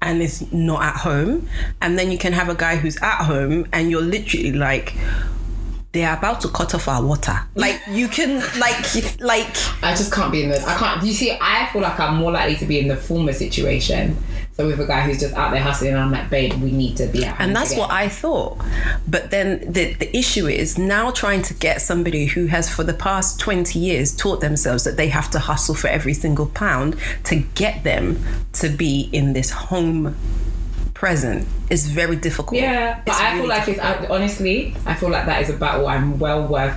and 0.00 0.22
is 0.22 0.50
not 0.52 0.82
at 0.82 0.96
home, 0.96 1.48
and 1.80 1.98
then 1.98 2.10
you 2.10 2.18
can 2.18 2.32
have 2.32 2.48
a 2.48 2.54
guy 2.54 2.76
who's 2.76 2.96
at 3.02 3.24
home 3.24 3.66
and 3.72 3.90
you're 3.90 4.02
literally 4.02 4.52
like 4.52 4.94
they're 5.92 6.14
about 6.14 6.42
to 6.42 6.48
cut 6.48 6.74
off 6.74 6.88
our 6.88 7.02
water. 7.02 7.38
Like 7.54 7.80
you 7.90 8.08
can 8.08 8.40
like 8.58 8.76
like 9.20 9.56
I 9.82 9.94
just 9.94 10.12
can't 10.12 10.30
be 10.30 10.42
in 10.42 10.50
the. 10.50 10.60
I 10.66 10.76
can't. 10.76 11.04
You 11.04 11.12
see, 11.12 11.36
I 11.40 11.68
feel 11.72 11.82
like 11.82 11.98
I'm 11.98 12.16
more 12.16 12.32
likely 12.32 12.56
to 12.56 12.66
be 12.66 12.78
in 12.78 12.88
the 12.88 12.96
former 12.96 13.32
situation. 13.32 14.16
So 14.56 14.66
with 14.66 14.80
a 14.80 14.86
guy 14.86 15.02
who's 15.02 15.20
just 15.20 15.34
out 15.34 15.50
there 15.50 15.60
hustling, 15.60 15.92
and 15.92 16.00
I'm 16.00 16.10
like, 16.10 16.30
babe, 16.30 16.54
we 16.54 16.72
need 16.72 16.96
to 16.96 17.06
be 17.06 17.26
at 17.26 17.36
home 17.36 17.48
and 17.48 17.56
that's 17.56 17.70
together. 17.70 17.88
what 17.88 17.90
I 17.90 18.08
thought. 18.08 18.58
But 19.06 19.30
then 19.30 19.70
the 19.70 19.92
the 19.92 20.16
issue 20.16 20.46
is 20.46 20.78
now 20.78 21.10
trying 21.10 21.42
to 21.42 21.54
get 21.54 21.82
somebody 21.82 22.24
who 22.24 22.46
has 22.46 22.72
for 22.74 22.82
the 22.82 22.94
past 22.94 23.38
20 23.38 23.78
years 23.78 24.16
taught 24.16 24.40
themselves 24.40 24.84
that 24.84 24.96
they 24.96 25.08
have 25.08 25.30
to 25.32 25.38
hustle 25.38 25.74
for 25.74 25.88
every 25.88 26.14
single 26.14 26.46
pound 26.46 26.96
to 27.24 27.36
get 27.54 27.84
them 27.84 28.18
to 28.54 28.70
be 28.70 29.10
in 29.12 29.34
this 29.34 29.50
home 29.50 30.16
present 30.94 31.46
is 31.68 31.88
very 31.88 32.16
difficult. 32.16 32.58
Yeah, 32.58 33.02
but 33.04 33.12
It's 33.12 33.20
I 33.20 33.30
feel 33.32 33.36
really 33.42 33.48
like 33.48 33.68
it's 33.68 34.10
honestly, 34.10 34.74
I 34.86 34.94
feel 34.94 35.10
like 35.10 35.26
that 35.26 35.42
is 35.42 35.50
a 35.50 35.56
battle 35.56 35.86
I'm 35.86 36.18
well 36.18 36.46
worth. 36.46 36.76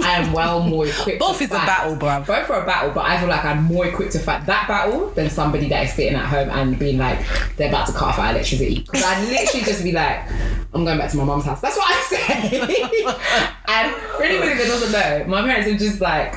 I 0.00 0.18
am 0.18 0.32
well 0.32 0.60
more 0.60 0.86
equipped. 0.86 1.18
Both 1.18 1.38
to 1.38 1.44
is 1.44 1.50
a 1.50 1.54
battle, 1.54 1.96
bruv. 1.96 2.26
Both 2.26 2.50
are 2.50 2.62
a 2.62 2.66
battle, 2.66 2.90
but 2.92 3.04
I 3.04 3.18
feel 3.18 3.28
like 3.28 3.44
I'm 3.44 3.64
more 3.64 3.86
equipped 3.86 4.12
to 4.12 4.18
fight 4.18 4.46
that 4.46 4.68
battle 4.68 5.10
than 5.10 5.30
somebody 5.30 5.68
that 5.68 5.84
is 5.84 5.92
sitting 5.94 6.14
at 6.14 6.26
home 6.26 6.50
and 6.50 6.78
being 6.78 6.98
like 6.98 7.18
they're 7.56 7.68
about 7.68 7.86
to 7.86 7.92
cut 7.92 8.08
off 8.08 8.18
our 8.18 8.30
electricity. 8.30 8.80
Because 8.80 9.04
I'd 9.04 9.28
literally 9.28 9.64
just 9.64 9.82
be 9.84 9.92
like, 9.92 10.28
I'm 10.74 10.84
going 10.84 10.98
back 10.98 11.10
to 11.10 11.16
my 11.16 11.24
mom's 11.24 11.44
house. 11.44 11.60
That's 11.60 11.76
what 11.76 11.90
I 11.90 12.00
say. 12.02 12.82
and 13.68 13.94
for 14.16 14.22
anybody 14.22 14.54
that 14.54 14.66
doesn't 14.66 14.92
know, 14.92 15.24
my 15.28 15.42
parents 15.42 15.68
have 15.68 15.78
just 15.78 16.00
like 16.00 16.34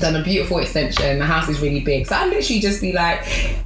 done 0.00 0.16
a 0.16 0.22
beautiful 0.22 0.58
extension. 0.58 1.18
The 1.18 1.24
house 1.24 1.48
is 1.48 1.60
really 1.60 1.80
big, 1.80 2.06
so 2.06 2.16
I 2.16 2.26
literally 2.26 2.60
just 2.60 2.80
be 2.80 2.92
like, 2.92 3.24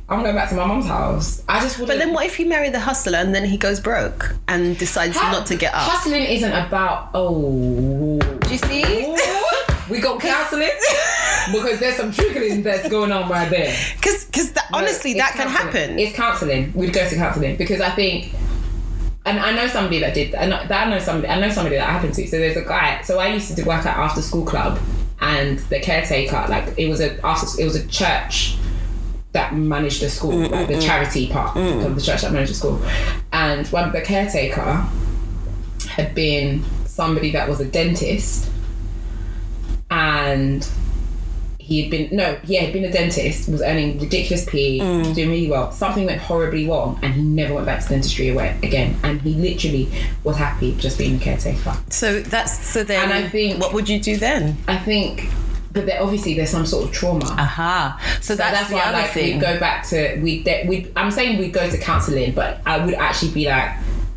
I'm 0.09 0.23
going 0.23 0.35
back 0.35 0.49
to 0.51 0.55
my 0.55 0.67
mom's 0.67 0.87
house. 0.87 1.43
I 1.49 1.61
just 1.61 1.79
wouldn't. 1.79 1.99
But 1.99 2.05
then 2.05 2.15
what 2.15 2.27
if 2.27 2.39
you 2.39 2.47
marry 2.47 2.69
the 2.69 2.81
hustler 2.81 3.19
and 3.19 3.35
then 3.35 3.45
he 3.45 3.57
goes 3.57 3.81
broke 3.81 4.35
and 4.49 4.77
decides 4.79 5.17
How- 5.17 5.33
not 5.33 5.47
to 5.47 5.57
get 5.57 5.75
up? 5.75 5.83
Hustling 5.83 6.25
isn't 6.25 6.53
about 6.53 7.11
oh. 7.15 8.19
Do 8.59 8.77
you 8.77 9.17
see? 9.17 9.17
We 9.91 10.01
got 10.01 10.21
counselling 10.21 10.71
because 11.53 11.79
there's 11.79 11.97
some 11.97 12.13
trickling 12.13 12.63
that's 12.63 12.89
going 12.89 13.13
on 13.13 13.29
right 13.29 13.51
there. 13.51 13.77
Because 13.97 14.25
because 14.25 14.53
that, 14.53 14.69
honestly 14.73 15.13
It's 15.13 15.21
that 15.21 15.33
can 15.33 15.49
happen. 15.49 15.99
It's 15.99 16.17
counselling. 16.17 16.73
We'd 16.75 16.93
go 16.93 17.09
to 17.09 17.15
counselling 17.15 17.57
because 17.57 17.81
I 17.81 17.91
think, 17.91 18.33
and 19.25 19.39
I 19.39 19.53
know 19.55 19.67
somebody 19.67 20.01
that 20.01 20.15
did. 20.15 20.35
I 20.35 20.47
know, 20.47 20.67
that 20.67 20.87
I 20.87 20.91
know 20.91 20.99
somebody. 20.99 21.29
I 21.29 21.41
know 21.41 21.51
somebody 21.51 21.77
that 21.77 21.89
happened 21.89 22.15
to. 22.15 22.27
So 22.27 22.39
there's 22.39 22.57
a 22.57 22.65
guy. 22.65 23.03
So 23.03 23.19
I 23.19 23.29
used 23.29 23.49
to 23.49 23.55
do 23.55 23.65
work 23.65 23.85
at 23.87 23.97
after 23.97 24.23
school 24.23 24.45
club, 24.45 24.79
and 25.21 25.59
the 25.59 25.81
caretaker, 25.81 26.47
like 26.49 26.79
it 26.79 26.89
was 26.89 27.01
a 27.01 27.25
after 27.25 27.61
it 27.61 27.65
was 27.65 27.77
a 27.77 27.87
church 27.89 28.57
that 29.33 29.55
managed 29.55 30.01
the 30.01 30.09
school, 30.09 30.33
mm, 30.33 30.51
like 30.51 30.69
the 30.69 30.75
mm, 30.75 30.79
mm. 30.79 30.87
charity 30.87 31.29
part 31.29 31.57
of 31.57 31.95
the 31.95 32.01
church 32.01 32.23
that 32.23 32.33
managed 32.33 32.53
the 32.53 32.55
school, 32.55 32.81
and 33.33 33.67
one 33.69 33.93
the 33.93 34.01
caretaker 34.01 34.87
had 35.89 36.15
been 36.15 36.65
somebody 36.97 37.31
that 37.33 37.47
was 37.47 37.61
a 37.61 37.65
dentist 37.67 38.49
and 39.91 40.67
he 41.59 41.83
had 41.83 41.91
been 41.91 42.09
no, 42.17 42.37
he 42.45 42.55
had 42.55 42.73
been 42.73 42.85
a 42.85 42.93
dentist, 42.93 43.49
was 43.49 43.61
earning 43.61 43.99
ridiculous 43.99 44.45
P, 44.49 44.81
Mm. 44.81 45.15
doing 45.15 45.31
really 45.31 45.51
well. 45.51 45.73
Something 45.73 46.07
went 46.07 46.21
horribly 46.21 46.67
wrong, 46.69 46.99
and 47.03 47.13
he 47.13 47.23
never 47.23 47.55
went 47.55 47.67
back 47.67 47.83
to 47.83 47.89
dentistry 47.89 48.29
again. 48.29 48.97
And 49.03 49.21
he 49.21 49.35
literally 49.35 49.89
was 50.23 50.37
happy 50.37 50.77
just 50.79 50.97
being 50.97 51.17
a 51.17 51.19
caretaker. 51.19 51.77
so 51.91 52.21
that's 52.21 52.57
so 52.67 52.85
then. 52.85 53.03
And 53.11 53.13
I 53.13 53.29
think- 53.29 53.61
what 53.61 53.73
would 53.75 53.89
you 53.89 53.99
do 54.01 54.17
then? 54.17 54.57
I 54.69 54.77
think, 54.79 55.29
but 55.73 55.87
there, 55.87 56.01
obviously 56.01 56.35
there's 56.35 56.51
some 56.51 56.67
sort 56.67 56.85
of 56.85 56.93
trauma. 56.93 57.27
Aha. 57.37 57.99
So 58.21 58.35
So 58.35 58.37
that's, 58.37 58.59
that's, 58.59 58.69
the 58.71 58.77
why, 58.77 58.83
other 58.83 58.99
like, 58.99 59.11
thing. 59.11 59.35
we 59.35 59.41
go 59.41 59.59
back 59.59 59.87
to 59.89 60.21
we. 60.23 60.45
we. 60.69 60.87
I'm 60.97 61.11
saying 61.11 61.37
we 61.39 61.49
go 61.49 61.69
to 61.69 61.79
counselling, 61.79 62.33
but 62.33 62.61
I 62.65 62.85
would 62.85 62.95
actually 62.95 63.33
be 63.33 63.47
like, 63.49 63.71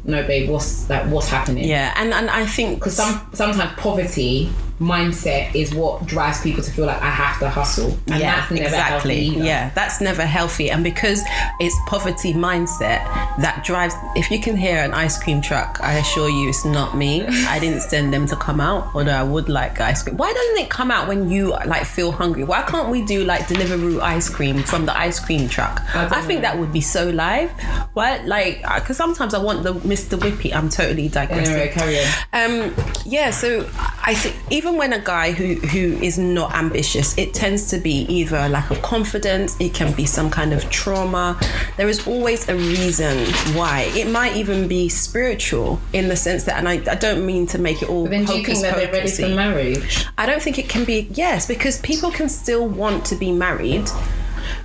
no, 0.09 0.25
babe, 0.27 0.49
what's 0.49 0.89
like, 0.89 1.05
what's 1.05 1.29
happening? 1.29 1.65
yeah, 1.65 1.93
and 1.95 2.13
and 2.13 2.29
I 2.29 2.45
think 2.45 2.79
because 2.79 2.95
some 2.95 3.27
sometimes 3.33 3.73
poverty 3.77 4.49
mindset 4.79 5.53
is 5.53 5.73
what 5.73 6.05
drives 6.05 6.41
people 6.41 6.63
to 6.63 6.71
feel 6.71 6.85
like 6.85 7.01
I 7.01 7.09
have 7.09 7.39
to 7.39 7.49
hustle, 7.49 7.97
and 8.07 8.19
yeah, 8.19 8.35
that's 8.35 8.51
never 8.51 8.63
exactly. 8.65 9.25
healthy 9.25 9.35
either. 9.37 9.45
Yeah, 9.45 9.69
that's 9.75 10.01
never 10.01 10.25
healthy. 10.25 10.71
And 10.71 10.83
because 10.83 11.23
it's 11.59 11.75
poverty 11.87 12.33
mindset 12.33 13.03
that 13.39 13.63
drives, 13.65 13.95
if 14.15 14.31
you 14.31 14.39
can 14.39 14.55
hear 14.55 14.77
an 14.77 14.93
ice 14.93 15.21
cream 15.21 15.41
truck, 15.41 15.79
I 15.81 15.93
assure 15.97 16.29
you 16.29 16.49
it's 16.49 16.65
not 16.65 16.97
me. 16.97 17.25
I 17.25 17.59
didn't 17.59 17.81
send 17.81 18.13
them 18.13 18.25
to 18.27 18.35
come 18.35 18.59
out, 18.61 18.89
although 18.95 19.11
I 19.11 19.23
would 19.23 19.49
like 19.49 19.79
ice 19.79 20.03
cream. 20.03 20.17
Why 20.17 20.31
doesn't 20.33 20.57
it 20.57 20.69
come 20.69 20.91
out 20.91 21.07
when 21.07 21.29
you 21.29 21.49
like 21.65 21.85
feel 21.85 22.11
hungry? 22.11 22.43
Why 22.43 22.61
can't 22.63 22.89
we 22.89 23.03
do 23.03 23.23
like 23.23 23.47
Deliveroo 23.47 23.99
ice 24.01 24.29
cream 24.29 24.63
from 24.63 24.85
the 24.85 24.97
ice 24.97 25.19
cream 25.19 25.47
truck? 25.47 25.81
I 25.95 26.05
I, 26.05 26.21
think 26.21 26.41
that 26.41 26.57
would 26.57 26.71
be 26.71 26.81
so 26.81 27.09
live. 27.09 27.51
Why, 27.93 28.17
like, 28.23 28.61
because 28.61 28.97
sometimes 28.97 29.33
I 29.33 29.39
want 29.39 29.63
the 29.63 29.73
Mr. 29.73 30.17
Whippy. 30.19 30.53
I'm 30.53 30.69
totally 30.69 31.07
digressing. 31.07 31.55
Anyway, 31.55 31.71
carry 31.73 31.99
on. 31.99 32.05
Um, 32.33 32.75
yeah, 33.05 33.31
so 33.31 33.67
I 34.03 34.13
think 34.15 34.35
even 34.51 34.68
when 34.77 34.93
a 34.93 34.99
guy 34.99 35.31
who 35.31 35.55
who 35.55 36.01
is 36.03 36.17
not 36.17 36.53
ambitious, 36.53 37.17
it 37.17 37.33
tends 37.33 37.69
to 37.69 37.77
be 37.77 38.01
either 38.09 38.37
a 38.37 38.49
lack 38.49 38.71
of 38.71 38.81
confidence, 38.81 39.55
it 39.59 39.73
can 39.73 39.93
be 39.93 40.05
some 40.05 40.29
kind 40.29 40.53
of 40.53 40.69
trauma. 40.69 41.39
There 41.77 41.87
is 41.87 42.07
always 42.07 42.47
a 42.49 42.55
reason 42.55 43.25
why. 43.55 43.91
It 43.95 44.09
might 44.09 44.35
even 44.35 44.67
be 44.67 44.89
spiritual 44.89 45.79
in 45.93 46.07
the 46.07 46.15
sense 46.15 46.43
that, 46.45 46.57
and 46.57 46.67
I, 46.67 46.81
I 46.91 46.95
don't 46.95 47.25
mean 47.25 47.47
to 47.47 47.57
make 47.57 47.81
it 47.81 47.89
all 47.89 48.03
But 48.03 48.11
then 48.11 48.25
do 48.25 48.37
you 48.37 48.45
think 48.45 48.61
that 48.61 48.75
they're 48.75 48.91
ready 48.91 49.09
for 49.09 49.29
marriage? 49.29 50.05
I 50.17 50.25
don't 50.25 50.41
think 50.41 50.57
it 50.59 50.69
can 50.69 50.85
be 50.85 51.07
yes, 51.11 51.47
because 51.47 51.79
people 51.81 52.11
can 52.11 52.29
still 52.29 52.67
want 52.67 53.05
to 53.05 53.15
be 53.15 53.31
married. 53.31 53.89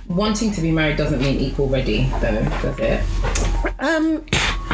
Wanting 0.07 0.51
to 0.51 0.61
be 0.61 0.71
married 0.71 0.97
doesn't 0.97 1.19
mean 1.19 1.39
equal 1.39 1.67
ready, 1.67 2.09
though, 2.21 2.43
does 2.61 2.79
it? 2.79 3.03
Um, 3.79 4.25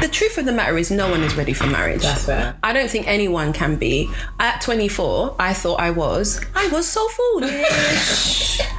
the 0.01 0.07
truth 0.07 0.37
of 0.37 0.45
the 0.45 0.51
matter 0.51 0.77
is, 0.77 0.91
no 0.91 1.09
one 1.09 1.21
is 1.21 1.35
ready 1.35 1.53
for 1.53 1.67
marriage. 1.67 2.01
That's 2.01 2.25
fair. 2.25 2.57
I 2.63 2.73
don't 2.73 2.89
think 2.89 3.07
anyone 3.07 3.53
can 3.53 3.75
be. 3.75 4.09
At 4.39 4.61
24, 4.61 5.35
I 5.39 5.53
thought 5.53 5.79
I 5.79 5.91
was. 5.91 6.41
I 6.55 6.67
was 6.69 6.87
so 6.87 7.07
foolish. 7.09 8.61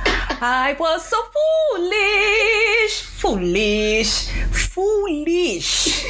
I 0.44 0.76
was 0.78 1.06
so 1.06 1.22
foolish. 1.70 3.02
Foolish. 3.02 4.28
Foolish. 4.50 6.04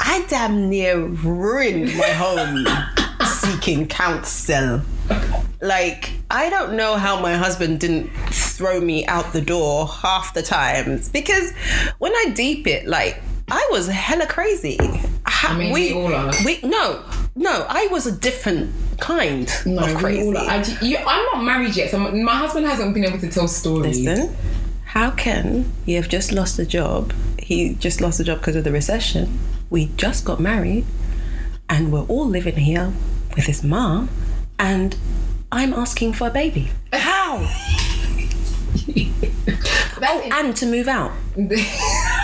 I 0.00 0.24
damn 0.28 0.70
near 0.70 1.00
ruined 1.00 1.96
my 1.96 2.10
home 2.10 2.66
seeking 3.26 3.88
counsel. 3.88 4.82
Like, 5.60 6.12
I 6.30 6.48
don't 6.48 6.76
know 6.76 6.96
how 6.96 7.20
my 7.20 7.34
husband 7.34 7.80
didn't 7.80 8.10
throw 8.30 8.80
me 8.80 9.04
out 9.06 9.32
the 9.32 9.40
door 9.40 9.88
half 9.88 10.34
the 10.34 10.42
times 10.42 11.08
because 11.08 11.52
when 11.98 12.12
I 12.14 12.30
deep 12.34 12.66
it, 12.68 12.86
like, 12.86 13.20
I 13.48 13.68
was 13.70 13.86
hella 13.88 14.26
crazy. 14.26 14.78
I 15.24 15.56
mean, 15.56 15.72
we 15.72 15.92
all 15.92 16.12
are. 16.12 16.32
We 16.44 16.60
no, 16.62 17.02
no. 17.36 17.64
I 17.68 17.86
was 17.92 18.06
a 18.06 18.12
different 18.12 18.72
kind 19.00 19.48
No, 19.64 19.82
of 19.84 19.94
we 19.94 20.00
crazy. 20.00 20.26
all 20.26 20.36
are. 20.36 20.50
I, 20.50 20.64
you, 20.82 20.96
I'm 20.98 21.24
not 21.32 21.44
married 21.44 21.76
yet, 21.76 21.90
so 21.90 21.98
my, 21.98 22.34
husband 22.34 22.66
hasn't 22.66 22.92
been 22.94 23.04
able 23.04 23.18
to 23.20 23.30
tell 23.30 23.46
stories. 23.46 24.00
Listen, 24.04 24.34
how 24.84 25.10
can 25.12 25.70
you 25.84 25.96
have 25.96 26.08
just 26.08 26.32
lost 26.32 26.58
a 26.58 26.66
job? 26.66 27.12
He 27.38 27.74
just 27.76 28.00
lost 28.00 28.18
a 28.18 28.24
job 28.24 28.38
because 28.38 28.56
of 28.56 28.64
the 28.64 28.72
recession. 28.72 29.38
We 29.70 29.86
just 29.96 30.24
got 30.24 30.40
married, 30.40 30.84
and 31.68 31.92
we're 31.92 32.04
all 32.06 32.26
living 32.26 32.56
here 32.56 32.92
with 33.36 33.46
his 33.46 33.62
mom, 33.62 34.08
and 34.58 34.96
I'm 35.52 35.72
asking 35.72 36.14
for 36.14 36.26
a 36.28 36.30
baby. 36.30 36.70
How? 36.92 37.36
In- 38.94 39.12
oh, 40.02 40.28
And 40.32 40.56
to 40.56 40.66
move 40.66 40.88
out. 40.88 41.12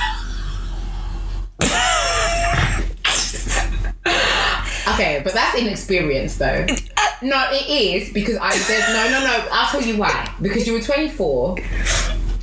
okay, 4.95 5.21
but 5.23 5.33
that's 5.33 5.59
inexperience, 5.59 6.37
though. 6.37 6.67
Uh, 6.69 7.07
no, 7.23 7.49
it 7.51 7.69
is 7.69 8.13
because 8.13 8.37
I 8.37 8.51
said 8.51 8.93
no, 8.93 9.11
no, 9.11 9.25
no. 9.25 9.49
I'll 9.53 9.69
tell 9.71 9.83
you 9.83 9.97
why. 9.97 10.33
Because 10.41 10.67
you 10.67 10.75
were 10.75 10.81
24. 10.81 11.57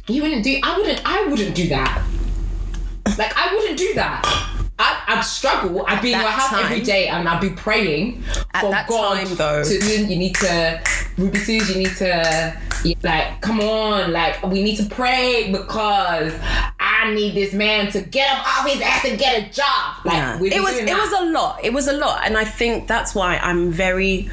You 0.07 0.21
wouldn't 0.23 0.43
do. 0.43 0.59
I 0.63 0.77
wouldn't. 0.77 1.01
I 1.05 1.25
wouldn't 1.27 1.55
do 1.55 1.67
that. 1.69 2.03
Like 3.17 3.31
I 3.35 3.53
wouldn't 3.55 3.77
do 3.77 3.93
that. 3.93 4.58
I, 4.81 5.03
I'd 5.07 5.21
struggle. 5.21 5.85
I'd 5.85 6.01
be 6.01 6.13
in 6.13 6.19
your 6.19 6.29
house 6.29 6.53
every 6.53 6.77
time- 6.77 6.85
day 6.85 7.07
and 7.09 7.27
I'd 7.27 7.41
be 7.41 7.49
praying 7.49 8.23
At 8.53 8.61
for 8.61 8.71
that 8.71 8.87
God 8.87 9.17
time, 9.17 9.35
though. 9.35 9.63
to 9.63 9.73
you 10.07 10.15
need 10.15 10.35
to 10.35 10.81
Ruby 11.17 11.37
Suze, 11.37 11.69
you 11.69 11.75
need 11.83 11.95
to 11.97 12.57
like 13.03 13.41
come 13.41 13.59
on, 13.59 14.13
like 14.13 14.41
we 14.43 14.63
need 14.63 14.77
to 14.77 14.85
pray 14.85 15.51
because 15.51 16.33
I 16.79 17.13
need 17.13 17.35
this 17.35 17.53
man 17.53 17.91
to 17.91 18.01
get 18.01 18.31
up 18.31 18.47
off 18.47 18.67
his 18.67 18.79
ass 18.81 19.03
and 19.05 19.19
get 19.19 19.43
a 19.43 19.53
job. 19.53 20.05
Like 20.05 20.15
Yeah. 20.15 20.35
it 20.57 20.61
was 20.61 20.75
it 20.77 20.85
was 20.95 21.11
a 21.19 21.25
lot. 21.25 21.59
It 21.63 21.73
was 21.73 21.87
a 21.87 21.93
lot, 21.93 22.21
and 22.25 22.37
I 22.37 22.45
think 22.45 22.87
that's 22.87 23.13
why 23.13 23.37
I'm 23.37 23.71
very 23.71 24.29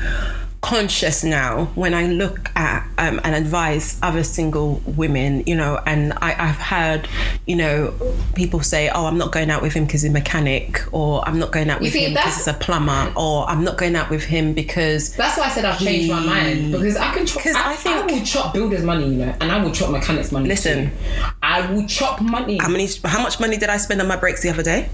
conscious 0.67 1.23
now 1.23 1.67
when 1.77 1.95
I 1.95 2.07
look 2.09 2.51
at 2.57 2.85
um, 2.99 3.21
and 3.23 3.35
advise 3.37 3.99
other 4.03 4.25
single 4.25 4.83
women, 4.85 5.45
you 5.47 5.55
know, 5.55 5.81
and 5.87 6.13
I, 6.15 6.35
I've 6.49 6.57
heard, 6.57 7.09
you 7.47 7.55
know, 7.55 7.95
people 8.35 8.61
say, 8.61 8.89
"Oh, 8.93 9.07
I'm 9.07 9.17
not 9.17 9.31
going 9.31 9.49
out 9.51 9.63
with 9.63 9.75
him 9.75 9.85
because 9.87 10.03
he's 10.03 10.11
a 10.11 10.13
mechanic," 10.13 10.83
or 10.93 11.27
"I'm 11.29 11.39
not 11.39 11.53
going 11.53 11.71
out 11.71 11.81
with 11.81 11.95
him 11.95 12.15
because 12.15 12.37
he's 12.37 12.49
a 12.49 12.55
plumber," 12.55 13.13
or 13.17 13.49
"I'm 13.49 13.63
not 13.63 13.79
going 13.79 13.95
out 13.95 14.11
with 14.11 14.25
him 14.25 14.55
because." 14.55 15.15
That's 15.15 15.39
why 15.39 15.45
I 15.45 15.51
said 15.51 15.65
I've 15.65 15.79
changed 15.79 16.11
my 16.11 16.21
mind 16.21 16.73
because 16.73 16.97
I 16.97 17.15
can 17.15 17.27
chop. 17.27 17.43
'Cause 17.45 17.55
I, 17.55 17.73
I 17.73 17.77
think- 17.77 17.97
I 17.97 18.07
will 18.07 18.25
chop 18.25 18.53
builders' 18.53 18.83
money, 18.83 19.07
you 19.09 19.15
know, 19.25 19.35
and 19.41 19.53
I 19.53 19.63
will 19.63 19.71
chop 19.73 19.91
mechanics' 19.91 20.33
money. 20.33 20.49
Listen. 20.49 20.91
too. 20.91 20.97
I 21.43 21.71
will 21.71 21.87
chop 21.87 22.21
money. 22.21 22.59
How 22.59 22.69
many? 22.69 22.89
How 23.05 23.23
much 23.23 23.39
money 23.39 23.57
did 23.57 23.69
I 23.71 23.77
spend 23.77 24.01
on 24.01 24.09
my 24.09 24.17
brakes 24.17 24.43
the 24.43 24.51
other 24.51 24.65
day? 24.65 24.89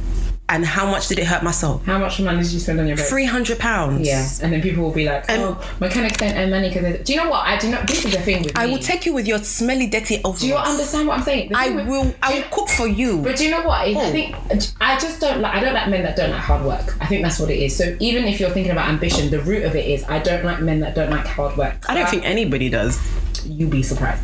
And 0.53 0.67
how 0.67 0.85
much 0.91 1.09
did 1.09 1.19
it 1.19 1.25
hurt 1.27 1.43
my 1.43 1.51
soul? 1.51 1.79
How 1.87 1.97
much 1.99 2.21
money 2.21 2.43
did 2.43 2.53
you 2.53 2.61
spend 2.61 2.79
on 2.79 2.87
your 2.87 2.97
break? 2.97 3.09
Three 3.09 3.25
hundred 3.25 3.59
pounds. 3.59 4.07
Yeah, 4.07 4.29
and 4.43 4.53
then 4.53 4.61
people 4.61 4.83
will 4.85 4.93
be 4.93 5.07
like, 5.07 5.25
"Oh, 5.31 5.57
mechanics 5.81 6.19
don't 6.19 6.35
earn 6.35 6.51
money 6.51 6.69
because." 6.69 6.99
Do 7.07 7.13
you 7.15 7.19
know 7.23 7.31
what? 7.31 7.47
I 7.47 7.57
do 7.57 7.71
not. 7.71 7.87
This 7.87 8.05
is 8.05 8.13
the 8.13 8.21
thing 8.21 8.43
with 8.43 8.53
I 8.59 8.67
me. 8.67 8.73
will 8.73 8.79
take 8.79 9.07
you 9.07 9.15
with 9.15 9.27
your 9.27 9.39
smelly, 9.39 9.87
dirty 9.87 10.17
overalls. 10.19 10.41
Do 10.41 10.49
you 10.49 10.57
understand 10.57 11.09
what 11.09 11.17
I'm 11.19 11.25
saying? 11.25 11.53
I 11.55 11.71
with- 11.71 11.87
will. 11.87 12.15
I 12.23 12.29
will 12.33 12.39
you- 12.41 12.45
cook 12.51 12.69
for 12.69 12.87
you. 12.87 13.23
But 13.23 13.37
do 13.37 13.45
you 13.47 13.51
know 13.51 13.63
what? 13.63 13.81
I 13.89 13.95
Oh. 13.97 14.13
think 14.13 14.37
I 14.79 14.99
just 14.99 15.21
don't 15.21 15.41
like. 15.41 15.55
I 15.55 15.61
don't 15.61 15.73
like 15.75 15.89
men 15.89 16.03
that 16.03 16.17
don't 16.17 16.31
like 16.31 16.41
hard 16.41 16.67
work. 16.67 16.97
I 17.01 17.07
think 17.07 17.23
that's 17.23 17.39
what 17.41 17.49
it 17.51 17.59
is. 17.59 17.75
So 17.75 17.97
even 17.99 18.25
if 18.25 18.39
you're 18.39 18.51
thinking 18.51 18.73
about 18.73 18.89
ambition, 18.91 19.31
the 19.31 19.41
root 19.41 19.65
of 19.65 19.75
it 19.75 19.87
is 19.87 20.05
I 20.05 20.19
don't 20.19 20.45
like 20.45 20.61
men 20.61 20.81
that 20.81 20.95
don't 20.95 21.11
like 21.11 21.27
hard 21.27 21.57
work. 21.57 21.77
I 21.89 21.95
don't 21.95 22.09
think 22.11 22.25
anybody 22.27 22.69
does. 22.69 23.01
you'd 23.47 23.71
be 23.71 23.83
surprised. 23.83 24.23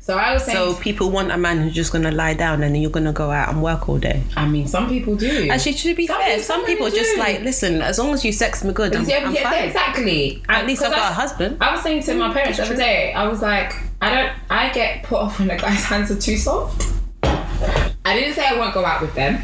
So 0.00 0.18
I 0.18 0.34
was 0.34 0.44
saying. 0.44 0.56
So 0.56 0.74
people 0.80 1.10
want 1.10 1.30
a 1.32 1.36
man 1.38 1.62
who's 1.62 1.72
just 1.74 1.92
gonna 1.92 2.10
lie 2.10 2.34
down 2.34 2.62
and 2.62 2.74
then 2.74 2.82
you're 2.82 2.90
gonna 2.90 3.12
go 3.12 3.30
out 3.30 3.48
and 3.48 3.62
work 3.62 3.88
all 3.88 3.98
day. 3.98 4.22
I 4.36 4.46
mean, 4.46 4.66
some 4.66 4.88
people 4.88 5.16
do. 5.16 5.48
Actually, 5.50 5.74
to 5.74 5.94
be 5.94 6.06
Some 6.06 6.16
fair, 6.20 6.28
people- 6.30 6.42
some 6.44 6.64
people 6.66 6.90
just 6.90 7.14
do. 7.14 7.20
like 7.20 7.40
listen. 7.42 7.80
As 7.82 7.98
long 7.98 8.12
as 8.14 8.24
you 8.24 8.32
sex 8.32 8.62
me 8.64 8.72
good, 8.72 8.94
I'm, 8.94 9.04
yeah, 9.04 9.24
I'm 9.26 9.34
yeah, 9.34 9.50
fine. 9.50 9.64
exactly. 9.64 10.42
At 10.48 10.66
least 10.66 10.82
I've 10.82 10.90
got 10.90 10.98
I- 11.00 11.10
a 11.10 11.12
husband. 11.14 11.56
I 11.60 11.72
was 11.72 11.82
saying 11.82 12.02
to 12.04 12.14
my 12.14 12.28
mm, 12.28 12.34
parents 12.34 12.58
the 12.58 12.64
other 12.64 12.76
day, 12.76 13.12
I 13.14 13.26
was 13.28 13.40
like, 13.42 13.74
I 14.02 14.10
don't, 14.14 14.32
I 14.50 14.68
get 14.72 15.02
put 15.04 15.18
off 15.18 15.38
when 15.38 15.50
a 15.50 15.56
guy's 15.58 15.84
hands 15.92 16.10
are 16.10 16.20
too 16.20 16.36
soft. 16.36 16.88
I 18.06 18.12
didn't 18.18 18.34
say 18.34 18.46
I 18.46 18.58
won't 18.58 18.74
go 18.74 18.84
out 18.84 19.00
with 19.00 19.14
them. 19.14 19.40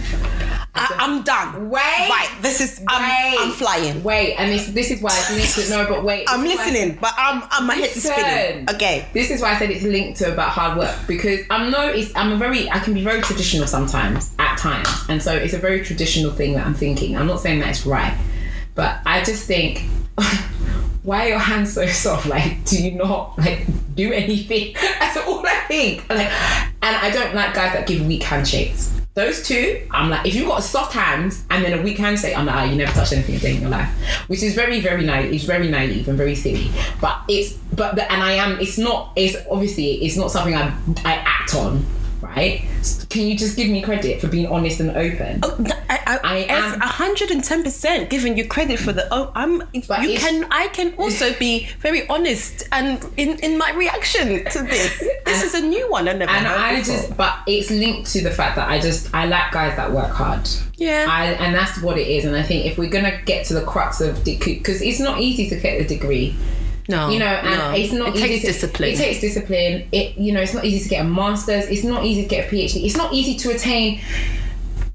I, 0.75 0.97
I'm 1.01 1.23
done. 1.23 1.69
Wait. 1.69 1.81
Right. 1.81 2.29
This 2.43 2.61
is. 2.61 2.83
I'm, 2.89 3.03
Wait. 3.03 3.37
I'm 3.41 3.51
flying. 3.51 4.03
Wait, 4.05 4.35
and 4.35 4.53
this, 4.53 4.69
this 4.69 4.91
is 4.91 5.03
why 5.03 5.11
it's 5.13 5.31
linked 5.33 5.69
to 5.69 5.71
no, 5.85 5.89
but 5.89 6.05
wait. 6.05 6.27
I'm 6.29 6.43
this 6.43 6.53
is 6.53 6.59
why- 6.59 6.65
listening, 6.67 6.99
but 7.01 7.13
I'm. 7.17 7.43
I'm 7.51 7.67
my 7.67 7.75
head 7.75 7.91
is 7.97 8.03
spinning. 8.03 8.71
Okay. 8.71 9.07
This 9.13 9.31
is 9.31 9.43
why 9.43 9.55
I 9.55 9.59
said 9.59 9.71
it's 9.71 9.83
linked 9.83 10.19
to 10.21 10.33
about 10.33 10.51
hard 10.51 10.79
work 10.79 10.97
because 11.09 11.41
I'm 11.51 11.71
no, 11.71 11.89
it's, 11.89 12.15
I'm 12.15 12.33
a 12.33 12.37
very, 12.37 12.71
I 12.71 12.79
can 12.79 12.95
be 12.95 13.03
very 13.03 13.21
traditional 13.21 13.67
sometimes 13.67 14.33
at 14.39 14.57
times, 14.59 14.89
and 15.09 15.21
so 15.23 15.35
it's 15.35 15.55
a 15.55 15.59
very 15.59 15.83
traditional 15.85 16.31
thing 16.33 16.53
that 16.55 16.65
I'm 16.67 16.75
thinking. 16.75 17.17
I'm 17.17 17.27
not 17.27 17.41
saying 17.41 17.59
that 17.61 17.69
it's 17.71 17.85
right, 17.85 18.17
but 18.75 19.01
I 19.05 19.25
just 19.25 19.47
think, 19.47 19.81
why 21.03 21.27
are 21.27 21.29
your 21.31 21.39
hands 21.39 21.73
so 21.73 21.87
soft? 21.87 22.27
Like, 22.27 22.65
do 22.65 22.81
you 22.83 22.93
not 22.93 23.37
like 23.39 23.67
do 23.97 24.13
anything? 24.13 24.75
That's 25.01 25.17
all 25.17 25.45
I 25.47 25.65
think. 25.67 26.09
Like, 26.09 26.29
and 26.83 26.97
I 26.97 27.11
don't 27.11 27.35
like 27.35 27.55
guys 27.55 27.73
that 27.73 27.87
give 27.87 28.07
weak 28.07 28.23
handshakes. 28.23 29.00
Those 29.21 29.47
two, 29.47 29.87
I'm 29.91 30.09
like, 30.09 30.27
if 30.27 30.35
you've 30.35 30.49
got 30.49 30.63
soft 30.63 30.95
hands 30.95 31.45
and 31.51 31.63
then 31.63 31.79
a 31.79 31.83
weak 31.83 31.99
hand, 31.99 32.17
handshake, 32.17 32.39
I'm 32.39 32.47
like, 32.47 32.57
oh, 32.57 32.71
you 32.71 32.77
never 32.77 32.91
touched 32.91 33.13
anything 33.13 33.35
a 33.35 33.39
day 33.39 33.55
in 33.55 33.61
your 33.61 33.69
life, 33.69 33.91
which 34.29 34.43
is 34.43 34.55
very, 34.55 34.81
very 34.81 35.05
naive. 35.05 35.31
It's 35.31 35.45
very 35.45 35.69
naive 35.69 36.09
and 36.09 36.17
very 36.17 36.35
silly. 36.35 36.71
But 37.03 37.21
it's, 37.29 37.53
but 37.53 37.97
the, 37.97 38.11
and 38.11 38.23
I 38.23 38.33
am. 38.33 38.59
It's 38.61 38.79
not. 38.79 39.13
It's 39.17 39.37
obviously 39.51 40.03
it's 40.07 40.17
not 40.17 40.31
something 40.31 40.55
I 40.55 40.73
I 41.05 41.17
act 41.17 41.55
on. 41.55 41.85
Right? 42.37 42.65
Can 43.09 43.27
you 43.27 43.37
just 43.37 43.57
give 43.57 43.69
me 43.69 43.83
credit 43.83 44.21
for 44.21 44.29
being 44.29 44.47
honest 44.47 44.79
and 44.79 44.91
open? 44.91 45.41
Oh, 45.43 45.57
I, 45.89 45.99
I, 46.07 46.19
I 46.23 46.37
am- 46.49 46.79
hundred 46.81 47.33
and 47.33 47.43
ten 47.43 47.65
percent 47.65 48.09
giving 48.09 48.39
you 48.39 48.47
credit 48.47 48.79
for 48.79 48.93
the. 48.93 49.09
Oh, 49.11 49.33
I'm. 49.35 49.65
But 49.89 50.03
you 50.03 50.17
can. 50.17 50.47
I 50.51 50.69
can 50.69 50.95
also 50.95 51.35
be 51.39 51.67
very 51.81 52.07
honest 52.09 52.69
and 52.71 53.05
in 53.17 53.39
in 53.41 53.59
my 53.59 53.73
reaction 53.73 54.45
to 54.45 54.63
this. 54.63 54.99
This 55.25 55.43
is 55.43 55.55
a 55.55 55.61
new 55.61 55.91
one. 55.91 56.09
I 56.09 56.13
never 56.13 56.31
and 56.31 56.47
I 56.47 56.77
before. 56.79 56.95
just, 56.95 57.17
but 57.17 57.37
it's 57.49 57.71
linked 57.71 58.11
to 58.13 58.23
the 58.23 58.31
fact 58.31 58.55
that 58.57 58.69
I 58.69 58.81
just 58.81 59.13
I 59.13 59.27
like 59.27 59.51
guys 59.51 59.75
that 59.77 59.91
work 59.91 60.11
hard. 60.11 60.49
Yeah. 60.77 61.07
I, 61.09 61.33
and 61.33 61.53
that's 61.55 61.83
what 61.83 61.99
it 61.99 62.07
is. 62.07 62.25
And 62.25 62.37
I 62.37 62.43
think 62.43 62.65
if 62.65 62.79
we're 62.79 62.89
gonna 62.91 63.21
get 63.25 63.45
to 63.47 63.55
the 63.55 63.63
crux 63.65 64.01
of 64.01 64.25
because 64.25 64.81
it's 64.81 65.01
not 65.01 65.21
easy 65.21 65.49
to 65.51 65.57
get 65.61 65.81
a 65.81 65.85
degree. 65.85 66.37
No. 66.91 67.09
you 67.09 67.19
know, 67.19 67.27
and 67.27 67.59
no. 67.59 67.71
it's 67.73 67.93
not 67.93 68.09
It 68.09 68.17
easy 68.17 68.27
takes 68.27 68.41
to, 68.41 68.47
discipline. 68.49 68.91
It 68.91 68.97
takes 68.97 69.21
discipline. 69.21 69.89
It 69.93 70.19
you 70.19 70.33
know, 70.33 70.41
it's 70.41 70.55
not 70.55 70.65
easy 70.65 70.83
to 70.83 70.89
get 70.89 71.07
a 71.07 71.09
master's. 71.09 71.67
It's 71.67 71.85
not 71.85 72.05
easy 72.05 72.23
to 72.23 72.29
get 72.29 72.47
a 72.47 72.51
PhD. 72.51 72.85
It's 72.85 72.97
not 72.97 73.13
easy 73.13 73.37
to 73.37 73.51
attain 73.55 74.01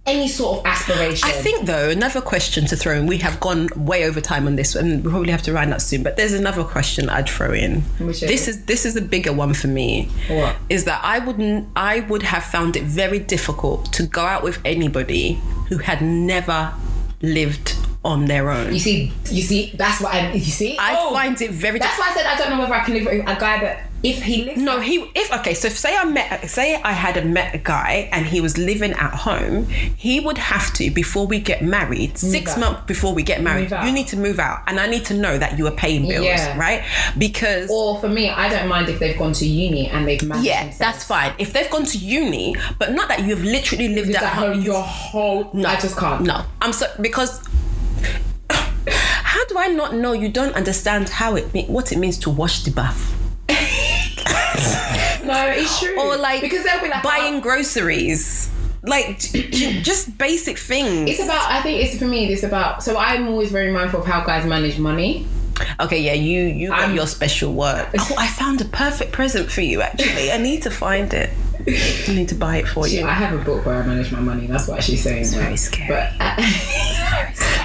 any 0.05 0.27
sort 0.27 0.59
of 0.59 0.65
aspiration. 0.65 1.27
I 1.27 1.31
think 1.31 1.65
though 1.65 1.89
another 1.89 2.21
question 2.21 2.65
to 2.65 2.75
throw 2.75 2.93
in. 2.93 3.07
We 3.07 3.17
have 3.19 3.39
gone 3.39 3.69
way 3.75 4.05
over 4.05 4.21
time 4.21 4.45
on 4.45 4.55
this, 4.55 4.75
and 4.75 5.03
we 5.03 5.09
probably 5.09 5.31
have 5.31 5.41
to 5.43 5.53
round 5.53 5.73
up 5.73 5.81
soon. 5.81 6.03
But 6.03 6.17
there's 6.17 6.33
another 6.33 6.63
question 6.63 7.09
I'd 7.09 7.29
throw 7.29 7.53
in. 7.53 7.81
Which 7.99 8.21
is? 8.21 8.29
This 8.29 8.47
is 8.47 8.65
this 8.65 8.85
is 8.85 8.95
a 8.95 9.01
bigger 9.01 9.33
one 9.33 9.53
for 9.53 9.67
me. 9.67 10.09
What? 10.27 10.55
Is 10.69 10.85
that 10.85 11.01
I 11.03 11.19
wouldn't 11.19 11.69
I 11.75 12.01
would 12.01 12.23
have 12.23 12.43
found 12.43 12.75
it 12.75 12.83
very 12.83 13.19
difficult 13.19 13.91
to 13.93 14.03
go 14.03 14.21
out 14.21 14.43
with 14.43 14.59
anybody 14.63 15.39
who 15.69 15.77
had 15.77 16.01
never 16.01 16.73
lived 17.21 17.75
on 18.05 18.25
their 18.25 18.51
own. 18.51 18.71
you 18.73 18.79
see, 18.79 19.11
you 19.31 19.41
see, 19.41 19.71
that's 19.75 19.99
what 20.01 20.13
I. 20.13 20.31
You 20.33 20.39
see, 20.39 20.77
I 20.77 20.95
Oh, 20.97 21.13
find 21.13 21.39
it 21.41 21.51
very. 21.51 21.79
That's 21.79 21.97
why 21.99 22.09
I 22.11 22.13
said 22.13 22.25
I 22.25 22.37
don't 22.37 22.51
know 22.51 22.59
whether 22.59 22.73
I 22.73 22.83
can 22.85 22.93
live 22.93 23.05
with 23.05 23.21
a 23.21 23.35
guy 23.39 23.59
that 23.61 23.89
if 24.03 24.21
he 24.21 24.43
lives. 24.45 24.61
No, 24.61 24.79
he 24.79 25.09
if 25.15 25.33
okay, 25.33 25.55
so 25.55 25.67
if 25.67 25.77
say 25.77 25.97
I 25.97 26.05
met 26.05 26.47
say 26.47 26.75
I 26.75 26.91
had 26.91 27.17
a 27.17 27.25
met 27.25 27.55
a 27.55 27.57
guy 27.57 28.07
and 28.11 28.23
he 28.27 28.39
was 28.41 28.55
living 28.57 28.91
at 28.93 29.13
home, 29.15 29.65
he 30.05 30.19
would 30.19 30.37
have 30.37 30.71
to 30.75 30.91
before 30.91 31.25
we 31.25 31.39
get 31.39 31.63
married, 31.63 32.15
six 32.17 32.51
out. 32.51 32.59
months 32.59 32.81
before 32.85 33.15
we 33.15 33.23
get 33.23 33.41
married, 33.41 33.71
you 33.83 33.91
need 33.91 34.07
to 34.09 34.17
move 34.17 34.37
out, 34.39 34.59
and 34.67 34.79
I 34.79 34.85
need 34.87 35.05
to 35.05 35.15
know 35.15 35.37
that 35.39 35.57
you 35.57 35.65
are 35.65 35.71
paying 35.71 36.07
bills, 36.07 36.25
Yeah. 36.25 36.59
right? 36.59 36.83
Because 37.17 37.69
Or 37.71 37.99
for 37.99 38.07
me, 38.09 38.29
I 38.29 38.47
don't 38.49 38.67
mind 38.67 38.89
if 38.89 38.99
they've 38.99 39.17
gone 39.17 39.33
to 39.33 39.45
uni 39.45 39.87
and 39.87 40.07
they've 40.07 40.21
managed 40.21 40.45
yeah, 40.45 40.63
themselves. 40.65 40.77
that's 40.79 41.03
fine. 41.05 41.33
If 41.39 41.53
they've 41.53 41.69
gone 41.71 41.85
to 41.85 41.97
uni, 41.97 42.55
but 42.77 42.91
not 42.93 43.07
that 43.09 43.23
you've 43.25 43.43
literally 43.43 43.87
lived 43.87 44.09
Is 44.09 44.15
at 44.17 44.21
that 44.21 44.33
home. 44.33 44.61
your 44.61 44.83
whole? 44.83 45.49
No, 45.53 45.67
I 45.69 45.79
just 45.79 45.97
can't. 45.97 46.21
No, 46.23 46.45
I'm 46.61 46.73
so 46.73 46.85
because. 47.01 47.41
How 49.35 49.45
do 49.47 49.57
I 49.57 49.67
not 49.67 49.93
know 49.93 50.13
you 50.13 50.29
don't 50.29 50.55
understand 50.55 51.09
how 51.09 51.35
it 51.35 51.45
what 51.69 51.91
it 51.91 51.97
means 51.97 52.17
to 52.19 52.29
wash 52.29 52.63
the 52.63 52.71
bath? 52.71 53.01
No, 55.25 55.47
it's 55.49 55.79
true. 55.79 55.99
or 55.99 56.15
like 56.17 56.39
because 56.41 56.63
they'll 56.63 56.81
be 56.81 56.87
like 56.87 57.01
buying 57.03 57.35
oh, 57.37 57.41
groceries 57.41 58.47
like 58.83 59.17
just 59.19 60.15
basic 60.19 60.57
things 60.59 61.09
It's 61.09 61.19
about. 61.19 61.51
I 61.51 61.61
think 61.63 61.83
it's 61.83 61.97
for 61.97 62.05
me. 62.05 62.31
It's 62.31 62.43
about. 62.43 62.83
So 62.83 62.95
I'm 62.95 63.27
always 63.27 63.51
very 63.51 63.71
mindful 63.71 64.01
of 64.01 64.05
how 64.05 64.23
guys 64.23 64.45
manage 64.45 64.77
money. 64.77 65.25
okay 65.81 65.99
yeah 66.01 66.13
you 66.13 66.43
you 66.43 66.67
got 66.69 66.79
I'm- 66.79 66.95
your 66.95 67.07
special 67.07 67.51
work 67.53 67.87
oh 67.99 68.15
i 68.17 68.27
found 68.27 68.59
a 68.61 68.65
perfect 68.65 69.11
present 69.13 69.49
for 69.49 69.61
you 69.61 69.81
actually 69.81 70.29
i 70.29 70.37
need 70.37 70.61
to 70.63 70.69
find 70.69 71.13
it 71.13 71.29
i 72.09 72.11
need 72.13 72.27
to 72.29 72.35
buy 72.35 72.57
it 72.57 72.67
for 72.67 72.87
She, 72.87 72.97
you 72.99 73.05
I 73.05 73.13
have 73.23 73.33
a 73.39 73.43
book 73.43 73.65
where 73.65 73.81
I 73.81 73.85
manage 73.87 74.11
my 74.11 74.19
money. 74.19 74.45
That's 74.47 74.67
what 74.67 74.83
she's 74.83 75.01
saying. 75.01 75.25
very 75.27 75.57
scary. 75.57 75.89
But, 75.89 76.11
uh, 76.19 76.35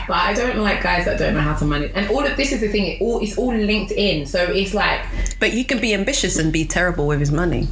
but 0.07 0.17
I 0.17 0.35
don't 0.35 0.59
like 0.59 0.83
guys 0.83 1.05
that 1.05 1.19
don't 1.19 1.35
know 1.35 1.41
how 1.41 1.55
to 1.57 1.65
manage. 1.65 1.93
And 1.95 2.11
all 2.11 2.25
of 2.25 2.37
this 2.37 2.53
is 2.53 2.61
the 2.61 2.69
thing. 2.69 2.87
It 2.87 3.01
all 3.01 3.21
it's 3.21 3.37
all 3.39 3.55
linked 3.55 3.93
in. 3.93 4.27
So 4.27 4.43
it's 4.43 4.75
like 4.75 5.05
but 5.39 5.53
you 5.53 5.65
can 5.65 5.81
be 5.81 5.95
ambitious 5.95 6.39
and 6.39 6.53
be 6.53 6.65
terrible 6.65 7.07
with 7.07 7.21
his 7.21 7.33
money 7.33 7.69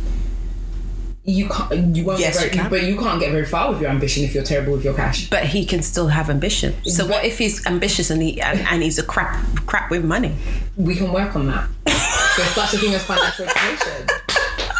you 1.28 1.46
can't. 1.46 1.94
You 1.94 2.04
won't. 2.06 2.20
Yes, 2.20 2.42
get 2.42 2.54
you 2.54 2.58
can. 2.58 2.70
But 2.70 2.84
you 2.84 2.96
can't 2.96 3.20
get 3.20 3.32
very 3.32 3.44
far 3.44 3.70
with 3.70 3.82
your 3.82 3.90
ambition 3.90 4.24
if 4.24 4.34
you're 4.34 4.44
terrible 4.44 4.72
with 4.72 4.84
your 4.84 4.94
cash. 4.94 5.28
but 5.28 5.44
he 5.44 5.66
can 5.66 5.82
still 5.82 6.08
have 6.08 6.30
ambition 6.30 6.74
so 6.84 7.06
what 7.06 7.24
if 7.24 7.38
he's 7.38 7.66
ambitious 7.66 8.08
and 8.10 8.22
he 8.22 8.40
and, 8.40 8.60
and 8.60 8.82
he's 8.82 8.98
a 8.98 9.02
crap 9.02 9.44
crap 9.66 9.90
with 9.90 10.04
money 10.04 10.34
We 10.76 10.94
can 10.96 11.12
work 11.12 11.36
on 11.36 11.46
that. 11.48 11.68
There's 11.84 12.48
such 12.50 12.74
a 12.74 12.78
thing 12.78 12.94
as 12.94 13.04
financial 13.04 13.44
education. 13.44 14.06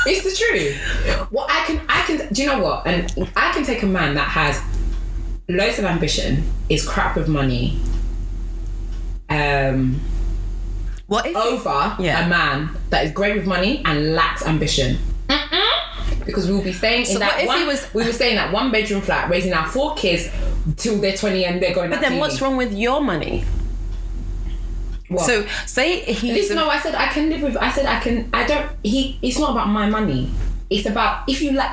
It's 0.07 0.23
the 0.25 0.35
truth. 0.35 1.31
What 1.31 1.51
I 1.51 1.65
can, 1.67 1.83
I 1.89 2.03
can. 2.03 2.33
Do 2.33 2.43
you 2.43 2.49
know 2.49 2.61
what? 2.63 2.87
And 2.87 3.31
I 3.37 3.53
can 3.53 3.65
take 3.65 3.83
a 3.83 3.87
man 3.87 4.15
that 4.15 4.29
has 4.29 4.63
loads 5.49 5.79
of 5.79 5.85
ambition, 5.87 6.45
is 6.69 6.87
crap 6.87 7.17
with 7.17 7.29
money, 7.29 7.79
um, 9.31 10.01
what 11.07 11.27
if 11.27 11.37
over 11.37 11.97
Yeah. 11.99 12.27
a 12.27 12.29
man 12.29 12.71
that 12.91 13.05
is 13.07 13.13
great 13.13 13.35
with 13.37 13.47
money 13.47 13.83
and 13.85 14.15
lacks 14.15 14.45
ambition. 14.47 14.99
Because 16.27 16.47
we 16.47 16.53
will 16.53 16.63
be 16.63 16.75
staying 16.75 17.01
in 17.07 17.13
So 17.15 17.19
that 17.21 17.41
if 17.41 17.47
one. 17.47 17.67
was- 17.67 17.87
we 17.95 18.05
will 18.05 18.13
stay 18.13 18.31
in 18.31 18.37
that 18.37 18.53
one 18.53 18.71
bedroom 18.71 19.01
flat, 19.01 19.31
raising 19.31 19.55
our 19.55 19.67
four 19.67 19.95
kids 19.95 20.29
till 20.77 20.99
they're 20.99 21.17
twenty 21.17 21.47
and 21.47 21.63
they're 21.63 21.75
going. 21.75 21.89
but 21.89 22.03
then 22.03 22.19
what's 22.19 22.43
wrong 22.43 22.59
with 22.59 22.73
your 22.75 23.01
money 23.01 23.45
What? 25.09 25.25
so 25.25 25.47
say 25.65 26.01
he's 26.01 26.23
Listen, 26.35 26.57
no, 26.57 26.69
I 26.69 26.79
said 26.79 26.95
I 26.95 27.07
can 27.07 27.31
live 27.31 27.41
with. 27.41 27.57
I 27.57 27.71
said 27.71 27.87
I 27.87 27.99
can. 28.01 28.29
I 28.35 28.45
don't. 28.47 28.67
He. 28.83 29.19
It's 29.23 29.39
not 29.39 29.53
about 29.53 29.69
my 29.71 29.89
money. 29.89 30.31
It's 30.71 30.87
about 30.87 31.29
if 31.29 31.41
you 31.41 31.53
like. 31.53 31.71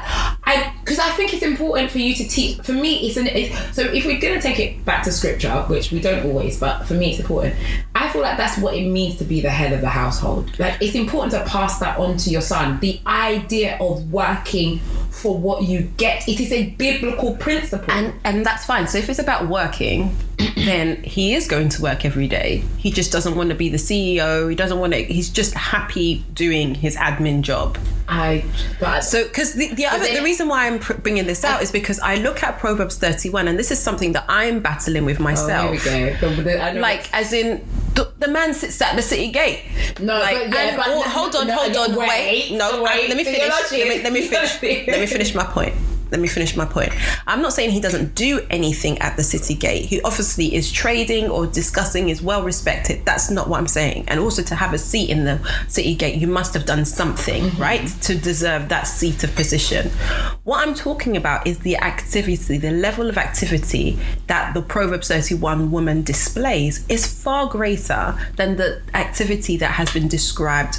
I 0.47 0.73
because 0.83 0.99
I 0.99 1.09
think 1.11 1.33
it's 1.33 1.43
important 1.43 1.91
for 1.91 1.99
you 1.99 2.15
to 2.15 2.27
teach. 2.27 2.61
For 2.61 2.73
me, 2.73 3.07
it's 3.07 3.17
an 3.17 3.27
it's, 3.27 3.75
so 3.75 3.81
if 3.81 4.05
we're 4.05 4.19
gonna 4.19 4.41
take 4.41 4.59
it 4.59 4.85
back 4.85 5.03
to 5.03 5.11
scripture, 5.11 5.63
which 5.63 5.91
we 5.91 5.99
don't 5.99 6.25
always, 6.25 6.59
but 6.59 6.83
for 6.85 6.93
me 6.93 7.11
it's 7.11 7.19
important. 7.19 7.55
I 7.93 8.09
feel 8.09 8.21
like 8.21 8.37
that's 8.37 8.57
what 8.57 8.75
it 8.75 8.87
means 8.87 9.17
to 9.17 9.25
be 9.25 9.41
the 9.41 9.49
head 9.49 9.73
of 9.73 9.81
the 9.81 9.89
household. 9.89 10.57
Like 10.59 10.81
it's 10.81 10.95
important 10.95 11.33
to 11.33 11.43
pass 11.49 11.79
that 11.79 11.99
on 11.99 12.17
to 12.17 12.29
your 12.29 12.41
son. 12.41 12.79
The 12.79 12.99
idea 13.05 13.77
of 13.79 14.11
working 14.11 14.79
for 15.15 15.37
what 15.37 15.63
you 15.63 15.81
get. 15.97 16.27
It 16.27 16.39
is 16.39 16.51
a 16.51 16.69
biblical 16.71 17.35
principle. 17.37 17.89
and 17.89 18.13
and 18.23 18.45
that's 18.45 18.65
fine. 18.65 18.87
So 18.87 18.97
if 18.97 19.09
it's 19.09 19.19
about 19.19 19.47
working, 19.47 20.15
then 20.55 21.01
he 21.03 21.33
is 21.33 21.47
going 21.47 21.69
to 21.69 21.81
work 21.81 22.05
every 22.05 22.27
day. 22.27 22.63
He 22.77 22.91
just 22.91 23.11
doesn't 23.11 23.35
want 23.35 23.49
to 23.49 23.55
be 23.55 23.69
the 23.69 23.77
CEO. 23.77 24.49
He 24.49 24.55
doesn't 24.55 24.79
want 24.79 24.93
to. 24.93 25.03
He's 25.03 25.29
just 25.29 25.53
happy 25.53 26.25
doing 26.33 26.75
his 26.75 26.95
admin 26.95 27.41
job. 27.41 27.77
I 28.07 28.45
but 28.85 29.01
So, 29.01 29.23
because 29.23 29.53
the 29.53 29.73
the, 29.73 29.85
other, 29.85 30.05
the 30.13 30.21
reason 30.23 30.47
why 30.47 30.67
I'm 30.67 30.79
pr- 30.79 30.93
bringing 30.93 31.25
this 31.25 31.43
out 31.43 31.61
is 31.61 31.71
because 31.71 31.99
I 31.99 32.15
look 32.15 32.43
at 32.43 32.59
Proverbs 32.59 32.97
31, 32.97 33.47
and 33.47 33.57
this 33.59 33.71
is 33.71 33.79
something 33.79 34.13
that 34.13 34.25
I'm 34.27 34.59
battling 34.61 35.05
with 35.05 35.19
oh, 35.19 35.23
myself. 35.23 35.81
here 35.83 36.13
we 36.13 36.19
go. 36.19 36.35
The- 36.35 36.41
the- 36.43 36.61
I 36.63 36.71
know- 36.73 36.81
Like, 36.81 37.13
as 37.13 37.33
in, 37.33 37.65
the, 37.95 38.11
the 38.19 38.27
man 38.27 38.53
sits 38.53 38.81
at 38.81 38.95
the 38.95 39.01
city 39.01 39.31
gate. 39.31 39.63
No, 39.99 40.19
like, 40.19 40.37
but 40.37 40.53
yeah, 40.53 40.75
but 40.77 40.87
all- 40.89 41.03
no, 41.03 41.09
hold 41.09 41.35
on, 41.35 41.47
no, 41.47 41.55
hold 41.55 41.75
on, 41.75 41.95
wait, 41.95 42.09
wait. 42.09 42.51
No, 42.57 42.83
wait. 42.83 43.07
let 43.09 43.17
me 43.17 43.23
finish. 43.23 43.41
Let 43.71 43.71
me, 43.71 44.03
let 44.03 44.13
me 44.13 44.21
finish. 44.27 44.61
let 44.87 44.99
me 44.99 45.05
finish 45.05 45.33
my 45.35 45.43
point. 45.45 45.73
Let 46.11 46.19
me 46.19 46.27
finish 46.27 46.55
my 46.55 46.65
point. 46.65 46.93
I'm 47.27 47.41
not 47.41 47.53
saying 47.53 47.71
he 47.71 47.81
doesn't 47.81 48.15
do 48.15 48.45
anything 48.49 48.97
at 48.99 49.17
the 49.17 49.23
city 49.23 49.55
gate. 49.55 49.85
He 49.85 50.01
obviously 50.01 50.53
is 50.55 50.71
trading 50.71 51.29
or 51.29 51.47
discussing, 51.47 52.09
is 52.09 52.21
well 52.21 52.43
respected. 52.43 53.05
That's 53.05 53.29
not 53.31 53.49
what 53.49 53.59
I'm 53.59 53.67
saying. 53.67 54.05
And 54.07 54.19
also 54.19 54.41
to 54.43 54.55
have 54.55 54.73
a 54.73 54.77
seat 54.77 55.09
in 55.09 55.25
the 55.25 55.39
city 55.67 55.95
gate, 55.95 56.15
you 56.19 56.27
must 56.27 56.53
have 56.53 56.65
done 56.65 56.85
something, 56.85 57.43
Mm-hmm. 57.45 57.61
right, 57.61 57.87
to 58.01 58.15
deserve 58.15 58.69
that 58.69 58.83
seat 58.83 59.23
of 59.23 59.35
position. 59.35 59.89
What 60.43 60.65
I'm 60.65 60.73
talking 60.73 61.17
about 61.17 61.45
is 61.47 61.59
the 61.59 61.77
activity, 61.77 62.57
the 62.57 62.71
level 62.71 63.09
of 63.09 63.17
activity 63.17 63.99
that 64.27 64.53
the 64.53 64.61
Proverbs 64.61 65.07
31 65.07 65.71
woman 65.71 66.03
displays 66.03 66.85
is 66.87 67.05
far 67.05 67.47
greater 67.47 68.17
than 68.35 68.57
the 68.57 68.81
activity 68.93 69.57
that 69.57 69.71
has 69.71 69.91
been 69.91 70.07
described 70.07 70.77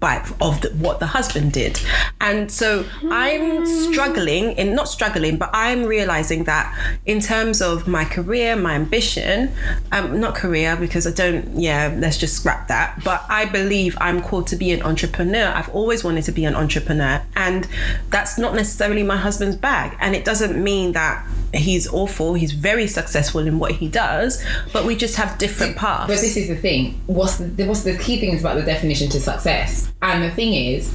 by 0.00 0.16
of 0.40 0.60
the, 0.62 0.70
what 0.70 0.98
the 0.98 1.06
husband 1.06 1.52
did 1.52 1.78
and 2.20 2.50
so 2.50 2.84
i'm 3.10 3.66
struggling 3.66 4.52
in 4.52 4.74
not 4.74 4.88
struggling 4.88 5.36
but 5.36 5.50
i'm 5.52 5.84
realizing 5.84 6.44
that 6.44 6.96
in 7.06 7.20
terms 7.20 7.60
of 7.60 7.86
my 7.86 8.04
career 8.04 8.56
my 8.56 8.74
ambition 8.74 9.52
um 9.92 10.18
not 10.18 10.34
career 10.34 10.76
because 10.76 11.06
i 11.06 11.10
don't 11.10 11.58
yeah 11.58 11.94
let's 11.98 12.16
just 12.16 12.34
scrap 12.36 12.66
that 12.68 13.02
but 13.04 13.22
i 13.28 13.44
believe 13.44 13.96
i'm 14.00 14.20
called 14.22 14.46
to 14.46 14.56
be 14.56 14.70
an 14.70 14.82
entrepreneur 14.82 15.52
i've 15.54 15.68
always 15.70 16.02
wanted 16.02 16.24
to 16.24 16.32
be 16.32 16.44
an 16.44 16.54
entrepreneur 16.54 17.22
and 17.36 17.68
that's 18.08 18.38
not 18.38 18.54
necessarily 18.54 19.02
my 19.02 19.16
husband's 19.16 19.56
bag 19.56 19.96
and 20.00 20.16
it 20.16 20.24
doesn't 20.24 20.62
mean 20.62 20.92
that 20.92 21.24
he's 21.52 21.86
awful 21.92 22.34
he's 22.34 22.52
very 22.52 22.86
successful 22.86 23.40
in 23.40 23.58
what 23.58 23.72
he 23.72 23.88
does 23.88 24.42
but 24.72 24.84
we 24.84 24.96
just 24.96 25.16
have 25.16 25.36
different 25.38 25.76
paths 25.76 26.06
But 26.06 26.20
this 26.20 26.36
is 26.36 26.48
the 26.48 26.56
thing. 26.56 27.00
What's 27.06 27.36
the 27.38 27.64
what's 27.66 27.82
the 27.82 27.96
key 27.98 28.18
thing 28.20 28.32
is 28.34 28.40
about 28.40 28.56
the 28.56 28.62
definition 28.62 29.08
to 29.10 29.20
success? 29.20 29.89
And 30.02 30.22
the 30.22 30.30
thing 30.30 30.54
is, 30.54 30.94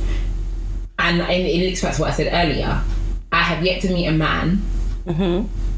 and, 0.98 1.22
it 1.22 1.60
links 1.62 1.82
back 1.82 1.96
to 1.96 2.02
what 2.02 2.12
I 2.12 2.16
said 2.16 2.30
earlier. 2.34 2.82
I 3.32 3.42
have 3.44 3.64
yet 3.64 3.82
to 3.82 3.94
meet 3.94 4.08
a 4.08 4.12
man 4.12 4.62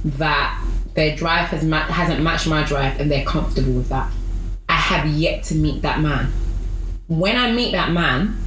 that 0.05 0.63
their 0.93 1.15
drive 1.15 1.47
has 1.49 1.63
ma- 1.63 1.85
hasn't 1.85 2.21
matched 2.21 2.47
my 2.47 2.63
drive, 2.63 2.99
and 2.99 3.11
they're 3.11 3.25
comfortable 3.25 3.73
with 3.73 3.89
that. 3.89 4.11
I 4.69 4.73
have 4.75 5.07
yet 5.07 5.43
to 5.45 5.55
meet 5.55 5.81
that 5.81 5.99
man. 6.01 6.31
When 7.07 7.35
I 7.37 7.51
meet 7.51 7.71
that 7.71 7.91
man, 7.91 8.37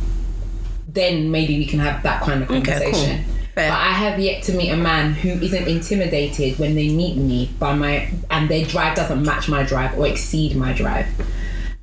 then 0.89 1.31
maybe 1.31 1.59
we 1.59 1.67
can 1.67 1.79
have 1.81 2.03
that 2.03 2.23
kind 2.23 2.43
of 2.43 2.51
Okay, 2.51 2.61
cool. 2.63 2.73
conversation. 2.73 3.25
But 3.55 3.71
I 3.71 3.93
have 3.93 4.19
yet 4.19 4.43
to 4.45 4.53
meet 4.55 4.71
a 4.71 4.77
man 4.77 5.13
who 5.13 5.31
isn't 5.31 5.67
intimidated 5.69 6.59
when 6.59 6.75
they 6.77 6.89
meet 6.89 7.17
me 7.17 7.51
by 7.59 7.75
my 7.75 8.09
and 8.31 8.49
their 8.49 8.65
drive 8.65 8.97
doesn't 8.97 9.23
match 9.23 9.49
my 9.49 9.65
drive 9.65 9.99
or 9.99 10.07
exceed 10.07 10.57
my 10.57 10.73
drive. 10.73 11.07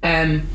Um, 0.02 0.48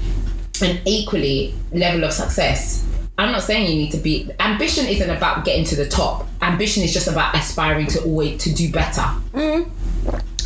and 0.62 0.80
equally, 0.86 1.54
level 1.72 2.04
of 2.04 2.12
success. 2.12 2.86
I'm 3.18 3.30
not 3.32 3.42
saying 3.42 3.70
you 3.70 3.76
need 3.76 3.92
to 3.92 3.98
be. 3.98 4.30
Ambition 4.40 4.86
isn't 4.86 5.10
about 5.10 5.44
getting 5.44 5.64
to 5.66 5.76
the 5.76 5.86
top. 5.88 6.26
Ambition 6.40 6.82
is 6.82 6.92
just 6.92 7.08
about 7.08 7.34
aspiring 7.36 7.86
to 7.88 8.02
always 8.04 8.42
to 8.44 8.52
do 8.54 8.72
better. 8.72 9.02
Mm-hmm. 9.34 9.70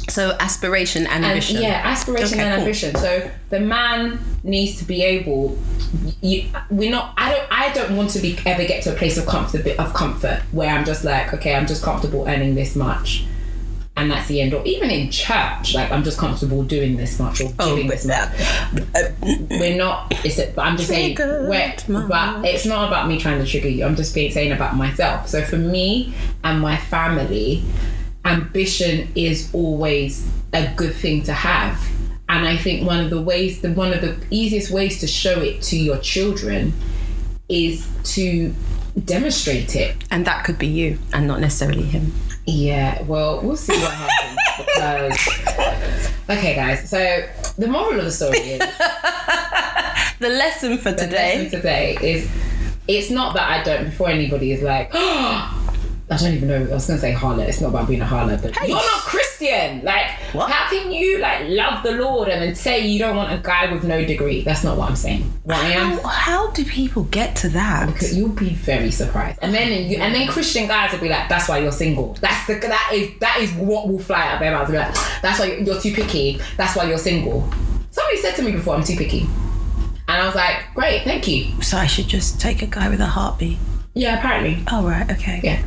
so 0.09 0.37
aspiration 0.41 1.03
and 1.07 1.17
And 1.17 1.25
ambition 1.27 1.62
yeah, 1.62 1.81
aspiration 1.85 2.39
Okay, 2.39 2.43
and 2.43 2.55
cool. 2.55 2.61
ambition. 2.62 2.95
So 2.97 3.31
the 3.51 3.61
man 3.61 4.19
needs 4.43 4.79
to 4.79 4.85
be 4.85 5.03
able. 5.03 5.57
You, 6.21 6.49
we're 6.71 6.91
not. 6.91 7.14
I 7.17 7.31
don't. 7.33 7.47
I 7.51 7.73
don't 7.73 7.97
want 7.97 8.11
to 8.11 8.19
be 8.19 8.37
ever 8.45 8.64
get 8.64 8.83
to 8.85 8.93
a 8.93 8.97
place 8.97 9.17
of 9.17 9.27
comfort 9.27 9.64
of 9.67 9.95
comfort 9.95 10.43
where 10.53 10.71
I'm 10.71 10.85
just 10.85 11.05
like, 11.05 11.33
okay, 11.35 11.55
I'm 11.55 11.67
just 11.67 11.83
comfortable 11.85 12.27
earning 12.29 12.55
this 12.57 12.75
much, 12.77 13.25
and 13.97 14.11
that's 14.11 14.28
the 14.28 14.40
end. 14.40 14.53
Or 14.53 14.62
even 14.64 14.90
in 14.90 15.11
church, 15.11 15.74
like 15.74 15.90
I'm 15.90 16.05
just 16.05 16.18
comfortable 16.18 16.62
doing 16.62 16.97
this 16.97 17.18
much 17.18 17.40
or 17.40 17.51
Oh, 17.59 17.76
but 17.76 17.88
this 17.88 18.05
much. 18.05 18.28
Uh, 18.94 19.36
we're 19.51 19.76
not. 19.76 20.12
It's. 20.24 20.38
A, 20.38 20.61
I'm 20.61 20.76
just 20.76 20.88
saying. 20.88 21.16
We're, 21.18 21.74
but 21.88 22.44
it's 22.44 22.66
not 22.66 22.88
about 22.88 23.09
me 23.09 23.18
trying 23.18 23.42
to 23.42 23.47
trigger 23.47 23.68
you. 23.68 23.84
I'm 23.84 23.97
just 23.97 24.14
being, 24.14 24.30
saying 24.30 24.53
about 24.53 24.76
myself. 24.76 25.28
So 25.28 25.42
for 25.42 25.57
me 25.57 26.14
and 26.44 26.61
my 26.61 26.76
family, 26.76 27.64
ambition 28.24 29.09
is 29.14 29.51
always 29.55 30.28
a 30.53 30.72
good 30.74 30.94
thing 30.94 31.22
to 31.24 31.32
have. 31.32 31.82
And 32.28 32.47
I 32.47 32.57
think 32.57 32.86
one 32.86 33.01
of 33.01 33.11
the 33.11 33.22
ways, 33.22 33.62
the 33.62 33.72
one 33.72 33.94
of 33.94 34.03
the 34.03 34.16
easiest 34.30 34.70
ways 34.70 35.01
to 35.01 35.07
show 35.07 35.40
it 35.40 35.62
to 35.62 35.76
your 35.78 35.99
children 35.99 36.74
is 37.49 37.88
to 38.03 38.53
demonstrate 39.05 39.76
it. 39.76 39.94
and 40.11 40.26
that 40.26 40.44
could 40.44 40.59
be 40.59 40.66
you 40.66 40.99
and 41.12 41.28
not 41.28 41.38
necessarily 41.38 41.82
him 41.82 42.12
Yeah, 42.47 43.03
well, 43.03 43.40
we'll 43.42 43.57
see 43.57 43.72
what 43.72 43.92
happens 43.92 44.38
because. 44.59 46.12
Okay, 46.28 46.55
guys. 46.55 46.88
So 46.88 47.28
the 47.59 47.66
moral 47.66 47.99
of 47.99 48.05
the 48.05 48.12
story 48.12 48.38
is 48.38 48.59
the 50.20 50.28
lesson 50.28 50.78
for 50.78 50.92
the 50.92 50.99
today 50.99 51.42
lesson 51.44 51.51
today 51.59 51.99
is 52.01 52.30
it's 52.88 53.11
not 53.11 53.34
that 53.34 53.51
I 53.51 53.62
don't. 53.64 53.86
Before 53.86 54.09
anybody 54.09 54.53
is 54.53 54.62
like, 54.62 54.90
oh, 54.94 55.66
I 56.09 56.17
don't 56.17 56.35
even 56.35 56.49
know. 56.49 56.65
I 56.71 56.75
was 56.75 56.87
gonna 56.87 57.01
say 57.01 57.13
harlot. 57.13 57.49
It's 57.49 57.61
not 57.61 57.71
about 57.71 57.89
being 57.89 58.01
a 58.01 58.05
harlot, 58.07 58.41
but 58.41 58.55
you're 58.69 58.77
not 58.77 59.01
Christian. 59.01 59.83
Like, 59.83 60.07
What? 60.33 60.49
how 60.51 60.71
can 60.71 60.93
you 60.93 61.19
like 61.19 61.49
love 61.49 61.83
the 61.83 61.93
Lord 61.93 62.29
and 62.29 62.41
then 62.41 62.55
say 62.55 62.87
you 62.87 63.01
don't 63.01 63.17
want 63.17 63.33
a 63.33 63.43
guy 63.43 63.73
with 63.73 63.83
no 63.83 64.05
degree? 64.05 64.43
That's 64.43 64.63
not 64.63 64.77
what 64.77 64.89
I'm 64.89 64.95
saying. 64.95 65.23
What 65.43 65.57
I 65.57 65.71
am 65.71 65.99
how, 65.99 66.09
how 66.09 66.51
do 66.53 66.65
people 66.65 67.05
get 67.05 67.35
to 67.37 67.49
that 67.51 68.13
You'll 68.13 68.29
be 68.29 68.51
very 68.51 68.93
surprised, 68.93 69.41
and 69.43 69.53
then 69.53 69.91
you, 69.91 69.99
and 69.99 70.15
then 70.15 70.29
Christian 70.29 70.69
guys 70.69 70.93
will 70.93 71.01
be 71.01 71.09
like, 71.09 71.29
"That's 71.29 71.49
why 71.49 71.59
you're 71.59 71.73
single. 71.73 72.15
That's 72.21 72.47
the 72.47 72.55
that 72.55 72.91
is 72.95 73.11
that 73.19 73.41
is 73.41 73.53
what 73.55 73.89
will 73.89 73.99
fly 73.99 74.29
out 74.29 74.35
of 74.35 74.41
their 74.41 74.53
mouths. 74.53 74.71
Be 74.71 74.79
Like, 74.79 74.95
That's 75.23 75.41
why 75.41 75.47
you're 75.57 75.81
too 75.81 75.93
picky. 75.93 76.41
That's 76.57 76.77
why 76.77 76.85
you're 76.85 76.99
single." 76.99 77.53
Somebody 77.91 78.19
said 78.19 78.37
to 78.37 78.43
me 78.43 78.53
before, 78.53 78.77
"I'm 78.77 78.85
too 78.85 78.97
picky," 78.97 79.23
and 80.07 80.23
I 80.23 80.25
was 80.25 80.37
like, 80.37 80.73
"Great, 80.75 81.03
thank 81.03 81.27
you." 81.27 81.61
so 81.63 81.77
i 81.79 81.87
should 81.87 82.07
just 82.07 82.41
take 82.41 82.63
a 82.63 82.67
guy 82.67 82.89
with 82.89 83.01
a 83.01 83.07
heartbeat 83.07 83.59
Yeah, 83.99 84.18
apparently, 84.18 84.62
oh 84.70 84.86
right 84.86 85.11
okay 85.11 85.40
yeah. 85.42 85.62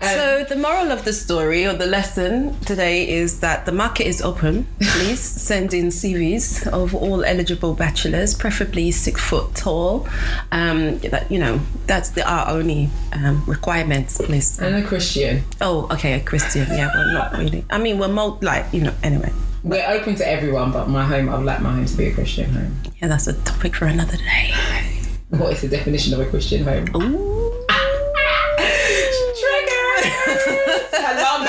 Um, 0.00 0.08
so 0.16 0.44
the 0.48 0.56
moral 0.56 0.90
of 0.90 1.04
the 1.04 1.12
story 1.12 1.66
or 1.66 1.74
the 1.74 1.84
lesson 1.86 2.58
today 2.60 3.06
is 3.08 3.40
that 3.40 3.66
the 3.66 3.72
market 3.72 4.06
is 4.06 4.22
open. 4.22 4.66
Please 4.80 5.20
send 5.20 5.74
in 5.74 5.88
CVs 5.88 6.66
of 6.68 6.94
all 6.94 7.24
eligible 7.24 7.74
bachelors, 7.74 8.34
preferably 8.34 8.90
six 8.90 9.20
foot 9.20 9.54
tall. 9.54 10.08
Um, 10.50 10.98
that 11.12 11.30
you 11.30 11.38
know 11.38 11.60
that's 11.86 12.10
the, 12.10 12.22
our 12.26 12.48
only 12.48 12.88
um, 13.12 13.44
requirements. 13.46 14.16
Please. 14.18 14.58
and 14.60 14.76
a 14.76 14.82
Christian. 14.86 15.42
Oh, 15.60 15.88
okay, 15.92 16.14
a 16.14 16.20
Christian. 16.20 16.66
Yeah, 16.70 16.88
well, 16.94 17.12
not 17.12 17.32
really. 17.36 17.64
I 17.68 17.76
mean, 17.78 17.98
we're 17.98 18.08
more 18.08 18.38
like 18.40 18.64
you 18.72 18.80
know. 18.82 18.94
Anyway, 19.02 19.32
We're 19.62 19.86
open 19.88 20.14
to 20.16 20.26
everyone, 20.26 20.72
but 20.72 20.88
my 20.88 21.04
home, 21.04 21.28
I'd 21.28 21.44
like 21.44 21.60
my 21.60 21.72
home 21.74 21.84
to 21.84 21.96
be 21.96 22.06
a 22.06 22.14
Christian 22.14 22.48
home. 22.50 22.76
yeah, 23.02 23.08
that's 23.08 23.26
a 23.26 23.34
topic 23.42 23.74
for 23.74 23.86
another 23.86 24.16
day. 24.16 24.54
What 25.30 25.52
is 25.52 25.60
the 25.60 25.68
definition 25.68 26.14
of 26.14 26.20
a 26.20 26.26
Christian 26.30 26.64
home? 26.64 26.86
Ooh. 26.96 27.37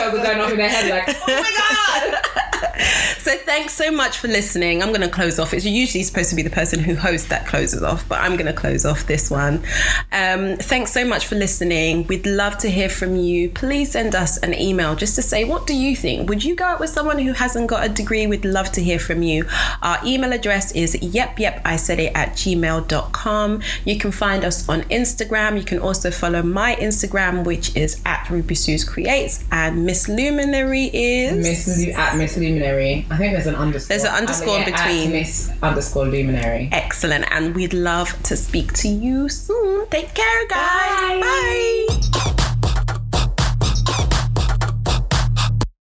Are 0.10 0.24
going 0.24 0.40
off 0.40 0.52
in 0.52 0.58
their 0.58 0.70
head 0.70 0.90
like, 0.90 1.08
oh 1.08 1.28
my 1.28 1.52
god! 1.56 3.16
So 3.30 3.38
thanks 3.38 3.76
so 3.76 3.92
much 3.92 4.18
for 4.18 4.28
listening. 4.28 4.82
I'm 4.82 4.88
going 4.88 5.02
to 5.02 5.08
close 5.08 5.38
off. 5.38 5.54
It's 5.54 5.64
usually 5.64 6.02
supposed 6.02 6.32
to 6.32 6.36
be 6.36 6.42
the 6.42 6.50
person 6.50 6.80
who 6.80 6.96
hosts 6.96 7.28
that 7.28 7.46
closes 7.46 7.84
off, 7.84 8.10
but 8.10 8.20
I'm 8.22 8.38
going 8.38 8.48
to 8.48 8.54
close 8.54 8.86
off 8.86 9.06
this 9.06 9.30
one. 9.30 9.64
Um, 10.12 10.58
thanks 10.58 10.92
so 10.92 11.06
much 11.06 11.28
for 11.28 11.36
listening. 11.36 12.08
We'd 12.08 12.26
love 12.26 12.58
to 12.58 12.72
hear 12.72 12.90
from 12.90 13.18
you. 13.18 13.52
Please 13.52 13.92
send 13.92 14.16
us 14.16 14.38
an 14.38 14.56
email 14.56 14.96
just 14.96 15.14
to 15.14 15.22
say, 15.22 15.44
what 15.44 15.68
do 15.68 15.76
you 15.76 15.96
think? 15.96 16.28
Would 16.28 16.44
you 16.44 16.56
go 16.56 16.66
out 16.66 16.80
with 16.80 16.90
someone 16.90 17.20
who 17.20 17.34
hasn't 17.34 17.68
got 17.68 17.86
a 17.86 17.90
degree? 17.90 18.26
We'd 18.26 18.46
love 18.46 18.72
to 18.72 18.82
hear 18.82 18.98
from 18.98 19.22
you. 19.22 19.46
Our 19.84 20.00
email 20.04 20.34
address 20.34 20.72
is 20.72 21.00
yep, 21.00 21.38
yep, 21.38 21.62
I 21.64 21.76
said 21.76 22.00
it 22.00 22.14
at 22.16 22.30
gmail.com. 22.30 23.62
You 23.86 24.00
can 24.00 24.12
find 24.12 24.44
us 24.44 24.68
on 24.68 24.82
Instagram. 24.86 25.56
You 25.56 25.66
can 25.66 25.78
also 25.78 26.10
follow 26.10 26.42
my 26.42 26.78
Instagram, 26.78 27.46
which 27.46 27.76
is 27.76 28.02
at 28.08 28.28
Ruby 28.32 28.56
Sue's 28.56 28.84
Creates, 28.84 29.46
and 29.52 29.86
Miss 29.86 30.10
Luminary 30.10 30.86
is. 30.86 31.68
Miss 31.68 31.96
at 31.96 32.18
Miss 32.18 32.36
Luminary. 32.36 33.06
I 33.20 33.22
think 33.24 33.34
there's 33.34 33.48
an 33.48 33.56
underscore. 33.56 33.88
There's 33.90 34.06
an 34.06 34.16
underscore 34.16 34.60
in 34.60 34.70
yeah, 34.70 34.88
between. 34.88 35.12
Miss 35.12 35.52
underscore 35.62 36.06
Luminary. 36.06 36.70
Excellent. 36.72 37.26
And 37.32 37.54
we'd 37.54 37.74
love 37.74 38.16
to 38.24 38.38
speak 38.38 38.72
to 38.76 38.88
you 38.88 39.28
soon. 39.28 39.90
Take 39.90 40.14
care, 40.14 40.48
guys. 40.48 41.20
Bye. 41.20 41.86
Bye. 41.90 42.56